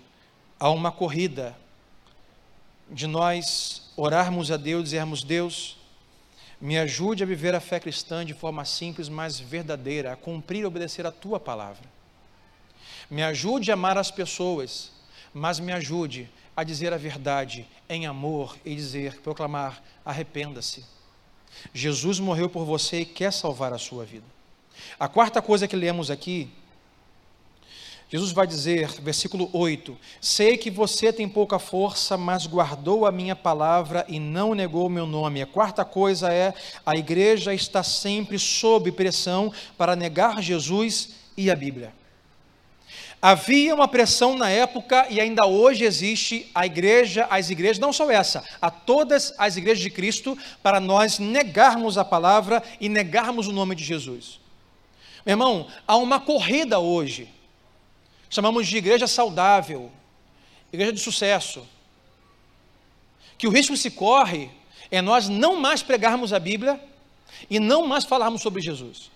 há 0.59 0.70
uma 0.70 0.90
corrida 0.90 1.55
de 2.90 3.07
nós 3.07 3.92
orarmos 3.98 4.51
a 4.51 4.57
Deus, 4.57 4.84
dizermos: 4.84 5.22
Deus, 5.22 5.76
me 6.59 6.78
ajude 6.78 7.22
a 7.22 7.26
viver 7.26 7.55
a 7.55 7.61
fé 7.61 7.78
cristã 7.78 8.24
de 8.24 8.32
forma 8.32 8.64
simples, 8.64 9.11
mas 9.11 9.38
verdadeira, 9.38 10.14
a 10.14 10.16
cumprir 10.16 10.62
e 10.62 10.64
obedecer 10.64 11.05
a 11.05 11.12
tua 11.12 11.38
palavra. 11.38 11.84
Me 13.11 13.22
ajude 13.22 13.70
a 13.70 13.74
amar 13.74 13.98
as 13.98 14.11
pessoas, 14.11 14.90
mas 15.34 15.61
me 15.61 15.70
ajude 15.70 16.30
a 16.57 16.64
dizer 16.64 16.94
a 16.94 16.96
verdade 16.96 17.68
em 17.90 18.07
amor 18.07 18.57
e 18.64 18.74
dizer, 18.74 19.20
proclamar: 19.20 19.82
arrependa-se. 20.03 20.98
Jesus 21.72 22.18
morreu 22.18 22.48
por 22.48 22.64
você 22.64 23.01
e 23.01 23.05
quer 23.05 23.32
salvar 23.32 23.72
a 23.72 23.78
sua 23.78 24.05
vida. 24.05 24.26
A 24.98 25.09
quarta 25.09 25.40
coisa 25.40 25.68
que 25.68 25.76
lemos 25.76 26.11
aqui, 26.11 26.51
Jesus 28.11 28.32
vai 28.32 28.44
dizer, 28.44 28.88
versículo 29.01 29.48
8: 29.53 29.96
Sei 30.20 30.59
que 30.59 30.68
você 30.68 31.12
tem 31.12 31.28
pouca 31.28 31.61
força, 31.61 32.16
mas 32.16 32.44
guardou 32.44 33.07
a 33.07 33.12
minha 33.12 33.36
palavra 33.36 34.05
e 34.09 34.18
não 34.18 34.53
negou 34.53 34.86
o 34.86 34.90
meu 34.90 35.07
nome. 35.07 35.40
A 35.40 35.46
quarta 35.46 35.84
coisa 35.84 36.32
é: 36.32 36.53
a 36.84 36.96
igreja 36.96 37.55
está 37.55 37.84
sempre 37.84 38.36
sob 38.36 38.90
pressão 38.90 39.53
para 39.78 39.94
negar 39.94 40.42
Jesus 40.42 41.11
e 41.36 41.51
a 41.51 41.55
Bíblia. 41.55 41.99
Havia 43.23 43.75
uma 43.75 43.87
pressão 43.87 44.37
na 44.37 44.49
época 44.49 45.07
e 45.11 45.21
ainda 45.21 45.47
hoje 45.47 45.85
existe 45.85 46.51
a 46.55 46.64
igreja, 46.64 47.27
as 47.29 47.51
igrejas, 47.51 47.79
não 47.79 47.93
só 47.93 48.11
essa, 48.11 48.43
a 48.62 48.71
todas 48.71 49.35
as 49.37 49.59
igrejas 49.59 49.83
de 49.83 49.91
Cristo, 49.91 50.39
para 50.62 50.81
nós 50.81 51.18
negarmos 51.18 51.99
a 51.99 52.05
palavra 52.05 52.62
e 52.81 52.89
negarmos 52.89 53.47
o 53.47 53.53
nome 53.53 53.75
de 53.75 53.85
Jesus. 53.85 54.41
Meu 55.27 55.35
irmão, 55.35 55.68
há 55.87 55.97
uma 55.97 56.18
corrida 56.18 56.79
hoje, 56.79 57.29
chamamos 58.31 58.66
de 58.66 58.79
igreja 58.79 59.07
saudável, 59.07 59.93
igreja 60.73 60.95
de 60.95 61.01
sucesso, 61.01 61.66
que 63.37 63.47
o 63.47 63.51
risco 63.51 63.77
se 63.77 63.91
corre 63.91 64.51
é 64.91 65.03
nós 65.03 65.29
não 65.29 65.57
mais 65.57 65.83
pregarmos 65.83 66.33
a 66.33 66.39
Bíblia 66.39 66.83
e 67.51 67.61
não 67.61 67.87
mais 67.87 68.05
falarmos 68.05 68.41
sobre 68.41 68.62
Jesus. 68.62 69.11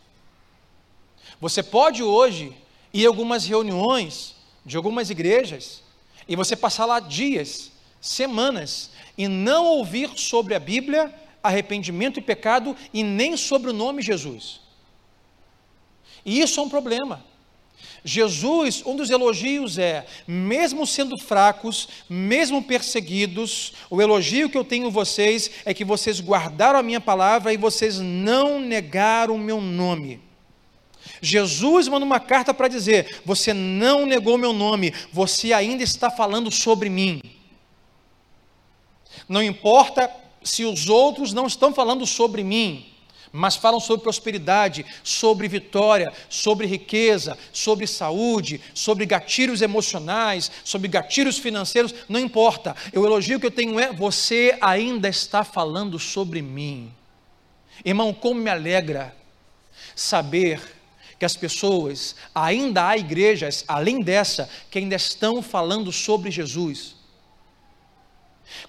Você 1.41 1.63
pode 1.63 2.03
hoje 2.03 2.55
ir 2.95 3.05
algumas 3.07 3.45
reuniões 3.45 4.37
de 4.65 4.77
algumas 4.77 5.11
igrejas 5.11 5.83
e 6.29 6.37
você 6.37 6.55
passar 6.55 6.87
lá 6.87 7.01
dias, 7.01 7.73
semanas 8.01 8.91
e 9.19 9.27
não 9.27 9.67
ouvir 9.67 10.11
sobre 10.17 10.55
a 10.55 10.61
Bíblia, 10.61 11.13
arrependimento 11.43 12.19
e 12.19 12.23
pecado 12.23 12.77
e 12.93 13.03
nem 13.03 13.37
sobre 13.37 13.71
o 13.71 13.75
nome 13.75 14.01
Jesus. 14.01 14.61
E 16.25 16.41
isso 16.41 16.61
é 16.61 16.63
um 16.63 16.69
problema. 16.69 17.23
Jesus, 18.05 18.83
um 18.85 18.95
dos 18.95 19.11
elogios 19.11 19.79
é, 19.79 20.07
mesmo 20.27 20.87
sendo 20.87 21.19
fracos, 21.19 21.89
mesmo 22.09 22.63
perseguidos, 22.63 23.73
o 23.91 24.01
elogio 24.01 24.49
que 24.49 24.59
eu 24.59 24.65
tenho 24.65 24.91
vocês 24.91 25.51
é 25.65 25.75
que 25.75 25.85
vocês 25.85 26.21
guardaram 26.21 26.79
a 26.79 26.83
minha 26.83 27.01
palavra 27.01 27.53
e 27.53 27.57
vocês 27.57 27.99
não 27.99 28.61
negaram 28.61 29.35
o 29.35 29.39
meu 29.39 29.61
nome. 29.61 30.21
Jesus 31.21 31.89
manda 31.89 32.05
uma 32.05 32.21
carta 32.21 32.53
para 32.53 32.69
dizer: 32.69 33.23
Você 33.25 33.53
não 33.53 34.07
negou 34.07 34.39
meu 34.39 34.53
nome, 34.53 34.93
você 35.13 35.53
ainda 35.53 35.83
está 35.83 36.11
falando 36.11 36.51
sobre 36.51 36.89
mim. 36.89 37.21
Não 39.29 39.43
importa 39.43 40.11
se 40.43 40.65
os 40.65 40.89
outros 40.89 41.33
não 41.33 41.47
estão 41.47 41.73
falando 41.73 42.07
sobre 42.07 42.45
mim, 42.45 42.87
mas 43.33 43.57
falam 43.57 43.81
sobre 43.81 44.05
prosperidade, 44.05 44.87
sobre 45.03 45.49
vitória, 45.49 46.13
sobre 46.29 46.67
riqueza, 46.67 47.37
sobre 47.53 47.87
saúde, 47.87 48.61
sobre 48.73 49.07
gatilhos 49.07 49.61
emocionais, 49.61 50.53
sobre 50.63 50.87
gatilhos 50.87 51.39
financeiros, 51.39 51.93
não 52.09 52.21
importa. 52.21 52.77
O 52.95 53.05
elogio 53.05 53.41
que 53.41 53.47
eu 53.47 53.51
tenho 53.51 53.81
é: 53.81 53.93
você 53.93 54.57
ainda 54.61 55.09
está 55.09 55.43
falando 55.43 55.99
sobre 55.99 56.41
mim. 56.43 56.93
Irmão, 57.85 58.13
como 58.15 58.41
me 58.41 58.51
alegra 58.51 59.17
saber 59.97 60.61
que 61.25 61.27
as 61.27 61.37
pessoas, 61.39 62.15
ainda 62.35 62.87
há 62.87 62.99
igrejas, 62.99 63.65
além 63.67 64.03
dessa, 64.03 64.47
que 64.71 64.79
ainda 64.79 64.95
estão 64.95 65.41
falando 65.41 65.91
sobre 65.91 66.31
Jesus. 66.31 66.97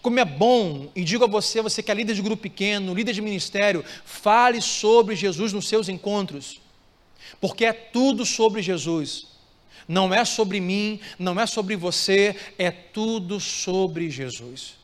Como 0.01 0.22
é 0.22 0.24
bom, 0.24 0.89
e 0.95 1.03
digo 1.03 1.26
a 1.26 1.28
você, 1.28 1.62
você 1.62 1.84
que 1.84 1.91
é 1.91 1.93
líder 1.93 2.16
de 2.16 2.22
grupo 2.22 2.43
pequeno, 2.43 2.93
líder 2.93 3.12
de 3.12 3.22
ministério, 3.22 3.84
fale 4.06 4.62
sobre 4.62 5.18
Jesus 5.18 5.51
nos 5.51 5.68
seus 5.68 5.89
encontros, 5.89 6.62
porque 7.41 7.66
é 7.66 7.74
tudo 7.74 8.26
sobre 8.26 8.62
Jesus. 8.62 9.28
Não 9.86 10.14
é 10.14 10.24
sobre 10.24 10.62
mim, 10.62 11.01
não 11.20 11.38
é 11.38 11.45
sobre 11.45 11.76
você, 11.76 12.38
é 12.58 12.72
tudo 12.72 13.38
sobre 13.38 14.10
Jesus. 14.10 14.76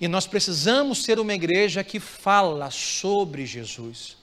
E 0.00 0.06
nós 0.06 0.28
precisamos 0.28 1.02
ser 1.02 1.18
uma 1.18 1.34
igreja 1.34 1.82
que 1.82 1.98
fala 1.98 2.70
sobre 2.70 3.44
Jesus, 3.44 4.17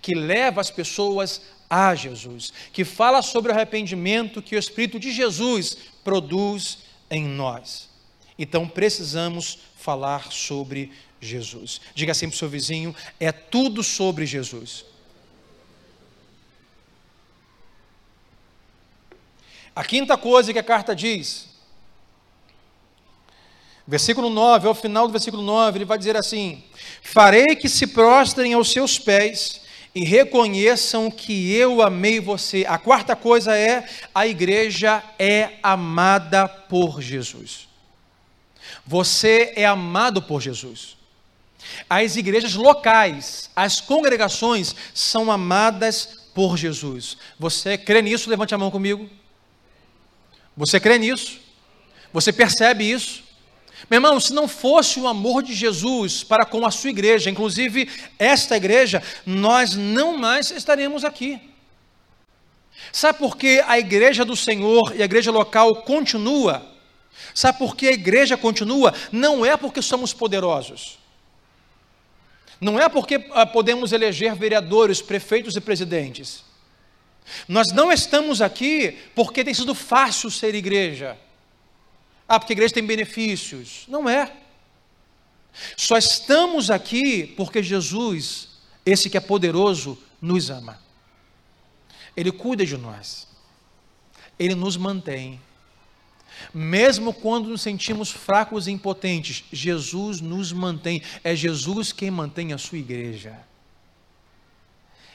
que 0.00 0.14
leva 0.14 0.60
as 0.60 0.70
pessoas 0.70 1.40
a 1.68 1.94
Jesus, 1.94 2.52
que 2.72 2.84
fala 2.84 3.22
sobre 3.22 3.50
o 3.50 3.54
arrependimento 3.54 4.42
que 4.42 4.56
o 4.56 4.58
Espírito 4.58 4.98
de 4.98 5.12
Jesus 5.12 5.76
produz 6.02 6.78
em 7.10 7.24
nós. 7.24 7.88
Então 8.38 8.68
precisamos 8.68 9.58
falar 9.76 10.30
sobre 10.32 10.92
Jesus. 11.20 11.80
Diga 11.94 12.12
assim 12.12 12.28
para 12.28 12.34
o 12.34 12.38
seu 12.38 12.48
vizinho: 12.48 12.94
é 13.18 13.32
tudo 13.32 13.82
sobre 13.82 14.26
Jesus. 14.26 14.84
A 19.74 19.82
quinta 19.82 20.16
coisa 20.16 20.52
que 20.52 20.58
a 20.58 20.62
carta 20.62 20.94
diz, 20.94 21.48
versículo 23.86 24.30
9, 24.30 24.68
ao 24.68 24.74
final 24.74 25.08
do 25.08 25.12
versículo 25.12 25.42
9, 25.42 25.78
ele 25.78 25.84
vai 25.84 25.98
dizer 25.98 26.16
assim: 26.16 26.62
Farei 27.02 27.56
que 27.56 27.68
se 27.68 27.88
prostrem 27.88 28.52
aos 28.54 28.70
seus 28.70 28.98
pés 28.98 29.63
e 29.94 30.04
reconheçam 30.04 31.10
que 31.10 31.52
eu 31.52 31.80
amei 31.80 32.18
você. 32.18 32.64
A 32.68 32.78
quarta 32.78 33.14
coisa 33.14 33.56
é: 33.56 33.88
a 34.14 34.26
igreja 34.26 35.02
é 35.18 35.52
amada 35.62 36.48
por 36.48 37.00
Jesus. 37.00 37.68
Você 38.86 39.52
é 39.56 39.64
amado 39.64 40.20
por 40.20 40.40
Jesus. 40.40 40.96
As 41.88 42.16
igrejas 42.16 42.54
locais, 42.54 43.50
as 43.56 43.80
congregações 43.80 44.74
são 44.92 45.30
amadas 45.30 46.24
por 46.34 46.58
Jesus. 46.58 47.16
Você 47.38 47.78
crê 47.78 48.02
nisso? 48.02 48.28
Levante 48.28 48.54
a 48.54 48.58
mão 48.58 48.70
comigo. 48.70 49.08
Você 50.56 50.78
crê 50.78 50.98
nisso? 50.98 51.40
Você 52.12 52.32
percebe 52.32 52.84
isso? 52.84 53.23
Meu 53.90 53.98
irmão, 53.98 54.18
se 54.18 54.32
não 54.32 54.48
fosse 54.48 54.98
o 54.98 55.06
amor 55.06 55.42
de 55.42 55.54
Jesus 55.54 56.24
para 56.24 56.44
com 56.44 56.66
a 56.66 56.70
sua 56.70 56.90
igreja, 56.90 57.30
inclusive 57.30 57.90
esta 58.18 58.56
igreja, 58.56 59.02
nós 59.26 59.74
não 59.74 60.16
mais 60.16 60.50
estaremos 60.50 61.04
aqui. 61.04 61.40
Sabe 62.92 63.18
por 63.18 63.36
que 63.36 63.62
a 63.66 63.78
igreja 63.78 64.24
do 64.24 64.36
Senhor 64.36 64.94
e 64.96 65.02
a 65.02 65.04
igreja 65.04 65.30
local 65.30 65.82
continua? 65.82 66.74
Sabe 67.34 67.58
por 67.58 67.76
que 67.76 67.88
a 67.88 67.92
igreja 67.92 68.36
continua? 68.36 68.94
Não 69.10 69.44
é 69.44 69.56
porque 69.56 69.82
somos 69.82 70.12
poderosos. 70.12 70.98
Não 72.60 72.78
é 72.78 72.88
porque 72.88 73.26
ah, 73.32 73.44
podemos 73.44 73.92
eleger 73.92 74.34
vereadores, 74.34 75.02
prefeitos 75.02 75.56
e 75.56 75.60
presidentes. 75.60 76.44
Nós 77.48 77.72
não 77.72 77.90
estamos 77.90 78.40
aqui 78.40 78.98
porque 79.14 79.44
tem 79.44 79.54
sido 79.54 79.74
fácil 79.74 80.30
ser 80.30 80.54
igreja. 80.54 81.18
Ah, 82.28 82.38
porque 82.38 82.52
a 82.52 82.56
igreja 82.56 82.74
tem 82.74 82.84
benefícios. 82.84 83.84
Não 83.88 84.08
é. 84.08 84.32
Só 85.76 85.96
estamos 85.96 86.70
aqui 86.70 87.26
porque 87.36 87.62
Jesus, 87.62 88.48
esse 88.84 89.08
que 89.08 89.16
é 89.16 89.20
poderoso, 89.20 89.98
nos 90.20 90.50
ama. 90.50 90.80
Ele 92.16 92.32
cuida 92.32 92.64
de 92.64 92.76
nós. 92.76 93.28
Ele 94.38 94.54
nos 94.54 94.76
mantém. 94.76 95.40
Mesmo 96.52 97.12
quando 97.12 97.48
nos 97.48 97.62
sentimos 97.62 98.10
fracos 98.10 98.66
e 98.66 98.72
impotentes, 98.72 99.44
Jesus 99.52 100.20
nos 100.20 100.52
mantém. 100.52 101.02
É 101.22 101.34
Jesus 101.36 101.92
quem 101.92 102.10
mantém 102.10 102.52
a 102.52 102.58
sua 102.58 102.78
igreja. 102.78 103.38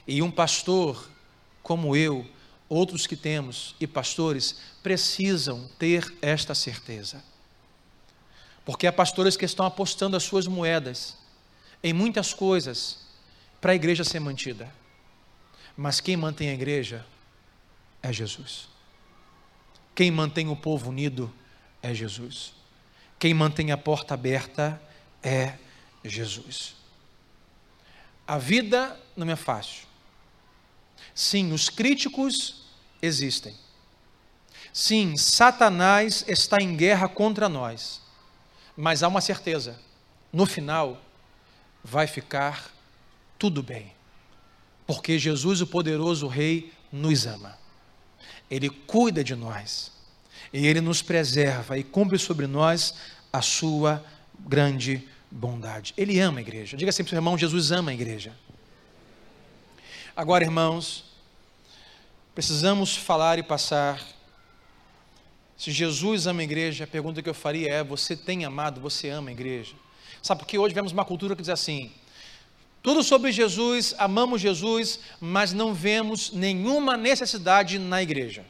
E 0.08 0.22
um 0.22 0.32
pastor 0.32 1.10
como 1.62 1.96
eu, 1.96 2.26
outros 2.70 3.08
que 3.08 3.16
temos 3.16 3.76
e 3.80 3.88
pastores 3.88 4.56
precisam 4.84 5.68
ter 5.80 6.16
esta 6.22 6.54
certeza. 6.54 7.24
Porque 8.64 8.86
há 8.86 8.94
pastores 8.94 9.36
que 9.36 9.46
estão 9.46 9.66
apostando 9.66 10.16
as 10.16 10.24
suas 10.24 10.46
moedas 10.46 11.18
em 11.84 11.92
muitas 11.92 12.34
coisas 12.34 13.00
para 13.60 13.72
a 13.72 13.76
igreja 13.76 14.04
ser 14.04 14.20
mantida. 14.20 14.72
Mas 15.76 16.00
quem 16.00 16.16
mantém 16.16 16.50
a 16.50 16.54
igreja 16.54 17.06
é 18.04 18.14
Jesus. 18.14 18.68
Quem 19.96 20.12
mantém 20.12 20.48
o 20.48 20.56
povo 20.56 20.90
unido 20.90 21.34
é 21.82 21.94
Jesus. 21.94 22.54
Quem 23.18 23.34
mantém 23.34 23.72
a 23.72 23.78
porta 23.78 24.14
aberta 24.14 24.82
é 25.24 25.56
Jesus. 26.04 26.76
A 28.28 28.38
vida 28.38 28.98
não 29.16 29.30
é 29.30 29.36
fácil. 29.36 29.88
Sim, 31.16 31.52
os 31.52 31.70
críticos 31.70 32.59
existem. 33.02 33.56
Sim, 34.74 35.18
Satanás 35.18 36.24
está 36.28 36.58
em 36.62 36.76
guerra 36.76 37.08
contra 37.08 37.50
nós. 37.50 38.02
Mas 38.76 39.04
há 39.04 39.08
uma 39.08 39.22
certeza: 39.22 39.80
no 40.32 40.46
final, 40.46 41.02
vai 41.84 42.08
ficar 42.08 42.72
tudo 43.38 43.64
bem. 43.64 43.94
Porque 44.86 45.20
Jesus, 45.20 45.62
o 45.62 45.68
poderoso 45.68 46.28
Rei, 46.28 46.74
nos 46.92 47.26
ama. 47.26 47.58
Ele 48.50 48.70
cuida 48.70 49.24
de 49.24 49.36
nós. 49.36 49.92
E 50.52 50.66
Ele 50.66 50.82
nos 50.82 51.02
preserva 51.02 51.78
e 51.78 51.84
cumpre 51.84 52.18
sobre 52.18 52.48
nós 52.48 52.96
a 53.32 53.42
sua 53.42 54.04
grande 54.40 55.08
bondade. 55.30 55.94
Ele 55.96 56.20
ama 56.20 56.40
a 56.40 56.42
igreja. 56.42 56.76
Diga 56.76 56.92
sempre, 56.92 57.16
irmão, 57.16 57.38
Jesus 57.38 57.72
ama 57.72 57.92
a 57.92 57.94
igreja. 57.94 58.34
Agora, 60.16 60.44
irmãos, 60.44 61.06
precisamos 62.40 62.96
falar 62.96 63.38
e 63.38 63.44
passar. 63.44 64.02
Se 65.58 65.74
Jesus 65.74 66.26
ama 66.26 66.40
a 66.40 66.44
igreja, 66.46 66.86
a 66.86 66.88
pergunta 66.88 67.22
que 67.22 67.28
eu 67.28 67.34
faria 67.34 67.70
é: 67.70 67.84
você 67.84 68.16
tem 68.16 68.46
amado, 68.46 68.80
você 68.80 69.10
ama 69.10 69.28
a 69.28 69.34
igreja? 69.34 69.76
Sabe 70.24 70.40
porque 70.40 70.58
hoje 70.58 70.74
vemos 70.74 70.94
uma 70.94 71.04
cultura 71.04 71.36
que 71.36 71.42
diz 71.42 71.50
assim: 71.50 71.92
tudo 72.82 73.04
sobre 73.04 73.34
Jesus, 73.34 73.94
amamos 73.98 74.40
Jesus, 74.40 75.02
mas 75.20 75.52
não 75.52 75.74
vemos 75.74 76.32
nenhuma 76.32 76.96
necessidade 76.96 77.78
na 77.78 78.02
igreja. 78.02 78.46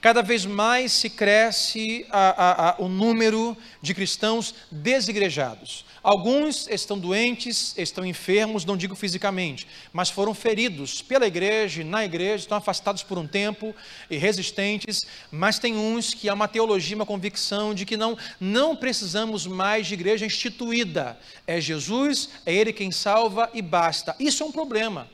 Cada 0.00 0.22
vez 0.22 0.44
mais 0.44 0.92
se 0.92 1.10
cresce 1.10 2.06
a, 2.10 2.28
a, 2.28 2.70
a, 2.70 2.76
o 2.78 2.88
número 2.88 3.56
de 3.82 3.94
cristãos 3.94 4.54
desigrejados. 4.70 5.84
Alguns 6.06 6.68
estão 6.68 6.96
doentes, 6.96 7.76
estão 7.76 8.06
enfermos, 8.06 8.64
não 8.64 8.76
digo 8.76 8.94
fisicamente, 8.94 9.66
mas 9.92 10.08
foram 10.08 10.32
feridos 10.32 11.02
pela 11.02 11.26
igreja, 11.26 11.82
na 11.82 12.04
igreja, 12.04 12.44
estão 12.44 12.56
afastados 12.56 13.02
por 13.02 13.18
um 13.18 13.26
tempo 13.26 13.74
e 14.08 14.16
resistentes. 14.16 15.04
Mas 15.32 15.58
tem 15.58 15.76
uns 15.76 16.14
que 16.14 16.28
há 16.28 16.34
uma 16.34 16.46
teologia, 16.46 16.94
uma 16.94 17.04
convicção 17.04 17.74
de 17.74 17.84
que 17.84 17.96
não, 17.96 18.16
não 18.38 18.76
precisamos 18.76 19.48
mais 19.48 19.88
de 19.88 19.94
igreja 19.94 20.24
instituída. 20.24 21.18
É 21.44 21.60
Jesus, 21.60 22.28
é 22.46 22.54
Ele 22.54 22.72
quem 22.72 22.92
salva 22.92 23.50
e 23.52 23.60
basta. 23.60 24.14
Isso 24.20 24.44
é 24.44 24.46
um 24.46 24.52
problema. 24.52 25.10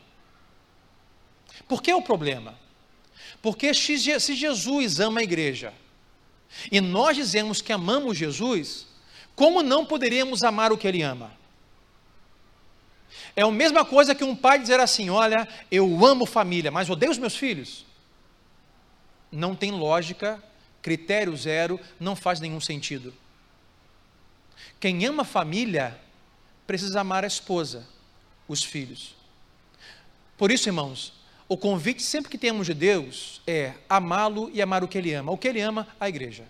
Por 1.66 1.82
que 1.82 1.90
é 1.90 1.96
o 1.96 2.02
problema? 2.02 2.61
Porque 3.40 3.72
se 3.74 3.96
Jesus 3.96 5.00
ama 5.00 5.20
a 5.20 5.24
igreja 5.24 5.72
e 6.70 6.80
nós 6.80 7.16
dizemos 7.16 7.62
que 7.62 7.72
amamos 7.72 8.18
Jesus, 8.18 8.86
como 9.34 9.62
não 9.62 9.84
poderíamos 9.84 10.42
amar 10.42 10.72
o 10.72 10.78
que 10.78 10.86
ele 10.86 11.02
ama? 11.02 11.32
É 13.34 13.42
a 13.42 13.50
mesma 13.50 13.84
coisa 13.84 14.14
que 14.14 14.24
um 14.24 14.36
pai 14.36 14.58
dizer 14.58 14.80
assim: 14.80 15.08
Olha, 15.08 15.48
eu 15.70 16.04
amo 16.04 16.26
família, 16.26 16.70
mas 16.70 16.90
odeio 16.90 17.12
os 17.12 17.18
meus 17.18 17.36
filhos. 17.36 17.86
Não 19.30 19.54
tem 19.54 19.70
lógica, 19.70 20.42
critério 20.82 21.34
zero, 21.36 21.80
não 21.98 22.14
faz 22.14 22.40
nenhum 22.40 22.60
sentido. 22.60 23.14
Quem 24.78 25.04
ama 25.06 25.24
família 25.24 25.98
precisa 26.66 27.00
amar 27.00 27.24
a 27.24 27.26
esposa, 27.26 27.88
os 28.46 28.62
filhos. 28.62 29.14
Por 30.36 30.50
isso, 30.50 30.68
irmãos, 30.68 31.12
o 31.52 31.56
convite 31.58 32.02
sempre 32.02 32.30
que 32.30 32.38
temos 32.38 32.66
de 32.66 32.72
Deus 32.72 33.42
é 33.46 33.72
amá-lo 33.86 34.50
e 34.54 34.62
amar 34.62 34.82
o 34.82 34.88
que 34.88 34.96
ele 34.96 35.12
ama. 35.12 35.32
O 35.32 35.36
que 35.36 35.46
ele 35.46 35.60
ama, 35.60 35.86
a 36.00 36.08
igreja. 36.08 36.44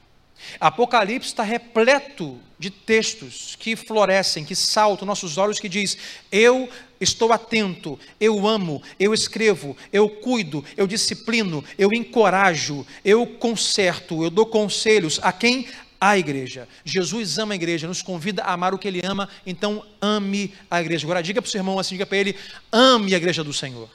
Apocalipse 0.61 1.29
está 1.29 1.43
repleto 1.43 2.39
de 2.57 2.71
textos 2.71 3.57
que 3.59 3.75
florescem, 3.75 4.45
que 4.45 4.55
saltam 4.55 5.05
nossos 5.05 5.39
olhos, 5.39 5.59
que 5.59 5.69
diz: 5.69 5.99
Eu 6.31 6.69
estou 7.01 7.33
atento, 7.33 7.99
eu 8.21 8.47
amo, 8.47 8.81
eu 8.99 9.13
escrevo, 9.13 9.77
eu 9.93 10.09
cuido, 10.09 10.65
eu 10.77 10.87
disciplino, 10.87 11.65
eu 11.77 11.93
encorajo, 11.93 12.87
eu 13.05 13.27
conserto, 13.27 14.23
eu 14.23 14.31
dou 14.31 14.47
conselhos 14.47 15.19
a 15.21 15.33
quem? 15.33 15.67
A 16.01 16.17
igreja. 16.17 16.69
Jesus 16.85 17.39
ama 17.39 17.55
a 17.55 17.57
igreja, 17.57 17.89
nos 17.89 18.03
convida 18.03 18.45
a 18.45 18.53
amar 18.53 18.73
o 18.73 18.79
que 18.79 18.87
ele 18.87 19.01
ama, 19.05 19.29
então 19.45 19.85
ame 20.01 20.55
a 20.71 20.81
igreja. 20.81 21.05
Agora 21.05 21.23
diga 21.25 21.43
para 21.43 21.49
o 21.49 21.51
seu 21.51 21.59
irmão 21.59 21.81
assim, 21.81 21.97
diga 21.97 22.07
para 22.07 22.19
ele: 22.19 22.37
ame 22.71 23.15
a 23.15 23.17
igreja 23.17 23.43
do 23.43 23.53
Senhor. 23.53 23.89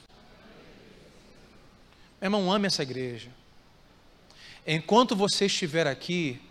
Meu 2.20 2.28
irmão, 2.28 2.52
ame 2.52 2.68
essa 2.68 2.82
igreja. 2.82 3.30
Enquanto 4.66 5.16
você 5.16 5.46
estiver 5.46 5.86
aqui, 5.86 6.42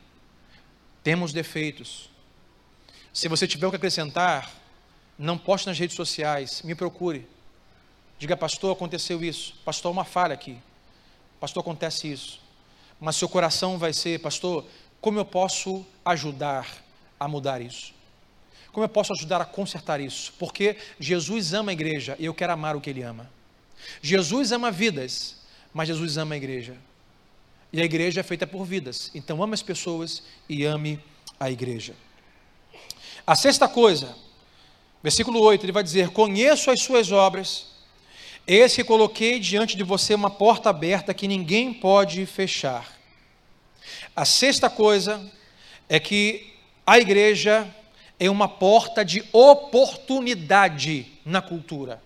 temos 1.02 1.32
defeitos. 1.32 2.08
Se 3.12 3.28
você 3.28 3.46
tiver 3.46 3.66
o 3.66 3.70
que 3.70 3.76
acrescentar, 3.76 4.52
não 5.18 5.36
poste 5.36 5.66
nas 5.66 5.78
redes 5.78 5.96
sociais, 5.96 6.62
me 6.62 6.74
procure. 6.74 7.26
Diga, 8.18 8.36
pastor, 8.36 8.72
aconteceu 8.72 9.22
isso. 9.24 9.54
Pastor, 9.64 9.90
uma 9.90 10.04
falha 10.04 10.34
aqui. 10.34 10.56
Pastor, 11.40 11.62
acontece 11.62 12.10
isso. 12.10 12.40
Mas 13.00 13.16
seu 13.16 13.28
coração 13.28 13.76
vai 13.76 13.92
ser, 13.92 14.20
pastor, 14.20 14.64
como 15.00 15.18
eu 15.18 15.24
posso 15.24 15.84
ajudar 16.04 16.66
a 17.18 17.28
mudar 17.28 17.60
isso? 17.60 17.92
Como 18.72 18.84
eu 18.84 18.88
posso 18.88 19.12
ajudar 19.12 19.40
a 19.40 19.44
consertar 19.44 20.00
isso? 20.00 20.32
Porque 20.38 20.76
Jesus 20.98 21.52
ama 21.52 21.72
a 21.72 21.74
igreja 21.74 22.16
e 22.18 22.24
eu 22.24 22.34
quero 22.34 22.52
amar 22.52 22.76
o 22.76 22.80
que 22.80 22.90
ele 22.90 23.02
ama. 23.02 23.30
Jesus 24.00 24.52
ama 24.52 24.70
vidas, 24.70 25.36
mas 25.76 25.88
Jesus 25.88 26.16
ama 26.16 26.34
a 26.34 26.38
igreja. 26.38 26.74
E 27.70 27.82
a 27.82 27.84
igreja 27.84 28.20
é 28.20 28.22
feita 28.22 28.46
por 28.46 28.64
vidas. 28.64 29.10
Então 29.14 29.42
ame 29.42 29.52
as 29.52 29.62
pessoas 29.62 30.22
e 30.48 30.64
ame 30.64 30.98
a 31.38 31.50
igreja. 31.50 31.94
A 33.26 33.36
sexta 33.36 33.68
coisa, 33.68 34.16
versículo 35.02 35.38
8, 35.38 35.66
ele 35.66 35.72
vai 35.72 35.82
dizer: 35.82 36.08
Conheço 36.08 36.70
as 36.70 36.80
suas 36.80 37.12
obras, 37.12 37.66
eis 38.46 38.74
que 38.74 38.82
coloquei 38.82 39.38
diante 39.38 39.76
de 39.76 39.84
você 39.84 40.14
uma 40.14 40.30
porta 40.30 40.70
aberta 40.70 41.12
que 41.12 41.28
ninguém 41.28 41.74
pode 41.74 42.24
fechar. 42.24 42.96
A 44.16 44.24
sexta 44.24 44.70
coisa 44.70 45.30
é 45.90 46.00
que 46.00 46.54
a 46.86 46.98
igreja 46.98 47.68
é 48.18 48.30
uma 48.30 48.48
porta 48.48 49.04
de 49.04 49.22
oportunidade 49.30 51.06
na 51.22 51.42
cultura. 51.42 52.05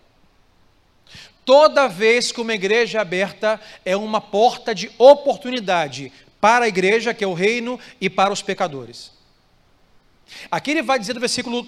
Toda 1.50 1.88
vez 1.88 2.30
que 2.30 2.40
uma 2.40 2.54
igreja 2.54 2.98
é 2.98 3.00
aberta, 3.00 3.60
é 3.84 3.96
uma 3.96 4.20
porta 4.20 4.72
de 4.72 4.88
oportunidade 4.96 6.12
para 6.40 6.66
a 6.66 6.68
igreja, 6.68 7.12
que 7.12 7.24
é 7.24 7.26
o 7.26 7.34
reino, 7.34 7.76
e 8.00 8.08
para 8.08 8.32
os 8.32 8.40
pecadores. 8.40 9.10
Aqui 10.48 10.70
ele 10.70 10.82
vai 10.82 10.96
dizer 10.96 11.12
do 11.12 11.18
versículo 11.18 11.66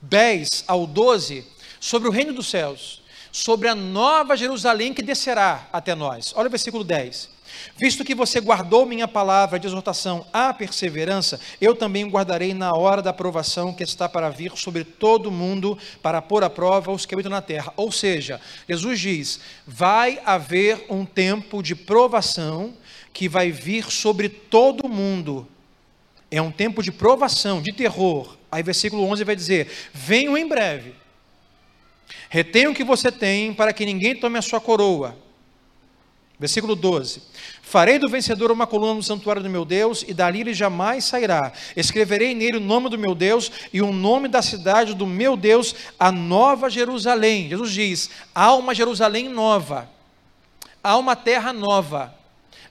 10 0.00 0.64
ao 0.66 0.86
12 0.86 1.46
sobre 1.78 2.08
o 2.08 2.10
reino 2.10 2.32
dos 2.32 2.48
céus, 2.48 3.02
sobre 3.30 3.68
a 3.68 3.74
nova 3.74 4.38
Jerusalém 4.38 4.94
que 4.94 5.02
descerá 5.02 5.68
até 5.70 5.94
nós. 5.94 6.32
Olha 6.34 6.46
o 6.46 6.50
versículo 6.50 6.82
10. 6.82 7.28
Visto 7.76 8.04
que 8.04 8.14
você 8.14 8.40
guardou 8.40 8.84
minha 8.84 9.08
palavra 9.08 9.58
de 9.58 9.66
exortação 9.66 10.26
à 10.32 10.52
perseverança, 10.52 11.40
eu 11.60 11.74
também 11.74 12.08
guardarei 12.08 12.52
na 12.52 12.72
hora 12.72 13.00
da 13.00 13.12
provação 13.12 13.72
que 13.72 13.82
está 13.82 14.08
para 14.08 14.28
vir 14.28 14.52
sobre 14.56 14.84
todo 14.84 15.30
mundo, 15.30 15.78
para 16.02 16.20
pôr 16.20 16.44
à 16.44 16.50
prova 16.50 16.92
os 16.92 17.06
que 17.06 17.14
habitam 17.14 17.30
na 17.30 17.42
terra. 17.42 17.72
Ou 17.76 17.90
seja, 17.90 18.40
Jesus 18.68 19.00
diz: 19.00 19.40
vai 19.66 20.20
haver 20.24 20.86
um 20.90 21.04
tempo 21.04 21.62
de 21.62 21.74
provação 21.74 22.74
que 23.12 23.28
vai 23.28 23.50
vir 23.50 23.90
sobre 23.90 24.28
todo 24.28 24.88
mundo. 24.88 25.48
É 26.30 26.40
um 26.40 26.50
tempo 26.50 26.82
de 26.82 26.92
provação, 26.92 27.60
de 27.60 27.72
terror. 27.72 28.36
Aí, 28.52 28.62
versículo 28.62 29.04
11 29.04 29.24
vai 29.24 29.34
dizer: 29.34 29.68
Venho 29.92 30.36
em 30.36 30.46
breve. 30.46 30.94
Retenha 32.28 32.70
o 32.70 32.74
que 32.74 32.84
você 32.84 33.10
tem, 33.10 33.52
para 33.52 33.72
que 33.72 33.84
ninguém 33.84 34.14
tome 34.14 34.38
a 34.38 34.42
sua 34.42 34.60
coroa. 34.60 35.16
Versículo 36.40 36.74
12: 36.74 37.20
Farei 37.60 37.98
do 37.98 38.08
vencedor 38.08 38.50
uma 38.50 38.66
coluna 38.66 38.94
no 38.94 39.02
santuário 39.02 39.42
do 39.42 39.50
meu 39.50 39.62
Deus, 39.62 40.02
e 40.08 40.14
dali 40.14 40.40
ele 40.40 40.54
jamais 40.54 41.04
sairá. 41.04 41.52
Escreverei 41.76 42.34
nele 42.34 42.56
o 42.56 42.60
nome 42.60 42.88
do 42.88 42.98
meu 42.98 43.14
Deus 43.14 43.52
e 43.70 43.82
o 43.82 43.92
nome 43.92 44.26
da 44.26 44.40
cidade 44.40 44.94
do 44.94 45.06
meu 45.06 45.36
Deus, 45.36 45.74
a 45.98 46.10
nova 46.10 46.70
Jerusalém. 46.70 47.50
Jesus 47.50 47.70
diz: 47.72 48.10
há 48.34 48.54
uma 48.54 48.74
Jerusalém 48.74 49.28
nova, 49.28 49.86
há 50.82 50.96
uma 50.96 51.14
terra 51.14 51.52
nova, 51.52 52.14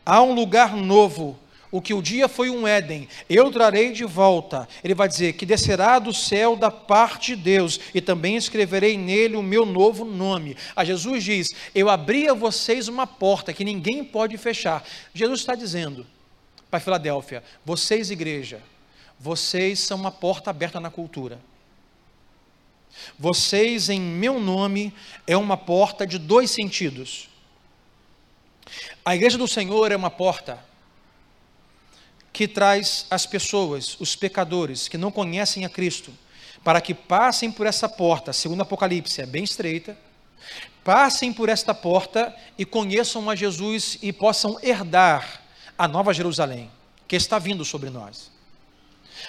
há 0.04 0.20
um 0.20 0.34
lugar 0.34 0.76
novo, 0.76 1.38
o 1.72 1.80
que 1.82 1.94
o 1.94 2.02
dia 2.02 2.28
foi 2.28 2.50
um 2.50 2.68
Éden, 2.68 3.08
eu 3.30 3.52
trarei 3.52 3.92
de 3.92 4.04
volta. 4.04 4.68
Ele 4.84 4.96
vai 4.96 5.08
dizer 5.08 5.34
que 5.34 5.46
descerá 5.46 6.00
do 6.00 6.12
céu 6.12 6.56
da 6.56 6.72
parte 6.72 7.36
de 7.36 7.44
Deus 7.44 7.80
e 7.94 8.02
também 8.02 8.36
escreverei 8.36 8.98
nele 8.98 9.36
o 9.36 9.44
meu 9.44 9.66
novo 9.66 10.04
nome. 10.04 10.58
A 10.76 10.84
Jesus 10.84 11.24
diz: 11.24 11.48
Eu 11.76 11.88
abri 11.88 12.28
a 12.28 12.34
vocês 12.34 12.88
uma 12.88 13.06
porta 13.06 13.54
que 13.54 13.64
ninguém 13.64 14.04
pode 14.04 14.36
fechar. 14.38 14.84
Jesus 15.14 15.42
está 15.42 15.54
dizendo 15.54 16.08
para 16.72 16.80
Filadélfia: 16.80 17.44
Vocês, 17.64 18.10
igreja, 18.10 18.62
vocês 19.20 19.80
são 19.80 19.98
uma 19.98 20.12
porta 20.12 20.50
aberta 20.50 20.80
na 20.80 20.90
cultura. 20.90 21.40
Vocês, 23.18 23.90
em 23.90 24.02
meu 24.02 24.40
nome, 24.40 24.92
é 25.28 25.38
uma 25.38 25.56
porta 25.56 26.08
de 26.08 26.18
dois 26.18 26.50
sentidos. 26.50 27.30
A 29.06 29.16
igreja 29.16 29.38
do 29.38 29.48
Senhor 29.48 29.92
é 29.92 29.96
uma 29.96 30.10
porta 30.10 30.69
que 32.32 32.48
traz 32.48 33.06
as 33.10 33.26
pessoas, 33.26 33.98
os 34.00 34.16
pecadores 34.16 34.88
que 34.88 34.98
não 34.98 35.12
conhecem 35.12 35.66
a 35.66 35.70
Cristo, 35.70 36.14
para 36.64 36.82
que 36.82 36.94
passem 36.94 37.52
por 37.52 37.66
essa 37.66 37.88
porta, 37.88 38.34
segundo 38.34 38.62
Apocalipse, 38.62 39.22
é 39.22 39.26
bem 39.26 39.44
estreita, 39.44 39.98
passem 40.84 41.32
por 41.34 41.50
esta 41.50 41.74
porta 41.74 42.36
e 42.58 42.66
conheçam 42.66 43.30
a 43.30 43.36
Jesus 43.36 43.98
e 44.02 44.12
possam 44.12 44.58
herdar 44.62 45.42
a 45.78 45.88
nova 45.88 46.14
Jerusalém, 46.14 46.70
que 47.08 47.16
está 47.16 47.40
vindo 47.40 47.64
sobre 47.64 47.90
nós. 47.90 48.32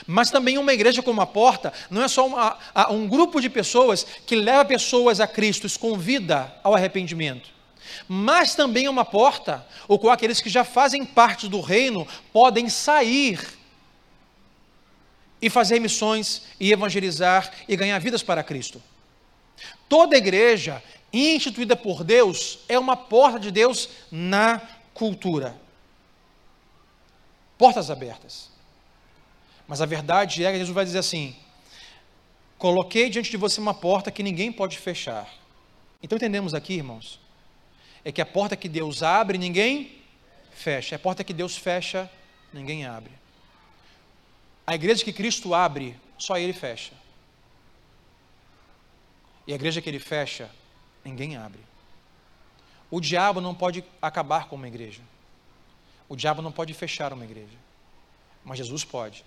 Mas 0.06 0.30
também 0.30 0.56
uma 0.56 0.72
igreja 0.72 1.02
como 1.02 1.20
a 1.20 1.26
porta 1.26 1.72
não 1.90 2.02
é 2.02 2.08
só 2.08 2.26
uma, 2.26 2.56
um 2.90 3.08
grupo 3.08 3.40
de 3.40 3.50
pessoas 3.50 4.06
que 4.26 4.36
leva 4.36 4.64
pessoas 4.64 5.20
a 5.20 5.26
Cristo, 5.26 5.66
os 5.66 5.76
convida 5.76 6.54
ao 6.62 6.74
arrependimento 6.74 7.59
mas 8.08 8.54
também 8.54 8.86
é 8.86 8.90
uma 8.90 9.04
porta, 9.04 9.66
o 9.88 9.98
qual 9.98 10.12
aqueles 10.12 10.40
que 10.40 10.48
já 10.48 10.64
fazem 10.64 11.04
parte 11.04 11.48
do 11.48 11.60
reino 11.60 12.06
podem 12.32 12.68
sair 12.68 13.58
e 15.40 15.48
fazer 15.48 15.80
missões 15.80 16.42
e 16.58 16.72
evangelizar 16.72 17.50
e 17.68 17.76
ganhar 17.76 17.98
vidas 17.98 18.22
para 18.22 18.42
Cristo. 18.42 18.82
Toda 19.88 20.16
igreja 20.16 20.82
instituída 21.12 21.74
por 21.74 22.04
Deus 22.04 22.60
é 22.68 22.78
uma 22.78 22.96
porta 22.96 23.40
de 23.40 23.50
Deus 23.50 23.88
na 24.10 24.60
cultura. 24.94 25.56
Portas 27.56 27.90
abertas. 27.90 28.50
Mas 29.66 29.80
a 29.80 29.86
verdade 29.86 30.44
é 30.44 30.50
que 30.50 30.58
Jesus 30.58 30.74
vai 30.74 30.84
dizer 30.84 30.98
assim: 30.98 31.36
coloquei 32.58 33.08
diante 33.08 33.30
de 33.30 33.36
você 33.36 33.60
uma 33.60 33.74
porta 33.74 34.10
que 34.10 34.22
ninguém 34.22 34.50
pode 34.50 34.78
fechar. 34.78 35.32
Então 36.02 36.16
entendemos 36.16 36.54
aqui, 36.54 36.74
irmãos, 36.74 37.19
é 38.04 38.10
que 38.12 38.20
a 38.20 38.26
porta 38.26 38.56
que 38.56 38.68
Deus 38.68 39.02
abre, 39.02 39.38
ninguém 39.38 40.00
fecha. 40.52 40.96
A 40.96 40.98
porta 40.98 41.22
que 41.24 41.32
Deus 41.32 41.56
fecha, 41.56 42.10
ninguém 42.52 42.86
abre. 42.86 43.12
A 44.66 44.74
igreja 44.74 45.04
que 45.04 45.12
Cristo 45.12 45.54
abre, 45.54 45.96
só 46.18 46.38
Ele 46.38 46.52
fecha. 46.52 46.92
E 49.46 49.52
a 49.52 49.54
igreja 49.56 49.80
que 49.80 49.88
Ele 49.88 49.98
fecha, 49.98 50.50
ninguém 51.04 51.36
abre. 51.36 51.60
O 52.90 53.00
diabo 53.00 53.40
não 53.40 53.54
pode 53.54 53.84
acabar 54.00 54.48
com 54.48 54.56
uma 54.56 54.68
igreja. 54.68 55.02
O 56.08 56.16
diabo 56.16 56.42
não 56.42 56.50
pode 56.50 56.74
fechar 56.74 57.12
uma 57.12 57.24
igreja. 57.24 57.56
Mas 58.44 58.58
Jesus 58.58 58.84
pode. 58.84 59.24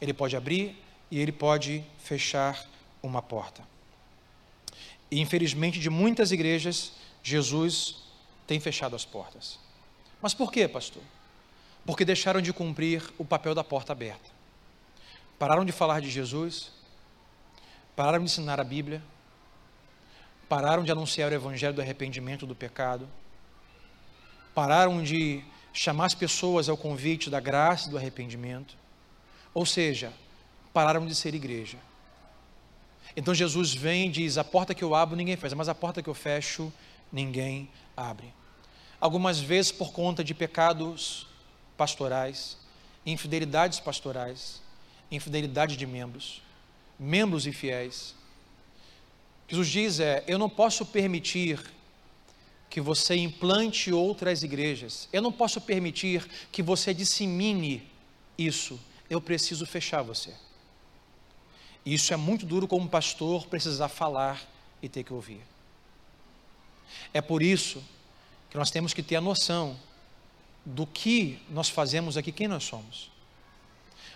Ele 0.00 0.14
pode 0.14 0.36
abrir 0.36 0.76
e 1.10 1.18
ele 1.18 1.32
pode 1.32 1.84
fechar 1.98 2.66
uma 3.02 3.20
porta. 3.20 3.62
E 5.10 5.20
infelizmente, 5.20 5.78
de 5.78 5.90
muitas 5.90 6.32
igrejas, 6.32 6.92
Jesus 7.24 7.96
tem 8.46 8.60
fechado 8.60 8.94
as 8.94 9.04
portas. 9.04 9.58
Mas 10.20 10.34
por 10.34 10.52
quê, 10.52 10.68
pastor? 10.68 11.02
Porque 11.86 12.04
deixaram 12.04 12.40
de 12.40 12.52
cumprir 12.52 13.02
o 13.18 13.24
papel 13.24 13.54
da 13.54 13.64
porta 13.64 13.92
aberta. 13.92 14.30
Pararam 15.38 15.64
de 15.64 15.72
falar 15.72 16.00
de 16.00 16.10
Jesus, 16.10 16.70
pararam 17.96 18.18
de 18.18 18.30
ensinar 18.30 18.60
a 18.60 18.64
Bíblia, 18.64 19.02
pararam 20.48 20.84
de 20.84 20.92
anunciar 20.92 21.32
o 21.32 21.34
evangelho 21.34 21.74
do 21.74 21.80
arrependimento 21.80 22.46
do 22.46 22.54
pecado, 22.54 23.08
pararam 24.54 25.02
de 25.02 25.42
chamar 25.72 26.06
as 26.06 26.14
pessoas 26.14 26.68
ao 26.68 26.76
convite 26.76 27.30
da 27.30 27.40
graça 27.40 27.88
e 27.88 27.90
do 27.90 27.96
arrependimento, 27.96 28.76
ou 29.54 29.64
seja, 29.64 30.12
pararam 30.74 31.06
de 31.06 31.14
ser 31.14 31.34
igreja. 31.34 31.78
Então 33.16 33.34
Jesus 33.34 33.72
vem 33.72 34.08
e 34.08 34.10
diz: 34.10 34.36
A 34.36 34.44
porta 34.44 34.74
que 34.74 34.84
eu 34.84 34.94
abro 34.94 35.16
ninguém 35.16 35.36
fecha, 35.36 35.56
mas 35.56 35.68
a 35.68 35.74
porta 35.74 36.02
que 36.02 36.08
eu 36.08 36.14
fecho 36.14 36.70
ninguém 37.12 37.68
abre. 37.96 38.32
Algumas 39.00 39.38
vezes 39.40 39.70
por 39.70 39.92
conta 39.92 40.24
de 40.24 40.34
pecados 40.34 41.26
pastorais, 41.76 42.56
infidelidades 43.04 43.80
pastorais, 43.80 44.62
infidelidade 45.10 45.76
de 45.76 45.86
membros, 45.86 46.42
membros 46.98 47.46
infiéis. 47.46 48.14
Jesus 49.48 49.68
diz 49.68 50.00
é: 50.00 50.24
eu 50.26 50.38
não 50.38 50.48
posso 50.48 50.86
permitir 50.86 51.60
que 52.74 52.80
você 52.80 53.14
implante 53.14 53.92
outras 53.92 54.42
igrejas. 54.42 55.08
Eu 55.12 55.22
não 55.22 55.30
posso 55.30 55.60
permitir 55.60 56.28
que 56.50 56.60
você 56.60 56.92
dissemine 56.92 57.88
isso. 58.36 58.80
Eu 59.08 59.20
preciso 59.20 59.64
fechar 59.64 60.02
você. 60.02 60.34
Isso 61.86 62.12
é 62.12 62.16
muito 62.16 62.44
duro 62.44 62.66
como 62.66 62.88
pastor 62.88 63.46
precisar 63.46 63.88
falar 63.88 64.42
e 64.82 64.88
ter 64.88 65.04
que 65.04 65.12
ouvir. 65.12 65.40
É 67.12 67.20
por 67.20 67.42
isso 67.42 67.82
que 68.50 68.56
nós 68.56 68.70
temos 68.70 68.94
que 68.94 69.02
ter 69.02 69.16
a 69.16 69.20
noção 69.20 69.78
do 70.64 70.86
que 70.86 71.40
nós 71.50 71.68
fazemos 71.68 72.16
aqui, 72.16 72.32
quem 72.32 72.48
nós 72.48 72.64
somos. 72.64 73.10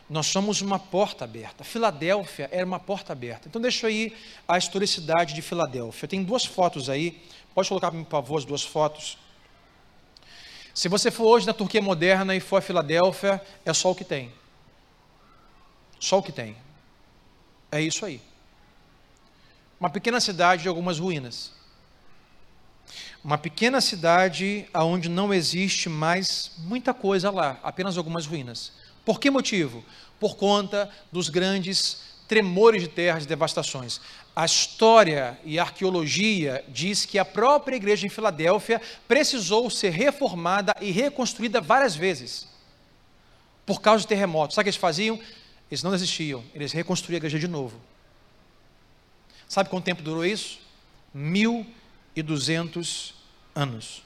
Nós 0.08 0.26
somos 0.26 0.62
uma 0.62 0.78
porta 0.78 1.24
aberta. 1.24 1.62
Filadélfia 1.62 2.48
era 2.50 2.64
uma 2.64 2.80
porta 2.80 3.12
aberta. 3.12 3.46
Então 3.46 3.60
deixa 3.60 3.88
aí 3.88 4.16
a 4.46 4.56
historicidade 4.56 5.34
de 5.34 5.42
Filadélfia. 5.42 6.08
Tem 6.08 6.24
duas 6.24 6.46
fotos 6.46 6.88
aí. 6.88 7.22
Pode 7.54 7.68
colocar 7.68 7.90
para 7.90 7.98
mim, 7.98 8.04
por 8.04 8.12
favor, 8.12 8.38
as 8.38 8.44
duas 8.44 8.62
fotos. 8.62 9.18
Se 10.72 10.88
você 10.88 11.10
for 11.10 11.26
hoje 11.26 11.46
na 11.46 11.52
Turquia 11.52 11.82
moderna 11.82 12.34
e 12.34 12.40
for 12.40 12.56
a 12.56 12.60
Filadélfia, 12.62 13.42
é 13.66 13.72
só 13.74 13.90
o 13.90 13.94
que 13.94 14.04
tem. 14.04 14.32
Só 16.00 16.18
o 16.18 16.22
que 16.22 16.32
tem. 16.32 16.56
É 17.70 17.80
isso 17.82 18.06
aí. 18.06 18.20
Uma 19.78 19.90
pequena 19.90 20.20
cidade 20.20 20.62
de 20.62 20.68
algumas 20.68 20.98
ruínas. 20.98 21.52
Uma 23.24 23.36
pequena 23.36 23.80
cidade 23.80 24.66
onde 24.74 25.08
não 25.08 25.34
existe 25.34 25.88
mais 25.88 26.52
muita 26.58 26.94
coisa 26.94 27.30
lá, 27.30 27.58
apenas 27.62 27.98
algumas 27.98 28.26
ruínas. 28.26 28.72
Por 29.04 29.18
que 29.18 29.30
motivo? 29.30 29.84
Por 30.20 30.36
conta 30.36 30.88
dos 31.10 31.28
grandes 31.28 32.02
tremores 32.28 32.82
de 32.82 32.88
terras 32.88 33.24
e 33.24 33.26
devastações. 33.26 34.00
A 34.36 34.44
história 34.44 35.38
e 35.44 35.58
a 35.58 35.62
arqueologia 35.62 36.64
diz 36.68 37.04
que 37.04 37.18
a 37.18 37.24
própria 37.24 37.74
igreja 37.74 38.06
em 38.06 38.10
Filadélfia 38.10 38.80
precisou 39.08 39.68
ser 39.68 39.90
reformada 39.90 40.74
e 40.80 40.90
reconstruída 40.90 41.60
várias 41.60 41.96
vezes 41.96 42.46
por 43.66 43.80
causa 43.80 44.02
de 44.02 44.08
terremotos. 44.08 44.54
Sabe 44.54 44.62
o 44.62 44.64
que 44.64 44.70
eles 44.70 44.80
faziam? 44.80 45.20
Eles 45.70 45.82
não 45.82 45.90
desistiam, 45.90 46.44
eles 46.54 46.72
reconstruíam 46.72 47.16
a 47.16 47.18
igreja 47.18 47.38
de 47.38 47.48
novo. 47.48 47.78
Sabe 49.48 49.68
quanto 49.68 49.84
tempo 49.84 50.02
durou 50.02 50.24
isso? 50.24 50.60
Mil 51.12 51.66
e 52.18 52.22
duzentos 52.22 53.14
anos. 53.54 54.02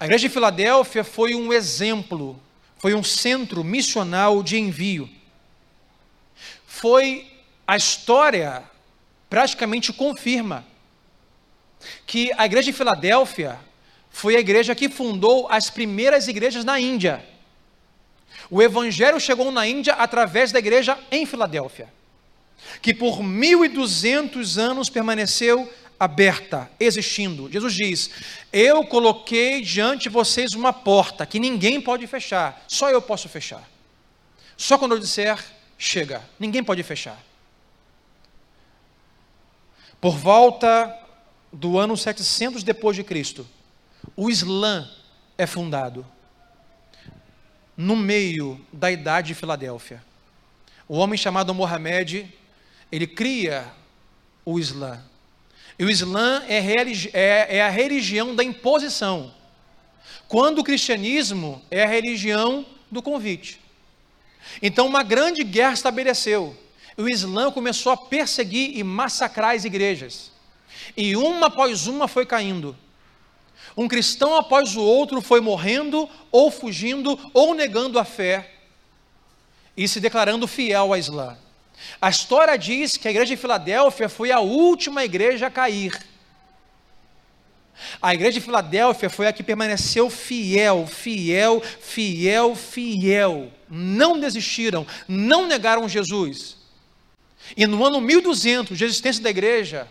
A 0.00 0.06
igreja 0.06 0.26
de 0.26 0.32
Filadélfia 0.32 1.04
foi 1.04 1.34
um 1.34 1.52
exemplo, 1.52 2.40
foi 2.78 2.94
um 2.94 3.04
centro 3.04 3.62
missional 3.62 4.42
de 4.42 4.58
envio. 4.58 5.08
Foi 6.66 7.30
a 7.66 7.76
história 7.76 8.64
praticamente 9.28 9.92
confirma 9.92 10.64
que 12.06 12.32
a 12.38 12.46
igreja 12.46 12.72
de 12.72 12.76
Filadélfia 12.76 13.58
foi 14.10 14.36
a 14.36 14.40
igreja 14.40 14.74
que 14.74 14.88
fundou 14.88 15.46
as 15.50 15.68
primeiras 15.68 16.26
igrejas 16.26 16.64
na 16.64 16.80
Índia. 16.80 17.22
O 18.50 18.62
evangelho 18.62 19.20
chegou 19.20 19.52
na 19.52 19.66
Índia 19.66 19.92
através 19.92 20.50
da 20.50 20.58
igreja 20.58 20.98
em 21.10 21.26
Filadélfia, 21.26 21.92
que 22.80 22.94
por 22.94 23.22
1200 23.22 24.56
anos 24.56 24.88
permaneceu 24.88 25.70
aberta, 26.02 26.68
existindo. 26.80 27.48
Jesus 27.48 27.74
diz: 27.74 28.10
Eu 28.52 28.84
coloquei 28.84 29.60
diante 29.60 30.04
de 30.04 30.08
vocês 30.08 30.52
uma 30.52 30.72
porta 30.72 31.24
que 31.24 31.38
ninguém 31.38 31.80
pode 31.80 32.08
fechar, 32.08 32.64
só 32.66 32.90
eu 32.90 33.00
posso 33.00 33.28
fechar. 33.28 33.62
Só 34.56 34.76
quando 34.76 34.96
eu 34.96 34.98
disser, 34.98 35.38
chega, 35.78 36.20
ninguém 36.40 36.64
pode 36.64 36.82
fechar. 36.82 37.22
Por 40.00 40.16
volta 40.16 40.92
do 41.52 41.78
ano 41.78 41.96
700 41.96 42.64
depois 42.64 42.96
de 42.96 43.04
Cristo, 43.04 43.46
o 44.16 44.28
Islã 44.28 44.90
é 45.38 45.46
fundado 45.46 46.04
no 47.76 47.94
meio 47.94 48.60
da 48.72 48.90
idade 48.90 49.28
de 49.28 49.34
Filadélfia. 49.34 50.02
O 50.88 50.96
homem 50.96 51.16
chamado 51.16 51.54
Mohamed, 51.54 52.28
ele 52.90 53.06
cria 53.06 53.72
o 54.44 54.58
Islã. 54.58 55.00
E 55.78 55.84
o 55.84 55.90
Islã 55.90 56.42
é, 56.48 56.58
é, 57.12 57.56
é 57.56 57.62
a 57.62 57.70
religião 57.70 58.34
da 58.34 58.44
imposição. 58.44 59.32
quando 60.28 60.60
o 60.60 60.64
cristianismo 60.64 61.62
é 61.70 61.82
a 61.82 61.88
religião 61.88 62.64
do 62.90 63.02
convite. 63.02 63.60
Então, 64.62 64.86
uma 64.86 65.02
grande 65.02 65.44
guerra 65.44 65.74
estabeleceu. 65.74 66.56
O 66.96 67.08
Islã 67.08 67.50
começou 67.50 67.92
a 67.92 67.96
perseguir 67.96 68.76
e 68.76 68.82
massacrar 68.82 69.54
as 69.54 69.64
igrejas. 69.64 70.30
E 70.96 71.16
uma 71.16 71.46
após 71.46 71.86
uma 71.86 72.08
foi 72.08 72.26
caindo. 72.26 72.76
Um 73.76 73.88
cristão 73.88 74.36
após 74.36 74.76
o 74.76 74.82
outro 74.82 75.20
foi 75.20 75.40
morrendo, 75.40 76.08
ou 76.30 76.50
fugindo, 76.50 77.18
ou 77.32 77.54
negando 77.54 77.98
a 77.98 78.04
fé, 78.04 78.52
e 79.76 79.88
se 79.88 80.00
declarando 80.00 80.46
fiel 80.46 80.82
ao 80.92 80.96
Islã. 80.96 81.36
A 82.00 82.08
história 82.08 82.56
diz 82.56 82.96
que 82.96 83.08
a 83.08 83.10
igreja 83.10 83.34
de 83.34 83.40
Filadélfia 83.40 84.08
foi 84.08 84.30
a 84.30 84.40
última 84.40 85.04
igreja 85.04 85.46
a 85.46 85.50
cair. 85.50 85.98
A 88.00 88.14
igreja 88.14 88.32
de 88.32 88.40
Filadélfia 88.40 89.10
foi 89.10 89.26
a 89.26 89.32
que 89.32 89.42
permaneceu 89.42 90.08
fiel, 90.10 90.86
fiel, 90.86 91.62
fiel, 91.80 92.54
fiel. 92.54 93.52
Não 93.68 94.18
desistiram, 94.18 94.86
não 95.08 95.46
negaram 95.46 95.88
Jesus. 95.88 96.56
E 97.56 97.66
no 97.66 97.84
ano 97.84 98.00
1200 98.00 98.76
de 98.76 98.84
existência 98.84 99.22
da 99.22 99.30
igreja, 99.30 99.88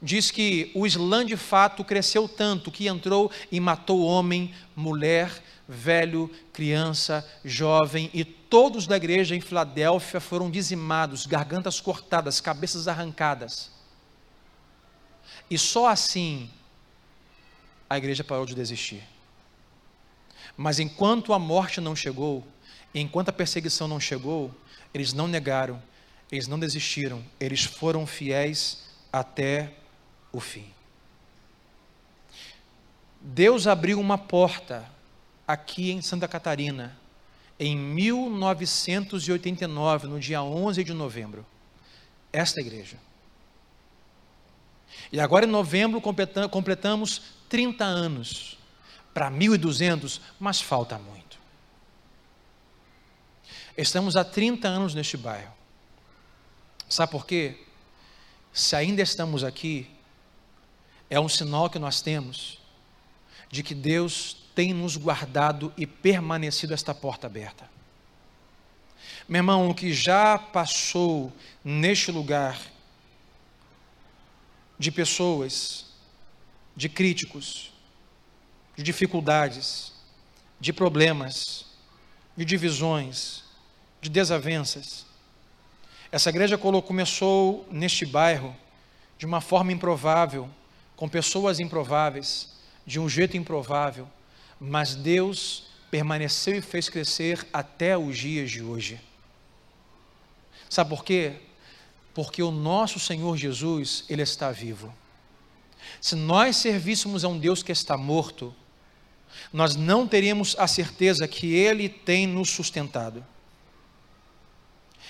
diz 0.00 0.30
que 0.30 0.70
o 0.74 0.86
Islã 0.86 1.24
de 1.24 1.36
fato 1.36 1.84
cresceu 1.84 2.28
tanto 2.28 2.70
que 2.70 2.86
entrou 2.86 3.30
e 3.50 3.58
matou 3.58 4.02
homem, 4.02 4.54
mulher, 4.76 5.30
velho, 5.68 6.30
criança, 6.50 7.28
jovem 7.44 8.10
e 8.14 8.24
todos 8.24 8.86
da 8.86 8.96
igreja 8.96 9.36
em 9.36 9.40
Filadélfia 9.40 10.18
foram 10.18 10.50
dizimados, 10.50 11.26
gargantas 11.26 11.78
cortadas, 11.78 12.40
cabeças 12.40 12.88
arrancadas. 12.88 13.70
E 15.50 15.58
só 15.58 15.86
assim 15.86 16.50
a 17.88 17.98
igreja 17.98 18.24
parou 18.24 18.46
de 18.46 18.54
desistir. 18.54 19.02
Mas 20.56 20.78
enquanto 20.78 21.34
a 21.34 21.38
morte 21.38 21.80
não 21.80 21.94
chegou, 21.94 22.46
enquanto 22.94 23.28
a 23.28 23.32
perseguição 23.32 23.86
não 23.86 24.00
chegou, 24.00 24.54
eles 24.94 25.12
não 25.12 25.28
negaram, 25.28 25.82
eles 26.32 26.48
não 26.48 26.58
desistiram, 26.58 27.22
eles 27.38 27.64
foram 27.64 28.06
fiéis 28.06 28.88
até 29.12 29.74
o 30.32 30.40
fim. 30.40 30.66
Deus 33.20 33.66
abriu 33.66 34.00
uma 34.00 34.16
porta 34.16 34.97
aqui 35.48 35.90
em 35.90 36.00
Santa 36.02 36.28
Catarina 36.28 36.94
em 37.58 37.76
1989, 37.76 40.06
no 40.06 40.20
dia 40.20 40.40
11 40.42 40.84
de 40.84 40.92
novembro. 40.92 41.46
Esta 42.30 42.60
igreja. 42.60 42.98
E 45.10 45.18
agora 45.18 45.46
em 45.46 45.48
novembro 45.48 46.00
completamos 46.00 47.22
30 47.48 47.84
anos 47.84 48.58
para 49.14 49.30
1200, 49.30 50.20
mas 50.38 50.60
falta 50.60 50.98
muito. 50.98 51.38
Estamos 53.76 54.16
há 54.16 54.24
30 54.24 54.68
anos 54.68 54.94
neste 54.94 55.16
bairro. 55.16 55.52
Sabe 56.88 57.10
por 57.10 57.26
quê? 57.26 57.66
Se 58.52 58.76
ainda 58.76 59.02
estamos 59.02 59.42
aqui, 59.42 59.90
é 61.08 61.18
um 61.18 61.28
sinal 61.28 61.70
que 61.70 61.78
nós 61.78 62.02
temos 62.02 62.58
de 63.50 63.62
que 63.62 63.74
Deus 63.74 64.36
tem 64.58 64.74
nos 64.74 64.96
guardado 64.96 65.72
e 65.76 65.86
permanecido 65.86 66.74
esta 66.74 66.92
porta 66.92 67.28
aberta. 67.28 67.70
Meu 69.28 69.38
irmão, 69.38 69.70
o 69.70 69.74
que 69.74 69.92
já 69.92 70.36
passou 70.36 71.32
neste 71.62 72.10
lugar 72.10 72.60
de 74.76 74.90
pessoas, 74.90 75.86
de 76.74 76.88
críticos, 76.88 77.72
de 78.74 78.82
dificuldades, 78.82 79.92
de 80.58 80.72
problemas, 80.72 81.64
de 82.36 82.44
divisões, 82.44 83.44
de 84.00 84.10
desavenças. 84.10 85.06
Essa 86.10 86.30
igreja 86.30 86.58
começou 86.58 87.64
neste 87.70 88.04
bairro 88.04 88.56
de 89.16 89.24
uma 89.24 89.40
forma 89.40 89.70
improvável, 89.70 90.50
com 90.96 91.08
pessoas 91.08 91.60
improváveis, 91.60 92.56
de 92.84 92.98
um 92.98 93.08
jeito 93.08 93.36
improvável, 93.36 94.10
mas 94.60 94.94
Deus 94.94 95.64
permaneceu 95.90 96.56
e 96.56 96.62
fez 96.62 96.88
crescer 96.88 97.46
até 97.52 97.96
os 97.96 98.16
dias 98.16 98.50
de 98.50 98.62
hoje. 98.62 99.00
Sabe 100.68 100.90
por 100.90 101.04
quê? 101.04 101.36
Porque 102.12 102.42
o 102.42 102.50
nosso 102.50 102.98
Senhor 102.98 103.36
Jesus, 103.36 104.04
Ele 104.08 104.22
está 104.22 104.50
vivo. 104.50 104.94
Se 106.00 106.14
nós 106.14 106.56
servíssemos 106.56 107.24
a 107.24 107.28
um 107.28 107.38
Deus 107.38 107.62
que 107.62 107.72
está 107.72 107.96
morto, 107.96 108.54
nós 109.52 109.76
não 109.76 110.06
teríamos 110.06 110.56
a 110.58 110.66
certeza 110.66 111.26
que 111.26 111.54
Ele 111.54 111.88
tem 111.88 112.26
nos 112.26 112.50
sustentado. 112.50 113.24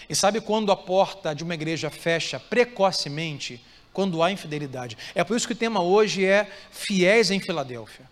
E 0.09 0.14
sabe 0.14 0.40
quando 0.40 0.70
a 0.70 0.76
porta 0.76 1.34
de 1.34 1.42
uma 1.42 1.55
igreja 1.55 1.90
fecha 1.90 2.38
precocemente? 2.38 3.62
quando 3.99 4.22
há 4.22 4.30
infidelidade. 4.30 4.96
É 5.12 5.24
por 5.24 5.36
isso 5.36 5.44
que 5.44 5.55
o 5.55 5.57
tema 5.57 5.82
hoje 5.82 6.24
é 6.24 6.49
fiéis 6.70 7.32
em 7.32 7.40
Filadélfia. 7.40 8.09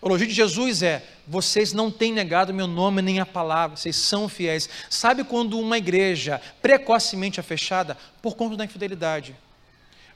O 0.00 0.08
elogio 0.08 0.26
de 0.26 0.34
Jesus 0.34 0.82
é: 0.82 1.04
vocês 1.26 1.72
não 1.72 1.90
têm 1.90 2.12
negado 2.12 2.52
meu 2.52 2.66
nome 2.66 3.02
nem 3.02 3.20
a 3.20 3.26
palavra, 3.26 3.76
vocês 3.76 3.96
são 3.96 4.28
fiéis. 4.28 4.68
Sabe 4.88 5.24
quando 5.24 5.58
uma 5.58 5.78
igreja 5.78 6.40
precocemente 6.60 7.40
é 7.40 7.42
fechada? 7.42 7.96
Por 8.22 8.36
conta 8.36 8.56
da 8.56 8.64
infidelidade. 8.64 9.36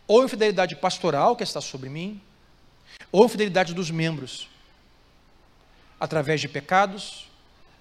Ou 0.06 0.24
infidelidade 0.24 0.76
pastoral 0.76 1.36
que 1.36 1.42
está 1.42 1.60
sobre 1.60 1.88
mim, 1.88 2.20
ou 3.10 3.24
infidelidade 3.24 3.72
dos 3.72 3.90
membros, 3.90 4.48
através 5.98 6.40
de 6.40 6.48
pecados, 6.48 7.30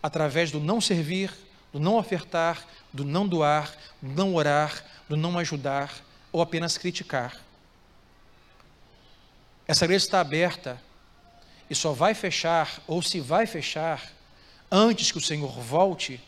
através 0.01 0.51
do 0.51 0.59
não 0.59 0.79
servir, 0.79 1.31
do 1.71 1.79
não 1.79 1.95
ofertar, 1.95 2.65
do 2.93 3.03
não 3.03 3.27
doar, 3.27 3.73
do 4.01 4.13
não 4.13 4.35
orar, 4.35 4.85
do 5.09 5.17
não 5.17 5.37
ajudar, 5.39 5.91
ou 6.31 6.41
apenas 6.41 6.77
criticar. 6.77 7.37
Essa 9.67 9.85
igreja 9.85 10.05
está 10.05 10.19
aberta 10.19 10.79
e 11.69 11.75
só 11.75 11.91
vai 11.91 12.13
fechar, 12.13 12.81
ou 12.87 13.01
se 13.01 13.19
vai 13.19 13.45
fechar, 13.45 14.11
antes 14.71 15.11
que 15.11 15.17
o 15.17 15.21
Senhor 15.21 15.51
volte. 15.59 16.19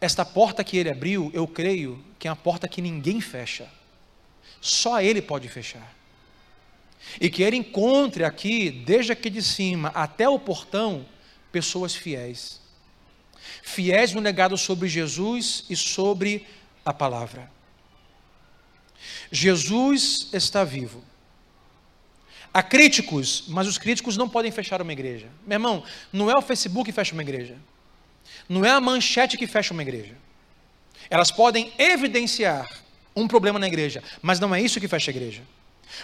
Esta 0.00 0.24
porta 0.24 0.64
que 0.64 0.76
ele 0.76 0.90
abriu, 0.90 1.30
eu 1.34 1.46
creio 1.46 2.02
que 2.18 2.28
é 2.28 2.30
uma 2.30 2.36
porta 2.36 2.68
que 2.68 2.80
ninguém 2.80 3.20
fecha. 3.20 3.68
Só 4.60 5.00
ele 5.00 5.20
pode 5.20 5.48
fechar. 5.48 5.94
E 7.20 7.30
que 7.30 7.42
ele 7.42 7.56
encontre 7.56 8.24
aqui, 8.24 8.70
desde 8.70 9.12
aqui 9.12 9.30
de 9.30 9.42
cima 9.42 9.88
até 9.94 10.28
o 10.28 10.38
portão, 10.38 11.06
pessoas 11.50 11.94
fiéis. 11.94 12.60
Fiéis 13.62 14.12
no 14.12 14.20
legado 14.20 14.56
sobre 14.56 14.88
Jesus 14.88 15.64
e 15.68 15.76
sobre 15.76 16.46
a 16.84 16.92
palavra. 16.92 17.50
Jesus 19.30 20.28
está 20.32 20.64
vivo. 20.64 21.02
Há 22.52 22.62
críticos, 22.62 23.44
mas 23.48 23.66
os 23.68 23.78
críticos 23.78 24.16
não 24.16 24.28
podem 24.28 24.50
fechar 24.50 24.82
uma 24.82 24.92
igreja. 24.92 25.28
Meu 25.46 25.56
irmão, 25.56 25.84
não 26.12 26.30
é 26.30 26.36
o 26.36 26.42
Facebook 26.42 26.86
que 26.86 26.92
fecha 26.92 27.12
uma 27.12 27.22
igreja. 27.22 27.56
Não 28.48 28.64
é 28.64 28.70
a 28.70 28.80
manchete 28.80 29.36
que 29.36 29.46
fecha 29.46 29.72
uma 29.72 29.82
igreja. 29.82 30.14
Elas 31.08 31.30
podem 31.30 31.72
evidenciar 31.78 32.68
um 33.14 33.28
problema 33.28 33.58
na 33.58 33.68
igreja, 33.68 34.02
mas 34.20 34.40
não 34.40 34.54
é 34.54 34.60
isso 34.60 34.80
que 34.80 34.88
fecha 34.88 35.10
a 35.10 35.14
igreja. 35.14 35.42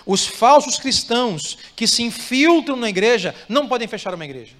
Os 0.05 0.27
falsos 0.27 0.79
cristãos 0.79 1.59
que 1.75 1.87
se 1.87 2.03
infiltram 2.03 2.77
na 2.77 2.89
igreja 2.89 3.35
não 3.49 3.69
podem 3.69 3.89
fechar 3.89 4.15
uma 4.15 4.25
igreja. 4.25 4.55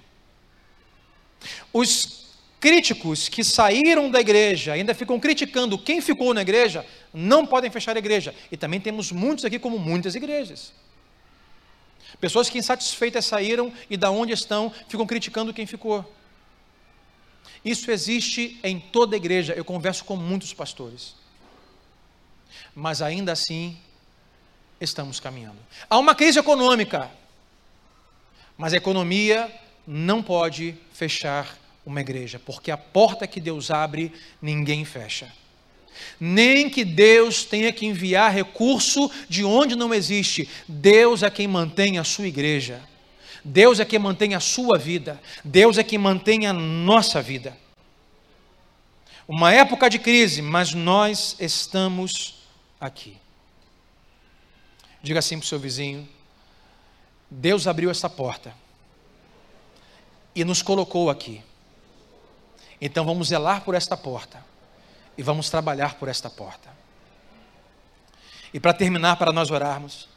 Os 1.71 2.27
críticos 2.59 3.29
que 3.29 3.43
saíram 3.43 4.09
da 4.09 4.19
igreja, 4.19 4.73
ainda 4.73 4.93
ficam 4.93 5.19
criticando 5.19 5.77
quem 5.77 6.01
ficou 6.01 6.33
na 6.33 6.41
igreja, 6.41 6.85
não 7.13 7.45
podem 7.45 7.69
fechar 7.69 7.95
a 7.95 7.99
igreja. 7.99 8.33
E 8.51 8.57
também 8.57 8.79
temos 8.79 9.11
muitos 9.11 9.45
aqui, 9.45 9.59
como 9.59 9.77
muitas 9.77 10.15
igrejas. 10.15 10.73
Pessoas 12.19 12.49
que 12.49 12.57
insatisfeitas 12.57 13.25
saíram 13.25 13.71
e 13.89 13.97
da 13.97 14.09
onde 14.09 14.33
estão 14.33 14.73
ficam 14.87 15.05
criticando 15.05 15.53
quem 15.53 15.65
ficou. 15.65 16.13
Isso 17.63 17.91
existe 17.91 18.59
em 18.63 18.79
toda 18.79 19.15
a 19.15 19.17
igreja. 19.17 19.53
Eu 19.53 19.65
converso 19.65 20.05
com 20.05 20.15
muitos 20.15 20.53
pastores. 20.53 21.15
Mas 22.73 23.01
ainda 23.01 23.31
assim, 23.31 23.77
estamos 24.79 25.19
caminhando. 25.19 25.57
Há 25.89 25.97
uma 25.97 26.15
crise 26.15 26.39
econômica, 26.39 27.11
mas 28.57 28.73
a 28.73 28.77
economia 28.77 29.51
não 29.85 30.21
pode 30.21 30.75
fechar 30.93 31.57
uma 31.85 32.01
igreja, 32.01 32.39
porque 32.39 32.69
a 32.69 32.77
porta 32.77 33.25
que 33.25 33.39
Deus 33.39 33.71
abre, 33.71 34.11
ninguém 34.41 34.83
fecha. 34.83 35.31
Nem 36.19 36.69
que 36.69 36.83
Deus 36.83 37.43
tenha 37.43 37.71
que 37.71 37.85
enviar 37.85 38.33
recurso 38.33 39.11
de 39.29 39.43
onde 39.43 39.75
não 39.75 39.93
existe, 39.93 40.49
Deus 40.67 41.23
é 41.23 41.29
quem 41.29 41.47
mantém 41.47 41.97
a 41.97 42.03
sua 42.03 42.27
igreja. 42.27 42.81
Deus 43.43 43.79
é 43.79 43.85
quem 43.85 43.99
mantém 43.99 44.35
a 44.35 44.39
sua 44.39 44.77
vida. 44.77 45.21
Deus 45.43 45.77
é 45.77 45.83
quem 45.83 45.97
mantém 45.97 46.47
a 46.47 46.53
nossa 46.53 47.21
vida. 47.21 47.57
Uma 49.27 49.53
época 49.53 49.89
de 49.89 49.99
crise, 49.99 50.41
mas 50.41 50.73
nós 50.73 51.35
estamos 51.39 52.43
aqui. 52.79 53.17
Diga 55.01 55.19
assim 55.19 55.37
para 55.37 55.45
o 55.45 55.47
seu 55.47 55.59
vizinho: 55.59 56.07
Deus 57.29 57.67
abriu 57.67 57.89
essa 57.89 58.09
porta 58.09 58.53
e 60.35 60.43
nos 60.43 60.61
colocou 60.61 61.09
aqui. 61.09 61.41
Então 62.79 63.05
vamos 63.05 63.29
zelar 63.29 63.61
por 63.61 63.75
esta 63.75 63.95
porta 63.97 64.43
e 65.17 65.23
vamos 65.23 65.49
trabalhar 65.49 65.95
por 65.95 66.07
esta 66.07 66.29
porta. 66.29 66.69
E 68.53 68.59
para 68.59 68.73
terminar, 68.73 69.17
para 69.17 69.31
nós 69.31 69.51
orarmos, 69.51 70.07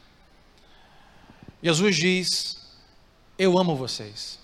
Jesus 1.61 1.95
diz: 1.95 2.57
Eu 3.37 3.57
amo 3.57 3.75
vocês. 3.75 4.39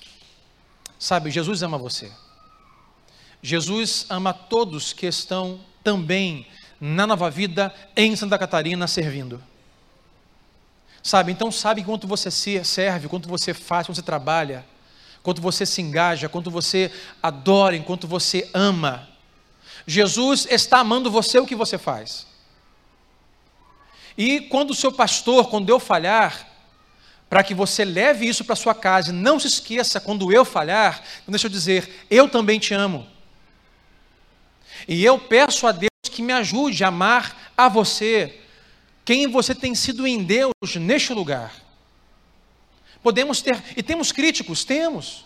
Sabe, 0.99 1.30
Jesus 1.30 1.62
ama 1.62 1.78
você. 1.78 2.12
Jesus 3.41 4.05
ama 4.10 4.34
todos 4.34 4.93
que 4.93 5.05
estão 5.05 5.60
também 5.84 6.47
na 6.80 7.08
nova 7.08 7.30
vida 7.30 7.74
em 7.95 8.16
Santa 8.16 8.38
Catarina 8.38 8.88
servindo. 8.88 9.41
Sabe, 11.01 11.32
então 11.32 11.51
sabe 11.51 11.84
quanto 11.84 12.08
você 12.08 12.30
serve, 12.30 13.08
quanto 13.08 13.30
você 13.30 13.53
faz, 13.53 13.88
quanto 13.88 13.95
você 13.95 14.01
trabalha, 14.01 14.66
quanto 15.24 15.41
você 15.41 15.66
se 15.66 15.82
engaja, 15.82 16.28
quanto 16.28 16.51
você 16.51 16.91
adora, 17.22 17.76
enquanto 17.76 18.08
você 18.08 18.49
ama. 18.53 19.08
Jesus 19.88 20.45
está 20.51 20.79
amando 20.79 21.09
você 21.09 21.39
o 21.39 21.45
que 21.45 21.55
você 21.55 21.77
faz. 21.77 22.27
E 24.17 24.41
quando 24.41 24.71
o 24.71 24.75
seu 24.75 24.91
pastor, 24.91 25.49
quando 25.49 25.69
eu 25.69 25.79
falhar, 25.79 26.45
para 27.29 27.41
que 27.41 27.53
você 27.53 27.85
leve 27.85 28.27
isso 28.27 28.43
para 28.43 28.55
sua 28.55 28.75
casa 28.75 29.13
não 29.13 29.39
se 29.39 29.47
esqueça 29.47 29.99
quando 29.99 30.31
eu 30.31 30.43
falhar, 30.43 31.01
então 31.21 31.31
deixa 31.31 31.47
eu 31.47 31.51
dizer, 31.51 32.05
eu 32.09 32.27
também 32.27 32.59
te 32.59 32.73
amo. 32.73 33.07
E 34.88 35.03
eu 35.03 35.17
peço 35.17 35.65
a 35.65 35.71
Deus 35.71 35.89
que 36.11 36.21
me 36.21 36.33
ajude 36.33 36.83
a 36.83 36.88
amar 36.88 37.51
a 37.55 37.69
você, 37.69 38.41
quem 39.05 39.27
você 39.27 39.55
tem 39.55 39.73
sido 39.73 40.05
em 40.05 40.21
Deus 40.21 40.51
neste 40.75 41.13
lugar. 41.13 41.53
Podemos 43.01 43.41
ter, 43.41 43.61
e 43.75 43.81
temos 43.81 44.11
críticos, 44.11 44.65
temos. 44.65 45.25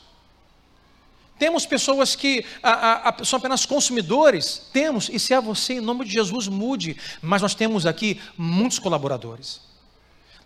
Temos 1.41 1.65
pessoas 1.65 2.15
que 2.15 2.45
a, 2.61 2.69
a, 2.69 3.09
a, 3.09 3.25
são 3.25 3.39
apenas 3.39 3.65
consumidores? 3.65 4.61
Temos, 4.71 5.09
e 5.09 5.17
se 5.17 5.33
é 5.33 5.41
você, 5.41 5.73
em 5.73 5.81
nome 5.81 6.05
de 6.05 6.11
Jesus, 6.11 6.47
mude. 6.47 6.95
Mas 7.19 7.41
nós 7.41 7.55
temos 7.55 7.87
aqui 7.87 8.21
muitos 8.37 8.77
colaboradores, 8.77 9.59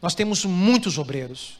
nós 0.01 0.15
temos 0.15 0.45
muitos 0.45 0.97
obreiros, 0.97 1.59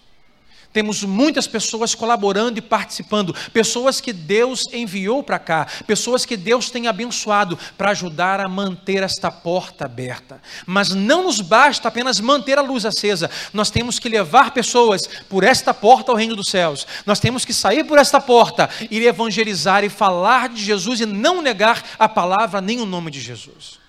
temos 0.76 1.06
muitas 1.06 1.48
pessoas 1.48 1.96
colaborando 1.96 2.60
e 2.60 2.62
participando, 2.62 3.34
pessoas 3.54 4.02
que 4.02 4.12
Deus 4.12 4.66
enviou 4.74 5.24
para 5.24 5.40
cá, 5.40 5.66
pessoas 5.88 6.26
que 6.26 6.36
Deus 6.36 6.70
tem 6.70 6.86
abençoado 6.86 7.58
para 7.78 7.92
ajudar 7.92 8.46
a 8.46 8.50
manter 8.50 9.02
esta 9.02 9.32
porta 9.32 9.86
aberta. 9.86 10.42
Mas 10.66 10.90
não 10.90 11.24
nos 11.24 11.40
basta 11.40 11.88
apenas 11.88 12.20
manter 12.20 12.60
a 12.60 12.62
luz 12.62 12.86
acesa, 12.86 13.32
nós 13.54 13.72
temos 13.72 14.00
que 14.00 14.10
levar 14.10 14.52
pessoas 14.52 15.08
por 15.30 15.46
esta 15.46 15.74
porta 15.74 16.12
ao 16.12 16.18
reino 16.18 16.36
dos 16.36 16.50
céus. 16.50 16.86
Nós 17.06 17.22
temos 17.22 17.46
que 17.46 17.54
sair 17.54 17.86
por 17.86 17.98
esta 17.98 18.20
porta, 18.20 18.70
ir 18.92 19.02
evangelizar 19.02 19.86
e 19.86 19.90
falar 19.90 20.50
de 20.50 20.62
Jesus 20.62 21.00
e 21.00 21.06
não 21.06 21.42
negar 21.42 21.86
a 21.98 22.10
palavra 22.10 22.60
nem 22.60 22.82
o 22.82 22.86
nome 22.86 23.10
de 23.10 23.22
Jesus. 23.22 23.80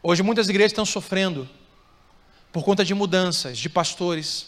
Hoje 0.00 0.22
muitas 0.22 0.48
igrejas 0.48 0.70
estão 0.70 0.86
sofrendo 0.86 1.48
por 2.56 2.64
conta 2.64 2.82
de 2.82 2.94
mudanças 2.94 3.58
de 3.58 3.68
pastores, 3.68 4.46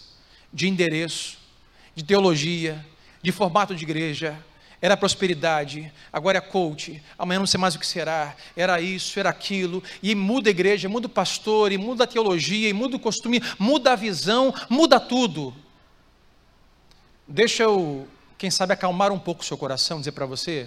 de 0.50 0.66
endereço, 0.66 1.36
de 1.94 2.02
teologia, 2.02 2.82
de 3.20 3.30
formato 3.30 3.74
de 3.74 3.84
igreja. 3.84 4.42
Era 4.80 4.96
prosperidade, 4.96 5.92
agora 6.10 6.38
é 6.38 6.40
coach, 6.40 7.02
amanhã 7.18 7.38
não 7.38 7.46
sei 7.46 7.60
mais 7.60 7.74
o 7.74 7.78
que 7.78 7.86
será, 7.86 8.34
era 8.56 8.80
isso, 8.80 9.20
era 9.20 9.28
aquilo, 9.28 9.82
e 10.02 10.14
muda 10.14 10.48
a 10.48 10.52
igreja, 10.52 10.88
muda 10.88 11.06
o 11.06 11.10
pastor, 11.10 11.70
e 11.70 11.76
muda 11.76 12.04
a 12.04 12.06
teologia, 12.06 12.70
e 12.70 12.72
muda 12.72 12.96
o 12.96 12.98
costume, 12.98 13.42
muda 13.58 13.92
a 13.92 13.96
visão, 13.96 14.54
muda 14.70 14.98
tudo. 14.98 15.54
Deixa 17.26 17.64
eu, 17.64 18.08
quem 18.38 18.50
sabe, 18.50 18.72
acalmar 18.72 19.12
um 19.12 19.18
pouco 19.18 19.42
o 19.42 19.44
seu 19.44 19.58
coração, 19.58 19.98
dizer 19.98 20.12
para 20.12 20.24
você: 20.24 20.66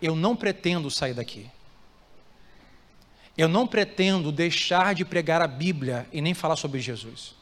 eu 0.00 0.16
não 0.16 0.34
pretendo 0.34 0.90
sair 0.90 1.12
daqui. 1.12 1.50
Eu 3.38 3.46
não 3.46 3.68
pretendo 3.68 4.32
deixar 4.32 4.96
de 4.96 5.04
pregar 5.04 5.40
a 5.40 5.46
Bíblia 5.46 6.08
e 6.12 6.20
nem 6.20 6.34
falar 6.34 6.56
sobre 6.56 6.80
Jesus. 6.80 7.38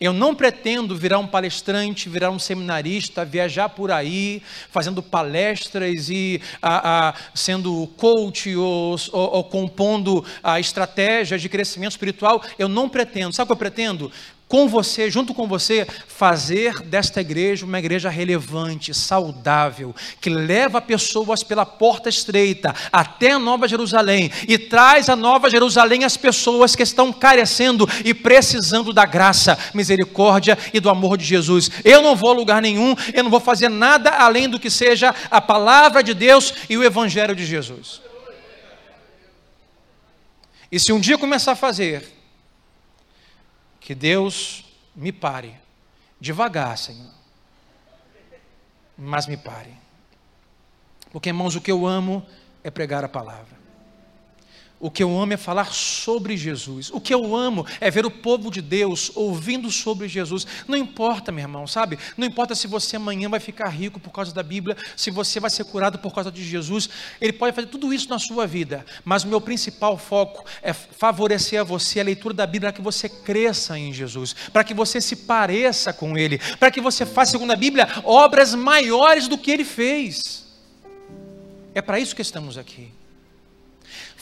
Eu 0.00 0.12
não 0.12 0.34
pretendo 0.34 0.96
virar 0.96 1.18
um 1.18 1.26
palestrante, 1.26 2.08
virar 2.08 2.30
um 2.30 2.38
seminarista, 2.38 3.24
viajar 3.24 3.68
por 3.68 3.92
aí, 3.92 4.42
fazendo 4.70 5.02
palestras 5.02 6.10
e 6.10 6.40
a, 6.60 7.08
a, 7.08 7.14
sendo 7.34 7.86
coach 7.96 8.54
ou, 8.56 8.96
ou, 9.12 9.34
ou 9.36 9.44
compondo 9.44 10.24
a 10.42 10.58
estratégia 10.58 11.38
de 11.38 11.48
crescimento 11.48 11.92
espiritual. 11.92 12.42
Eu 12.58 12.68
não 12.68 12.88
pretendo. 12.88 13.32
Sabe 13.32 13.44
o 13.44 13.46
que 13.46 13.52
eu 13.52 13.56
pretendo? 13.56 14.10
Com 14.48 14.68
você, 14.68 15.10
junto 15.10 15.34
com 15.34 15.48
você, 15.48 15.86
fazer 16.06 16.80
desta 16.82 17.20
igreja 17.20 17.66
uma 17.66 17.78
igreja 17.78 18.08
relevante, 18.08 18.94
saudável, 18.94 19.94
que 20.20 20.30
leva 20.30 20.80
pessoas 20.80 21.42
pela 21.42 21.66
porta 21.66 22.08
estreita 22.08 22.74
até 22.92 23.32
a 23.32 23.38
Nova 23.38 23.66
Jerusalém 23.66 24.30
e 24.46 24.56
traz 24.56 25.08
a 25.08 25.16
Nova 25.16 25.50
Jerusalém 25.50 26.04
as 26.04 26.16
pessoas 26.16 26.76
que 26.76 26.82
estão 26.84 27.12
carecendo 27.12 27.88
e 28.04 28.14
precisando 28.14 28.92
da 28.92 29.04
graça, 29.04 29.58
misericórdia 29.74 30.56
e 30.72 30.78
do 30.78 30.88
amor 30.88 31.16
de 31.16 31.24
Jesus. 31.24 31.68
Eu 31.84 32.00
não 32.00 32.14
vou 32.14 32.30
a 32.30 32.34
lugar 32.34 32.62
nenhum, 32.62 32.94
eu 33.12 33.24
não 33.24 33.30
vou 33.30 33.40
fazer 33.40 33.68
nada 33.68 34.10
além 34.10 34.48
do 34.48 34.60
que 34.60 34.70
seja 34.70 35.12
a 35.28 35.40
palavra 35.40 36.02
de 36.04 36.14
Deus 36.14 36.54
e 36.70 36.78
o 36.78 36.84
Evangelho 36.84 37.34
de 37.34 37.44
Jesus. 37.44 38.00
E 40.70 40.78
se 40.78 40.92
um 40.92 41.00
dia 41.00 41.18
começar 41.18 41.52
a 41.52 41.56
fazer, 41.56 42.15
que 43.86 43.94
Deus 43.94 44.64
me 44.96 45.12
pare, 45.12 45.56
devagar, 46.20 46.76
Senhor, 46.76 47.12
mas 48.98 49.28
me 49.28 49.36
pare. 49.36 49.72
Porque, 51.12 51.28
irmãos, 51.28 51.54
o 51.54 51.60
que 51.60 51.70
eu 51.70 51.86
amo 51.86 52.26
é 52.64 52.70
pregar 52.70 53.04
a 53.04 53.08
palavra. 53.08 53.55
O 54.78 54.90
que 54.90 55.02
eu 55.02 55.18
amo 55.18 55.32
é 55.32 55.38
falar 55.38 55.72
sobre 55.72 56.36
Jesus. 56.36 56.90
O 56.92 57.00
que 57.00 57.14
eu 57.14 57.34
amo 57.34 57.66
é 57.80 57.90
ver 57.90 58.04
o 58.04 58.10
povo 58.10 58.50
de 58.50 58.60
Deus 58.60 59.10
ouvindo 59.14 59.70
sobre 59.70 60.06
Jesus. 60.06 60.46
Não 60.68 60.76
importa, 60.76 61.32
meu 61.32 61.42
irmão, 61.42 61.66
sabe? 61.66 61.98
Não 62.14 62.26
importa 62.26 62.54
se 62.54 62.66
você 62.66 62.96
amanhã 62.96 63.26
vai 63.30 63.40
ficar 63.40 63.68
rico 63.68 63.98
por 63.98 64.10
causa 64.10 64.34
da 64.34 64.42
Bíblia, 64.42 64.76
se 64.94 65.10
você 65.10 65.40
vai 65.40 65.48
ser 65.48 65.64
curado 65.64 65.98
por 65.98 66.14
causa 66.14 66.30
de 66.30 66.44
Jesus. 66.44 66.90
Ele 67.22 67.32
pode 67.32 67.56
fazer 67.56 67.68
tudo 67.68 67.92
isso 67.92 68.10
na 68.10 68.18
sua 68.18 68.46
vida, 68.46 68.84
mas 69.02 69.24
o 69.24 69.28
meu 69.28 69.40
principal 69.40 69.96
foco 69.96 70.44
é 70.62 70.74
favorecer 70.74 71.58
a 71.58 71.64
você 71.64 72.00
a 72.00 72.04
leitura 72.04 72.34
da 72.34 72.46
Bíblia 72.46 72.70
para 72.70 72.76
que 72.76 72.82
você 72.82 73.08
cresça 73.08 73.78
em 73.78 73.94
Jesus, 73.94 74.34
para 74.52 74.62
que 74.62 74.74
você 74.74 75.00
se 75.00 75.16
pareça 75.16 75.90
com 75.90 76.18
Ele, 76.18 76.38
para 76.58 76.70
que 76.70 76.82
você 76.82 77.06
faça, 77.06 77.32
segundo 77.32 77.52
a 77.52 77.56
Bíblia, 77.56 77.88
obras 78.04 78.54
maiores 78.54 79.26
do 79.26 79.38
que 79.38 79.50
Ele 79.50 79.64
fez. 79.64 80.44
É 81.74 81.80
para 81.80 81.98
isso 81.98 82.14
que 82.14 82.22
estamos 82.22 82.58
aqui. 82.58 82.90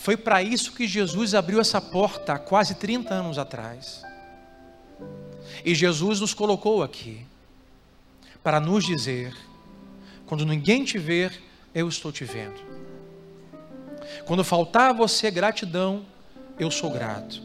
Foi 0.05 0.19
para 0.19 0.43
isso 0.43 0.73
que 0.73 0.87
Jesus 0.87 1.35
abriu 1.35 1.59
essa 1.59 1.81
porta 1.81 2.35
há 2.35 2.39
quase 2.39 2.75
30 2.75 3.15
anos 3.15 3.39
atrás. 3.39 4.03
E 5.65 5.75
Jesus 5.75 6.21
nos 6.21 6.35
colocou 6.35 6.83
aqui 6.83 7.25
para 8.43 8.61
nos 8.61 8.85
dizer: 8.85 9.35
quando 10.27 10.45
ninguém 10.45 10.85
te 10.85 10.99
ver, 10.99 11.43
eu 11.75 11.89
estou 11.89 12.13
te 12.13 12.23
vendo. 12.23 12.61
Quando 14.27 14.45
faltar 14.45 14.91
a 14.91 14.93
você 14.93 15.31
gratidão, 15.31 16.05
eu 16.59 16.71
sou 16.71 16.91
grato. 16.91 17.43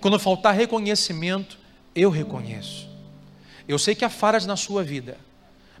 Quando 0.00 0.20
faltar 0.20 0.54
reconhecimento, 0.54 1.58
eu 1.92 2.08
reconheço. 2.08 2.88
Eu 3.66 3.80
sei 3.80 3.96
que 3.96 4.04
há 4.04 4.08
falhas 4.08 4.46
na 4.46 4.56
sua 4.56 4.84
vida, 4.84 5.18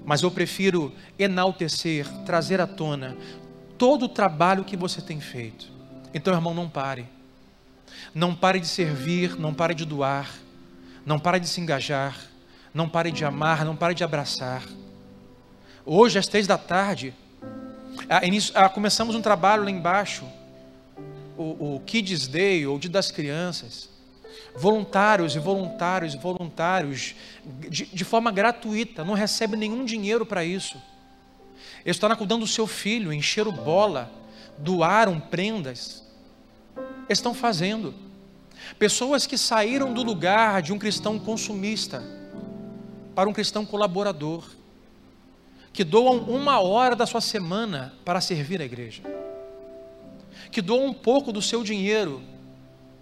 mas 0.04 0.22
eu 0.22 0.30
prefiro 0.32 0.92
enaltecer, 1.16 2.04
trazer 2.24 2.60
à 2.60 2.66
tona 2.66 3.16
todo 3.82 4.04
o 4.04 4.08
trabalho 4.08 4.62
que 4.62 4.76
você 4.76 5.00
tem 5.00 5.20
feito. 5.20 5.66
Então, 6.14 6.32
irmão, 6.32 6.54
não 6.54 6.68
pare. 6.68 7.04
Não 8.14 8.32
pare 8.32 8.60
de 8.60 8.68
servir, 8.68 9.36
não 9.36 9.52
pare 9.52 9.74
de 9.74 9.84
doar, 9.84 10.30
não 11.04 11.18
pare 11.18 11.40
de 11.40 11.48
se 11.48 11.60
engajar, 11.60 12.16
não 12.72 12.88
pare 12.88 13.10
de 13.10 13.24
amar, 13.24 13.64
não 13.64 13.74
pare 13.74 13.92
de 13.92 14.04
abraçar. 14.04 14.62
Hoje, 15.84 16.16
às 16.16 16.28
três 16.28 16.46
da 16.46 16.56
tarde, 16.56 17.12
ah, 18.54 18.68
começamos 18.68 19.16
um 19.16 19.20
trabalho 19.20 19.64
lá 19.64 19.70
embaixo, 19.72 20.24
o, 21.36 21.74
o 21.74 21.82
Kids 21.84 22.28
Day, 22.28 22.64
ou 22.64 22.78
Dia 22.78 22.88
das 22.88 23.10
Crianças. 23.10 23.88
Voluntários 24.54 25.34
e 25.34 25.40
voluntários 25.40 26.14
e 26.14 26.18
voluntários, 26.18 27.16
de, 27.68 27.86
de 27.86 28.04
forma 28.04 28.30
gratuita, 28.30 29.02
não 29.02 29.14
recebe 29.14 29.56
nenhum 29.56 29.84
dinheiro 29.84 30.24
para 30.24 30.44
isso 30.44 30.80
eles 31.84 31.96
estão 31.96 32.14
cuidando 32.14 32.40
do 32.40 32.46
seu 32.46 32.66
filho, 32.66 33.12
encheram 33.12 33.52
bola, 33.52 34.10
doaram 34.58 35.18
prendas. 35.18 36.04
Eles 37.08 37.18
estão 37.18 37.34
fazendo. 37.34 37.94
Pessoas 38.78 39.26
que 39.26 39.36
saíram 39.36 39.92
do 39.92 40.02
lugar 40.02 40.62
de 40.62 40.72
um 40.72 40.78
cristão 40.78 41.18
consumista 41.18 42.02
para 43.14 43.28
um 43.28 43.32
cristão 43.32 43.66
colaborador, 43.66 44.44
que 45.72 45.84
doam 45.84 46.18
uma 46.18 46.60
hora 46.60 46.94
da 46.94 47.06
sua 47.06 47.20
semana 47.20 47.94
para 48.04 48.20
servir 48.20 48.60
a 48.60 48.64
igreja, 48.64 49.02
que 50.50 50.62
doam 50.62 50.86
um 50.86 50.94
pouco 50.94 51.32
do 51.32 51.42
seu 51.42 51.64
dinheiro 51.64 52.22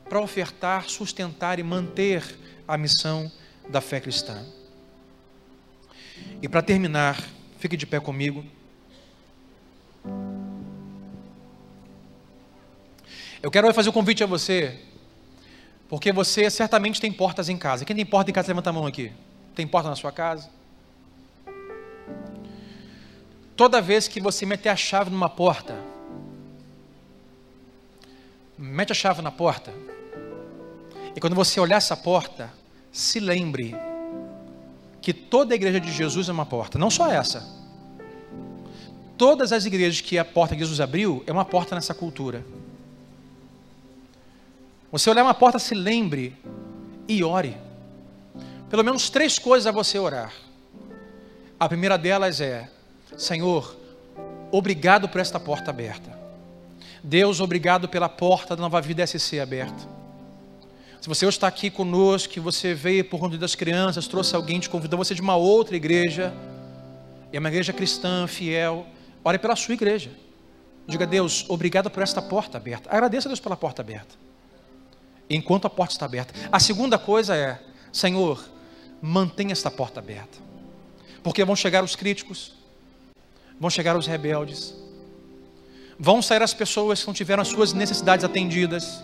para 0.08 0.20
ofertar, 0.20 0.88
sustentar 0.88 1.58
e 1.58 1.62
manter 1.62 2.24
a 2.66 2.78
missão 2.78 3.30
da 3.68 3.80
fé 3.80 4.00
cristã. 4.00 4.44
E 6.42 6.48
para 6.48 6.62
terminar, 6.62 7.22
fique 7.58 7.76
de 7.76 7.86
pé 7.86 8.00
comigo. 8.00 8.44
Eu 13.42 13.50
quero 13.50 13.72
fazer 13.72 13.88
um 13.88 13.92
convite 13.92 14.22
a 14.22 14.26
você, 14.26 14.78
porque 15.88 16.12
você 16.12 16.50
certamente 16.50 17.00
tem 17.00 17.10
portas 17.10 17.48
em 17.48 17.56
casa. 17.56 17.84
Quem 17.84 17.96
tem 17.96 18.04
porta 18.04 18.30
em 18.30 18.34
casa, 18.34 18.48
levanta 18.48 18.70
a 18.70 18.72
mão 18.72 18.86
aqui. 18.86 19.12
Tem 19.54 19.66
porta 19.66 19.88
na 19.88 19.96
sua 19.96 20.12
casa? 20.12 20.50
Toda 23.56 23.80
vez 23.80 24.08
que 24.08 24.20
você 24.20 24.46
meter 24.46 24.68
a 24.68 24.76
chave 24.76 25.10
numa 25.10 25.28
porta, 25.28 25.76
mete 28.56 28.92
a 28.92 28.94
chave 28.94 29.20
na 29.22 29.30
porta, 29.30 29.72
e 31.14 31.20
quando 31.20 31.34
você 31.34 31.58
olhar 31.60 31.76
essa 31.76 31.96
porta, 31.96 32.52
se 32.92 33.20
lembre 33.20 33.74
que 35.00 35.12
toda 35.12 35.54
a 35.54 35.56
igreja 35.56 35.80
de 35.80 35.92
Jesus 35.92 36.28
é 36.28 36.32
uma 36.32 36.46
porta, 36.46 36.78
não 36.78 36.90
só 36.90 37.10
essa. 37.10 37.59
Todas 39.20 39.52
as 39.52 39.66
igrejas 39.66 40.00
que 40.00 40.16
a 40.16 40.24
porta 40.24 40.54
que 40.54 40.62
Jesus 40.62 40.80
abriu 40.80 41.22
é 41.26 41.30
uma 41.30 41.44
porta 41.44 41.74
nessa 41.74 41.92
cultura. 41.92 42.42
Você 44.90 45.10
olhar 45.10 45.22
uma 45.22 45.34
porta, 45.34 45.58
se 45.58 45.74
lembre 45.74 46.34
e 47.06 47.22
ore. 47.22 47.54
Pelo 48.70 48.82
menos 48.82 49.10
três 49.10 49.38
coisas 49.38 49.66
a 49.66 49.72
você 49.72 49.98
orar. 49.98 50.32
A 51.58 51.68
primeira 51.68 51.98
delas 51.98 52.40
é: 52.40 52.70
Senhor, 53.14 53.76
obrigado 54.50 55.06
por 55.06 55.20
esta 55.20 55.38
porta 55.38 55.68
aberta. 55.68 56.18
Deus, 57.04 57.40
obrigado 57.40 57.90
pela 57.90 58.08
porta 58.08 58.56
da 58.56 58.62
nova 58.62 58.80
vida 58.80 59.06
SC 59.06 59.38
aberta. 59.38 59.86
Se 60.98 61.06
você 61.10 61.26
hoje 61.26 61.36
está 61.36 61.46
aqui 61.46 61.68
conosco, 61.68 62.32
que 62.32 62.40
você 62.40 62.72
veio 62.72 63.04
por 63.04 63.20
conta 63.20 63.36
das 63.36 63.54
crianças, 63.54 64.08
trouxe 64.08 64.34
alguém, 64.34 64.60
te 64.60 64.70
convidou 64.70 64.96
você 64.96 65.14
de 65.14 65.20
uma 65.20 65.36
outra 65.36 65.76
igreja, 65.76 66.32
e 67.30 67.36
é 67.36 67.38
uma 67.38 67.50
igreja 67.50 67.74
cristã, 67.74 68.26
fiel, 68.26 68.86
ore 69.24 69.38
pela 69.38 69.56
sua 69.56 69.74
igreja. 69.74 70.10
Diga, 70.86 71.06
Deus, 71.06 71.44
obrigado 71.48 71.90
por 71.90 72.02
esta 72.02 72.20
porta 72.20 72.58
aberta. 72.58 72.90
Agradeça 72.90 73.28
a 73.28 73.30
Deus 73.30 73.40
pela 73.40 73.56
porta 73.56 73.82
aberta 73.82 74.30
enquanto 75.30 75.66
a 75.66 75.70
porta 75.70 75.94
está 75.94 76.04
aberta. 76.04 76.34
A 76.50 76.58
segunda 76.58 76.98
coisa 76.98 77.36
é, 77.36 77.60
Senhor, 77.92 78.44
mantenha 79.00 79.52
esta 79.52 79.70
porta 79.70 80.00
aberta. 80.00 80.38
Porque 81.22 81.44
vão 81.44 81.54
chegar 81.54 81.84
os 81.84 81.94
críticos, 81.94 82.52
vão 83.58 83.70
chegar 83.70 83.96
os 83.96 84.06
rebeldes, 84.06 84.74
vão 85.98 86.20
sair 86.20 86.42
as 86.42 86.52
pessoas 86.52 87.00
que 87.00 87.06
não 87.06 87.14
tiveram 87.14 87.42
as 87.42 87.48
suas 87.48 87.72
necessidades 87.72 88.24
atendidas. 88.24 89.02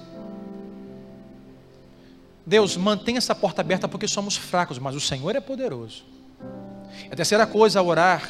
Deus, 2.44 2.76
mantenha 2.76 3.18
essa 3.18 3.34
porta 3.34 3.60
aberta 3.60 3.86
porque 3.86 4.08
somos 4.08 4.36
fracos, 4.36 4.78
mas 4.78 4.96
o 4.96 5.00
Senhor 5.00 5.36
é 5.36 5.40
poderoso. 5.40 6.04
A 7.10 7.14
terceira 7.14 7.46
coisa 7.46 7.78
a 7.78 7.82
orar 7.82 8.28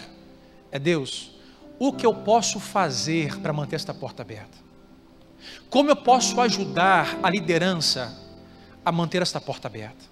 é: 0.70 0.78
Deus, 0.78 1.30
o 1.78 1.92
que 1.92 2.06
eu 2.06 2.14
posso 2.14 2.58
fazer 2.58 3.38
para 3.38 3.52
manter 3.52 3.76
esta 3.76 3.92
porta 3.92 4.22
aberta? 4.22 4.58
Como 5.68 5.90
eu 5.90 5.96
posso 5.96 6.40
ajudar 6.40 7.18
a 7.22 7.30
liderança 7.30 8.16
a 8.84 8.90
manter 8.90 9.22
esta 9.22 9.40
porta 9.40 9.68
aberta? 9.68 10.04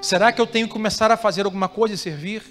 Será 0.00 0.32
que 0.32 0.40
eu 0.40 0.46
tenho 0.46 0.66
que 0.66 0.72
começar 0.72 1.10
a 1.10 1.16
fazer 1.16 1.44
alguma 1.44 1.68
coisa 1.68 1.94
e 1.94 1.98
servir? 1.98 2.42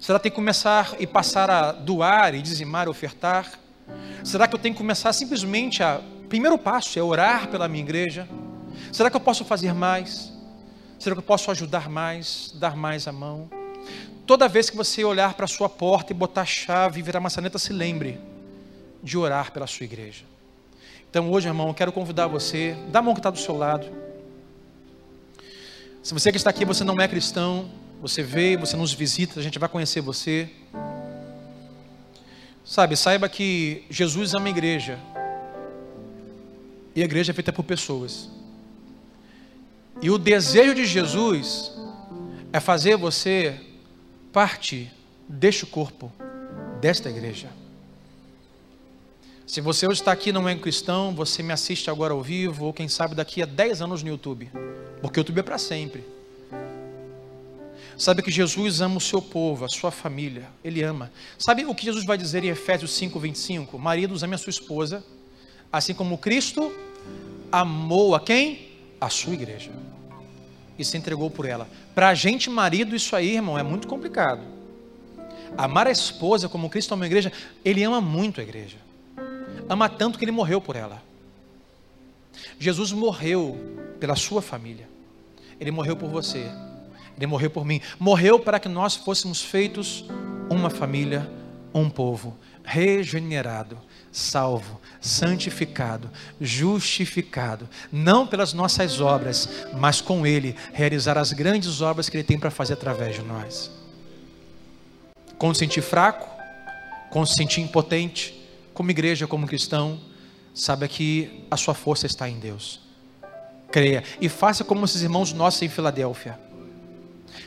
Será 0.00 0.18
que 0.18 0.24
tenho 0.24 0.32
que 0.32 0.36
começar 0.36 0.94
e 0.98 1.06
passar 1.06 1.50
a 1.50 1.72
doar 1.72 2.34
e 2.34 2.42
dizimar 2.42 2.88
ofertar? 2.88 3.50
Será 4.24 4.46
que 4.46 4.54
eu 4.54 4.58
tenho 4.58 4.74
que 4.74 4.78
começar 4.78 5.12
simplesmente 5.12 5.82
a. 5.82 6.00
Primeiro 6.28 6.58
passo 6.58 6.98
é 6.98 7.02
orar 7.02 7.48
pela 7.48 7.68
minha 7.68 7.84
igreja? 7.84 8.28
Será 8.92 9.08
que 9.08 9.16
eu 9.16 9.20
posso 9.20 9.44
fazer 9.44 9.72
mais? 9.72 10.32
Será 10.98 11.14
que 11.14 11.20
eu 11.20 11.26
posso 11.26 11.50
ajudar 11.50 11.88
mais, 11.88 12.52
dar 12.56 12.76
mais 12.76 13.06
a 13.06 13.12
mão? 13.12 13.48
Toda 14.26 14.48
vez 14.48 14.68
que 14.68 14.76
você 14.76 15.04
olhar 15.04 15.34
para 15.34 15.44
a 15.44 15.48
sua 15.48 15.68
porta 15.68 16.12
e 16.12 16.16
botar 16.16 16.42
a 16.42 16.46
chave 16.46 16.98
e 16.98 17.02
virar 17.02 17.20
maçaneta, 17.20 17.58
se 17.58 17.72
lembre 17.72 18.18
de 19.00 19.16
orar 19.16 19.52
pela 19.52 19.68
sua 19.68 19.84
igreja. 19.84 20.24
Então 21.08 21.30
hoje, 21.30 21.46
irmão, 21.46 21.68
eu 21.68 21.74
quero 21.74 21.92
convidar 21.92 22.26
você, 22.26 22.76
dá 22.90 22.98
a 22.98 23.02
mão 23.02 23.14
que 23.14 23.20
está 23.20 23.30
do 23.30 23.38
seu 23.38 23.56
lado. 23.56 23.86
Se 26.02 26.12
você 26.12 26.32
que 26.32 26.36
está 26.36 26.50
aqui, 26.50 26.64
você 26.64 26.82
não 26.82 27.00
é 27.00 27.06
cristão, 27.06 27.70
você 28.00 28.22
veio, 28.22 28.58
você 28.58 28.76
nos 28.76 28.92
visita, 28.92 29.38
a 29.38 29.42
gente 29.42 29.60
vai 29.60 29.68
conhecer 29.68 30.00
você. 30.00 30.50
Sabe, 32.64 32.96
saiba 32.96 33.28
que 33.28 33.84
Jesus 33.88 34.34
ama 34.34 34.48
a 34.48 34.50
igreja. 34.50 34.98
E 36.96 37.02
a 37.02 37.04
igreja 37.04 37.30
é 37.30 37.34
feita 37.34 37.52
por 37.52 37.62
pessoas. 37.62 38.28
E 40.02 40.10
o 40.10 40.18
desejo 40.18 40.74
de 40.74 40.84
Jesus 40.84 41.72
é 42.52 42.58
fazer 42.58 42.96
você 42.96 43.60
parte 44.36 44.92
deste 45.26 45.64
corpo, 45.64 46.12
desta 46.78 47.08
igreja. 47.08 47.48
Se 49.46 49.62
você 49.62 49.86
hoje 49.86 50.00
está 50.00 50.12
aqui 50.12 50.30
não 50.30 50.46
é 50.46 50.54
cristão, 50.54 51.14
você 51.14 51.42
me 51.42 51.54
assiste 51.54 51.88
agora 51.88 52.12
ao 52.12 52.22
vivo, 52.22 52.66
ou 52.66 52.72
quem 52.74 52.86
sabe 52.86 53.14
daqui 53.14 53.42
a 53.42 53.46
10 53.46 53.80
anos 53.80 54.02
no 54.02 54.10
YouTube, 54.10 54.50
porque 55.00 55.18
o 55.18 55.20
YouTube 55.20 55.38
é 55.38 55.42
para 55.42 55.56
sempre. 55.56 56.04
Sabe 57.96 58.20
que 58.20 58.30
Jesus 58.30 58.82
ama 58.82 58.98
o 58.98 59.00
seu 59.00 59.22
povo, 59.22 59.64
a 59.64 59.70
sua 59.70 59.90
família, 59.90 60.46
Ele 60.62 60.82
ama. 60.82 61.10
Sabe 61.38 61.64
o 61.64 61.74
que 61.74 61.86
Jesus 61.86 62.04
vai 62.04 62.18
dizer 62.18 62.44
em 62.44 62.48
Efésios 62.48 62.90
5, 62.90 63.18
25? 63.18 63.78
Maridos, 63.78 64.22
ame 64.22 64.34
a 64.34 64.38
sua 64.38 64.50
esposa, 64.50 65.02
assim 65.72 65.94
como 65.94 66.18
Cristo 66.18 66.70
amou 67.50 68.14
a 68.14 68.20
quem? 68.20 68.68
A 69.00 69.08
sua 69.08 69.32
igreja. 69.32 69.72
E 70.78 70.84
se 70.84 70.96
entregou 70.96 71.30
por 71.30 71.46
ela. 71.46 71.68
Para 71.94 72.08
a 72.08 72.14
gente, 72.14 72.50
marido, 72.50 72.94
isso 72.94 73.16
aí, 73.16 73.36
irmão, 73.36 73.58
é 73.58 73.62
muito 73.62 73.88
complicado. 73.88 74.42
Amar 75.56 75.86
a 75.86 75.90
esposa 75.90 76.48
como 76.48 76.68
Cristo 76.68 76.92
ama 76.92 77.04
a 77.04 77.06
igreja, 77.06 77.32
Ele 77.64 77.82
ama 77.82 78.00
muito 78.00 78.40
a 78.40 78.42
igreja 78.42 78.86
ama 79.68 79.88
tanto 79.88 80.18
que 80.18 80.24
ele 80.24 80.32
morreu 80.32 80.60
por 80.60 80.76
ela. 80.76 81.02
Jesus 82.58 82.92
morreu 82.92 83.58
pela 83.98 84.14
sua 84.14 84.42
família. 84.42 84.88
Ele 85.58 85.70
morreu 85.70 85.96
por 85.96 86.08
você. 86.08 86.50
Ele 87.16 87.26
morreu 87.26 87.50
por 87.50 87.64
mim. 87.64 87.80
Morreu 87.98 88.38
para 88.38 88.60
que 88.60 88.68
nós 88.68 88.94
fôssemos 88.96 89.42
feitos 89.42 90.04
uma 90.50 90.70
família, 90.70 91.28
um 91.74 91.88
povo 91.88 92.36
regenerado, 92.66 93.78
salvo, 94.10 94.80
santificado, 95.00 96.10
justificado, 96.40 97.68
não 97.92 98.26
pelas 98.26 98.52
nossas 98.52 99.00
obras, 99.00 99.48
mas 99.72 100.00
com 100.00 100.26
Ele 100.26 100.56
realizar 100.72 101.16
as 101.16 101.32
grandes 101.32 101.80
obras 101.80 102.08
que 102.08 102.16
Ele 102.16 102.24
tem 102.24 102.38
para 102.38 102.50
fazer 102.50 102.72
através 102.74 103.14
de 103.14 103.22
nós. 103.22 103.70
Quando 105.38 105.54
se 105.54 105.60
sentir 105.60 105.80
fraco, 105.80 106.28
quando 107.10 107.28
se 107.28 107.34
sentir 107.34 107.60
impotente, 107.60 108.34
como 108.74 108.90
igreja, 108.90 109.26
como 109.26 109.46
cristão, 109.46 110.00
saiba 110.52 110.88
que 110.88 111.44
a 111.50 111.56
sua 111.56 111.72
força 111.72 112.06
está 112.06 112.28
em 112.28 112.40
Deus. 112.40 112.80
Creia 113.70 114.02
e 114.20 114.28
faça 114.28 114.64
como 114.64 114.84
esses 114.84 115.02
irmãos 115.02 115.32
nossos 115.32 115.62
em 115.62 115.68
Filadélfia. 115.68 116.38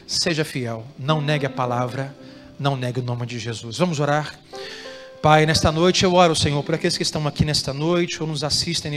Seja 0.07 0.45
fiel, 0.45 0.85
não 0.97 1.19
negue 1.19 1.45
a 1.45 1.49
palavra, 1.49 2.15
não 2.57 2.77
negue 2.77 2.99
o 2.99 3.03
nome 3.03 3.25
de 3.25 3.37
Jesus. 3.37 3.77
Vamos 3.77 3.99
orar. 3.99 4.39
Pai, 5.21 5.45
nesta 5.45 5.69
noite 5.69 6.05
eu 6.05 6.13
oro, 6.13 6.33
Senhor, 6.33 6.63
por 6.63 6.75
aqueles 6.75 6.95
que 6.95 7.03
estão 7.03 7.27
aqui 7.27 7.43
nesta 7.43 7.73
noite 7.73 8.21
ou 8.21 8.27
nos 8.27 8.41
assistem 8.41 8.89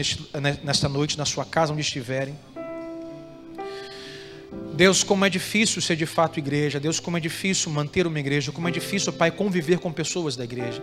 nesta 0.63 0.89
noite 0.89 1.19
na 1.19 1.25
sua 1.25 1.45
casa, 1.45 1.73
onde 1.73 1.83
estiverem. 1.83 2.39
Deus, 4.73 5.03
como 5.03 5.25
é 5.25 5.29
difícil 5.29 5.83
ser 5.83 5.97
de 5.97 6.07
fato 6.07 6.39
igreja. 6.39 6.79
Deus, 6.79 7.01
como 7.01 7.17
é 7.17 7.21
difícil 7.21 7.73
manter 7.73 8.07
uma 8.07 8.21
igreja. 8.21 8.53
Como 8.53 8.69
é 8.69 8.71
difícil, 8.71 9.13
Pai, 9.13 9.33
conviver 9.33 9.81
com 9.81 9.93
pessoas 9.93 10.37
da 10.37 10.45
igreja. 10.45 10.81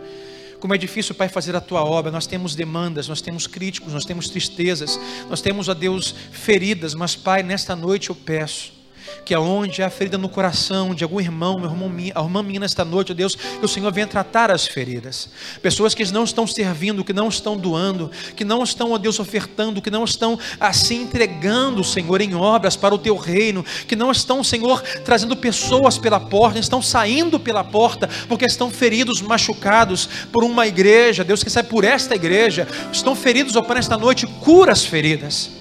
Como 0.59 0.75
é 0.75 0.77
difícil, 0.77 1.15
Pai, 1.15 1.29
fazer 1.29 1.55
a 1.55 1.61
tua 1.61 1.85
obra. 1.85 2.11
Nós 2.11 2.27
temos 2.27 2.53
demandas, 2.53 3.07
nós 3.07 3.21
temos 3.21 3.47
críticos, 3.47 3.93
nós 3.93 4.03
temos 4.03 4.27
tristezas, 4.27 4.99
nós 5.29 5.39
temos, 5.39 5.69
a 5.69 5.73
Deus, 5.73 6.13
feridas. 6.33 6.93
Mas, 6.93 7.15
Pai, 7.15 7.43
nesta 7.43 7.77
noite 7.77 8.09
eu 8.09 8.15
peço 8.15 8.78
que 9.26 9.34
aonde 9.34 9.84
há 9.84 9.90
ferida 9.90 10.18
no 10.18 10.30
coração 10.30 10.94
de 10.94 11.03
algum 11.03 11.19
irmão, 11.19 11.60
meu 11.60 11.69
irmão, 11.69 11.91
a 12.15 12.22
irmã 12.22 12.44
minha 12.44 12.60
nesta 12.60 12.84
noite, 12.84 13.11
ó 13.11 13.15
Deus, 13.15 13.36
que 13.36 13.64
o 13.64 13.68
Senhor 13.68 13.91
venha 13.91 14.07
tratar 14.07 14.52
as 14.52 14.68
feridas. 14.68 15.30
Pessoas 15.61 15.94
que 15.94 16.10
não 16.11 16.23
estão 16.23 16.48
servindo, 16.48 17.03
que 17.03 17.14
não 17.14 17.27
estão 17.27 17.57
doando, 17.57 18.10
que 18.36 18.45
não 18.45 18.64
estão, 18.64 18.91
ó 18.91 18.98
Deus, 18.98 19.19
ofertando, 19.19 19.81
que 19.81 19.91
não 19.91 20.03
estão 20.03 20.38
assim 20.60 21.03
entregando, 21.03 21.84
Senhor, 21.84 22.22
em 22.22 22.36
obras 22.36 22.76
para 22.76 22.95
o 22.95 22.98
teu 22.98 23.15
reino, 23.15 23.64
que 23.88 23.95
não 23.95 24.11
estão, 24.11 24.44
Senhor, 24.44 24.81
trazendo 25.03 25.36
pessoas 25.36 25.98
pela 25.98 26.19
porta, 26.19 26.60
estão 26.60 26.81
saindo 26.81 27.40
pela 27.40 27.64
porta 27.64 28.10
porque 28.27 28.45
estão 28.45 28.69
feridos, 28.69 29.22
machucados 29.22 30.10
por 30.31 30.44
uma 30.44 30.68
igreja, 30.68 31.23
Deus 31.23 31.44
que 31.44 31.49
sai 31.49 31.64
por 31.64 31.84
esta 31.84 32.15
igreja, 32.15 32.68
estão 32.91 33.15
feridos, 33.15 33.56
ó 33.56 33.61
Pai, 33.61 33.77
nesta 33.77 33.98
noite, 33.98 34.26
cura 34.26 34.72
as 34.72 34.84
feridas. 34.84 35.59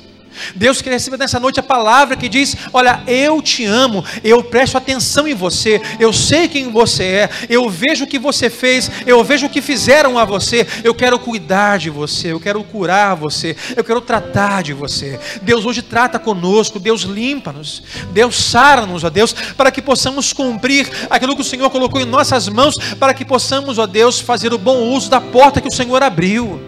Deus 0.55 0.83
quer 0.83 0.91
receber 0.91 1.17
nessa 1.17 1.41
noite 1.41 1.61
a 1.61 1.63
palavra 1.63 2.17
que 2.17 2.29
diz: 2.29 2.57
Olha, 2.73 3.03
eu 3.07 3.41
te 3.43 3.65
amo, 3.65 4.05
eu 4.23 4.43
presto 4.43 4.77
atenção 4.77 5.27
em 5.27 5.35
você, 5.35 5.81
eu 5.99 6.13
sei 6.13 6.49
quem 6.49 6.71
você 6.71 7.05
é, 7.05 7.31
eu 7.49 7.69
vejo 7.69 8.05
o 8.05 8.07
que 8.07 8.19
você 8.19 8.51
fez, 8.51 8.91
eu 9.07 9.23
vejo 9.25 9.47
o 9.47 9.51
que 9.51 9.63
fizeram 9.63 10.19
a 10.19 10.25
você, 10.25 10.67
eu 10.83 10.95
quero 10.95 11.19
cuidar 11.19 11.79
de 11.79 11.91
você, 11.91 12.33
eu 12.33 12.41
quero 12.41 12.63
curar 12.65 13.15
você, 13.15 13.57
eu 13.77 13.85
quero 13.85 14.01
tratar 14.01 14.63
de 14.63 14.73
você. 14.73 15.19
Deus 15.43 15.65
hoje 15.65 15.83
trata 15.83 16.19
conosco, 16.19 16.79
Deus 16.79 17.03
limpa-nos, 17.03 17.83
Deus 18.13 18.37
sara-nos, 18.37 19.05
ó 19.05 19.11
Deus, 19.11 19.33
para 19.57 19.71
que 19.71 19.83
possamos 19.83 20.33
cumprir 20.33 20.89
aquilo 21.11 21.35
que 21.35 21.43
o 21.43 21.45
Senhor 21.45 21.71
colocou 21.71 22.01
em 22.01 22.05
nossas 22.05 22.49
mãos, 22.49 22.75
para 22.99 23.15
que 23.15 23.25
possamos, 23.25 23.79
ó 23.79 23.87
Deus, 23.87 24.21
fazer 24.21 24.53
o 24.53 24.59
bom 24.59 24.79
uso 24.93 25.11
da 25.11 25.21
porta 25.21 25.61
que 25.61 25.69
o 25.69 25.75
Senhor 25.75 26.03
abriu. 26.03 26.68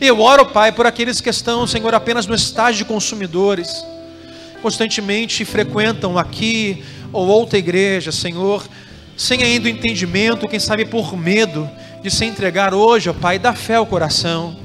Eu 0.00 0.20
oro, 0.20 0.46
Pai, 0.46 0.72
por 0.72 0.86
aqueles 0.86 1.20
que 1.20 1.30
estão, 1.30 1.66
Senhor, 1.66 1.94
apenas 1.94 2.26
no 2.26 2.34
estágio 2.34 2.84
de 2.84 2.84
consumidores, 2.84 3.84
constantemente 4.62 5.44
frequentam 5.44 6.18
aqui 6.18 6.84
ou 7.12 7.26
outra 7.26 7.58
igreja, 7.58 8.12
Senhor, 8.12 8.66
sem 9.16 9.42
ainda 9.42 9.66
o 9.66 9.70
entendimento, 9.70 10.48
quem 10.48 10.58
sabe 10.58 10.84
por 10.84 11.16
medo 11.16 11.68
de 12.02 12.10
se 12.10 12.24
entregar 12.24 12.72
hoje, 12.72 13.10
ó 13.10 13.12
Pai, 13.12 13.38
dá 13.38 13.52
fé 13.52 13.74
ao 13.74 13.86
coração, 13.86 14.56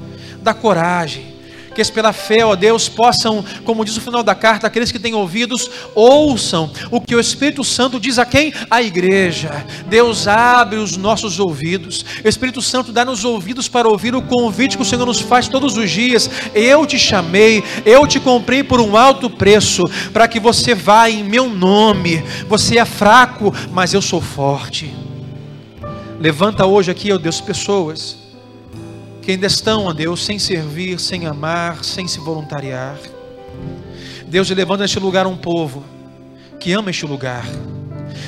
dá 0.42 0.54
coragem 0.54 1.35
que 1.76 1.92
pela 1.92 2.12
fé, 2.12 2.44
ó 2.44 2.56
Deus, 2.56 2.88
possam, 2.88 3.44
como 3.64 3.84
diz 3.84 3.96
o 3.96 4.00
final 4.00 4.22
da 4.22 4.34
carta, 4.34 4.66
aqueles 4.66 4.90
que 4.90 4.98
têm 4.98 5.14
ouvidos, 5.14 5.70
ouçam 5.94 6.70
o 6.90 7.00
que 7.00 7.14
o 7.14 7.20
Espírito 7.20 7.62
Santo 7.62 8.00
diz 8.00 8.18
a 8.18 8.24
quem? 8.24 8.52
A 8.70 8.82
igreja. 8.82 9.64
Deus 9.86 10.26
abre 10.26 10.78
os 10.78 10.96
nossos 10.96 11.38
ouvidos. 11.38 12.04
O 12.24 12.28
Espírito 12.28 12.62
Santo 12.62 12.92
dá-nos 12.92 13.24
ouvidos 13.24 13.68
para 13.68 13.88
ouvir 13.88 14.14
o 14.14 14.22
convite 14.22 14.76
que 14.76 14.82
o 14.82 14.86
Senhor 14.86 15.04
nos 15.04 15.20
faz 15.20 15.48
todos 15.48 15.76
os 15.76 15.90
dias. 15.90 16.30
Eu 16.54 16.86
te 16.86 16.98
chamei, 16.98 17.62
eu 17.84 18.06
te 18.06 18.18
comprei 18.18 18.64
por 18.64 18.80
um 18.80 18.96
alto 18.96 19.28
preço, 19.28 19.82
para 20.12 20.26
que 20.26 20.40
você 20.40 20.74
vá 20.74 21.10
em 21.10 21.22
meu 21.22 21.48
nome. 21.50 22.24
Você 22.48 22.78
é 22.78 22.84
fraco, 22.86 23.54
mas 23.70 23.92
eu 23.92 24.00
sou 24.00 24.22
forte. 24.22 24.94
Levanta 26.18 26.64
hoje 26.64 26.90
aqui, 26.90 27.12
ó 27.12 27.18
Deus, 27.18 27.40
pessoas 27.40 28.25
que 29.26 29.32
ainda 29.32 29.48
estão, 29.48 29.86
ó 29.86 29.92
Deus, 29.92 30.24
sem 30.24 30.38
servir, 30.38 31.00
sem 31.00 31.26
amar, 31.26 31.82
sem 31.82 32.06
se 32.06 32.20
voluntariar. 32.20 32.96
Deus, 34.28 34.48
levando 34.50 34.82
neste 34.82 35.00
lugar 35.00 35.26
um 35.26 35.36
povo 35.36 35.82
que 36.60 36.70
ama 36.70 36.90
este 36.90 37.04
lugar. 37.04 37.44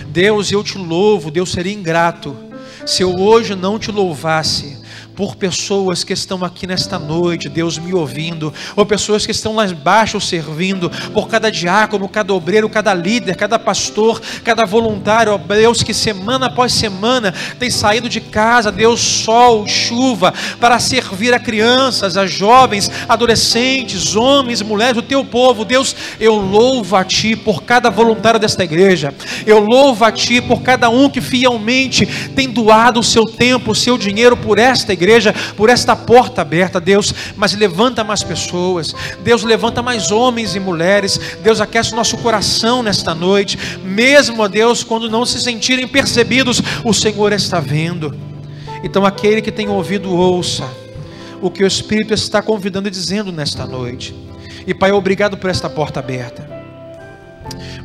Deus, 0.09 0.51
eu 0.51 0.65
te 0.65 0.77
louvo, 0.77 1.31
Deus 1.31 1.53
seria 1.53 1.73
ingrato 1.73 2.37
se 2.85 3.05
eu 3.05 3.15
hoje 3.17 3.55
não 3.55 3.79
te 3.79 3.93
louvasse 3.93 4.77
por 5.19 5.35
pessoas 5.35 6.05
que 6.05 6.13
estão 6.13 6.45
aqui 6.45 6.65
nesta 6.65 6.97
noite, 6.97 7.49
Deus 7.49 7.77
me 7.77 7.93
ouvindo, 7.93 8.55
ou 8.77 8.87
pessoas 8.87 9.27
que 9.27 9.33
estão 9.33 9.57
lá 9.57 9.67
embaixo 9.67 10.21
servindo, 10.21 10.89
por 11.13 11.27
cada 11.27 11.51
diácono, 11.51 12.09
cada 12.09 12.33
obreiro, 12.33 12.69
cada 12.69 12.95
líder, 12.95 13.35
cada 13.35 13.59
pastor, 13.59 14.23
cada 14.45 14.65
voluntário, 14.65 15.33
ó 15.33 15.37
Deus, 15.37 15.83
que 15.83 15.93
semana 15.93 16.47
após 16.47 16.73
semana 16.73 17.35
tem 17.59 17.69
saído 17.69 18.09
de 18.09 18.21
casa, 18.21 18.71
Deus, 18.71 19.01
sol, 19.01 19.67
chuva, 19.67 20.33
para 20.61 20.79
servir 20.79 21.35
a 21.35 21.41
crianças, 21.41 22.17
a 22.17 22.25
jovens, 22.25 22.89
adolescentes, 23.09 24.15
homens, 24.15 24.63
mulheres, 24.63 24.99
o 24.99 25.03
teu 25.03 25.25
povo, 25.25 25.65
Deus, 25.65 25.97
eu 26.21 26.37
louvo 26.37 26.95
a 26.95 27.03
Ti 27.03 27.35
por 27.35 27.65
cada 27.65 27.91
voluntário 27.91 28.39
desta 28.39 28.63
igreja, 28.63 29.13
eu 29.45 29.59
louvo 29.59 30.05
a 30.05 30.13
Ti 30.13 30.41
por 30.41 30.63
cada 30.63 30.89
um 30.89 31.11
que 31.11 31.21
fielmente 31.21 32.07
tem 32.37 32.49
doado 32.49 33.01
o 33.01 33.05
seu 33.05 33.25
tempo, 33.25 33.73
o 33.73 33.75
seu 33.75 33.99
dinheiro 33.99 34.37
por 34.37 34.61
esta 34.61 34.93
igreja 34.93 35.08
igreja, 35.09 35.35
por 35.57 35.71
esta 35.71 35.97
porta 35.97 36.43
aberta, 36.43 36.79
Deus, 36.79 37.15
mas 37.35 37.55
levanta 37.55 38.05
mais 38.05 38.23
pessoas, 38.23 38.95
Deus 39.25 39.43
levanta 39.43 39.83
mais 39.83 40.11
homens 40.11 40.55
e 40.55 40.61
mulheres, 40.61 41.19
Deus 41.43 41.61
aquece 41.61 41.93
o 41.93 41.97
nosso 41.97 42.19
coração 42.19 42.83
nesta 42.83 43.15
noite, 43.15 43.59
mesmo, 43.83 44.43
ó 44.43 44.49
Deus, 44.49 44.85
quando 44.85 45.09
não 45.09 45.25
se 45.25 45.41
sentirem 45.41 45.89
percebidos, 45.89 46.63
o 46.85 46.93
Senhor 46.93 47.33
está 47.33 47.59
vendo. 47.59 48.15
Então, 48.85 49.05
aquele 49.05 49.41
que 49.41 49.51
tem 49.51 49.69
ouvido, 49.69 50.15
ouça 50.15 50.69
o 51.41 51.51
que 51.51 51.65
o 51.65 51.67
Espírito 51.67 52.13
está 52.13 52.43
convidando 52.43 52.89
e 52.89 52.91
dizendo 52.91 53.33
nesta 53.33 53.65
noite. 53.65 54.15
E 54.67 54.75
Pai, 54.75 54.93
obrigado 54.93 55.37
por 55.37 55.49
esta 55.49 55.71
porta 55.71 56.01
aberta. 56.01 56.47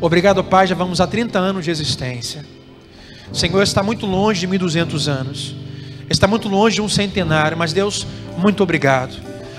Obrigado, 0.01 0.43
Pai, 0.43 0.67
já 0.67 0.75
vamos 0.75 0.99
há 0.99 1.07
30 1.07 1.39
anos 1.39 1.63
de 1.63 1.71
existência. 1.71 2.43
O 3.31 3.35
Senhor 3.35 3.61
está 3.63 3.81
muito 3.81 4.05
longe 4.05 4.41
de 4.41 4.47
1200 4.47 5.07
anos 5.07 5.62
está 6.13 6.27
muito 6.27 6.47
longe 6.47 6.75
de 6.75 6.81
um 6.81 6.89
centenário, 6.89 7.57
mas 7.57 7.73
Deus, 7.73 8.05
muito 8.37 8.61
obrigado. 8.63 9.15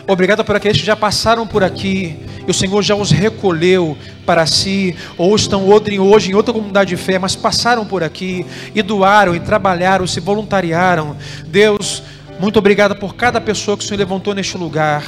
Obrigado 0.06 0.44
por 0.44 0.54
aqueles 0.54 0.78
que 0.78 0.86
já 0.86 0.94
passaram 0.94 1.46
por 1.46 1.64
aqui 1.64 2.18
e 2.46 2.50
o 2.50 2.54
Senhor 2.54 2.82
já 2.82 2.94
os 2.94 3.10
recolheu 3.10 3.96
para 4.26 4.44
si, 4.46 4.94
ou 5.16 5.34
estão 5.34 5.66
hoje 5.66 6.30
em 6.30 6.34
outra 6.34 6.52
comunidade 6.52 6.90
de 6.90 6.96
fé, 6.96 7.18
mas 7.18 7.34
passaram 7.34 7.86
por 7.86 8.02
aqui 8.02 8.44
e 8.74 8.82
doaram, 8.82 9.34
e 9.34 9.40
trabalharam, 9.40 10.06
se 10.06 10.20
voluntariaram. 10.20 11.16
Deus, 11.46 12.02
muito 12.38 12.58
obrigado 12.58 12.94
por 12.96 13.14
cada 13.14 13.40
pessoa 13.40 13.76
que 13.76 13.84
o 13.84 13.86
Senhor 13.86 13.98
levantou 13.98 14.34
neste 14.34 14.58
lugar. 14.58 15.04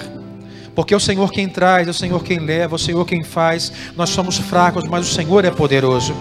Porque 0.75 0.95
é 0.95 0.97
o 0.97 1.01
Senhor 1.01 1.31
quem 1.31 1.49
traz, 1.49 1.87
é 1.89 1.91
o 1.91 1.95
Senhor 1.95 2.23
quem 2.23 2.39
leva, 2.39 2.75
é 2.75 2.77
o 2.77 2.79
Senhor 2.79 3.05
quem 3.05 3.23
faz. 3.23 3.73
Nós 3.97 4.11
somos 4.11 4.37
fracos, 4.39 4.85
mas 4.85 5.11
o 5.11 5.15
Senhor 5.15 5.45
é 5.45 5.51
poderoso. 5.51 6.15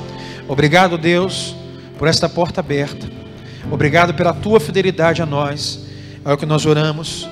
Obrigado, 0.48 0.98
Deus, 0.98 1.56
por 1.98 2.08
esta 2.08 2.30
porta 2.30 2.60
aberta. 2.60 3.25
Obrigado 3.72 4.14
pela 4.14 4.34
tua 4.34 4.60
fidelidade 4.60 5.22
a 5.22 5.26
nós. 5.26 5.80
É 6.24 6.32
o 6.32 6.38
que 6.38 6.46
nós 6.46 6.66
oramos. 6.66 7.28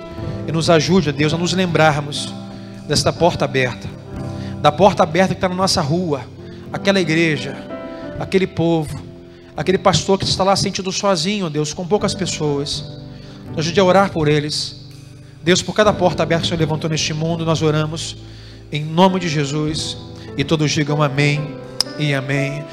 E 0.48 0.52
nos 0.52 0.70
ajude, 0.70 1.12
Deus, 1.12 1.34
a 1.34 1.38
nos 1.38 1.54
lembrarmos 1.54 2.34
desta 2.88 3.14
porta 3.14 3.46
aberta. 3.46 3.88
Da 4.62 4.72
porta 4.72 5.04
aberta 5.04 5.34
que 5.34 5.38
está 5.38 5.50
na 5.50 5.56
nossa 5.56 5.82
rua. 5.82 6.22
Aquela 6.72 7.00
igreja, 7.00 7.56
aquele 8.20 8.48
povo, 8.48 9.02
aquele 9.56 9.78
pastor 9.78 10.18
que 10.18 10.26
está 10.26 10.44
lá 10.44 10.56
sentido 10.56 10.92
sozinho, 10.92 11.50
Deus, 11.50 11.74
com 11.74 11.86
poucas 11.86 12.14
pessoas. 12.14 12.84
Nos 13.50 13.60
ajude 13.60 13.80
a 13.80 13.84
orar 13.84 14.12
por 14.12 14.28
eles. 14.28 14.84
Deus, 15.44 15.62
por 15.62 15.74
cada 15.74 15.94
porta 15.94 16.24
aberta 16.24 16.42
que 16.42 16.46
o 16.46 16.50
Senhor 16.50 16.60
levantou 16.60 16.90
neste 16.90 17.14
mundo, 17.14 17.46
nós 17.46 17.62
oramos 17.62 18.18
em 18.72 18.84
nome 18.84 19.20
de 19.20 19.30
Jesus. 19.30 19.98
E 20.36 20.44
todos 20.44 20.72
digam 20.72 21.02
amém 21.04 21.56
e 22.00 22.14
amém. 22.14 22.64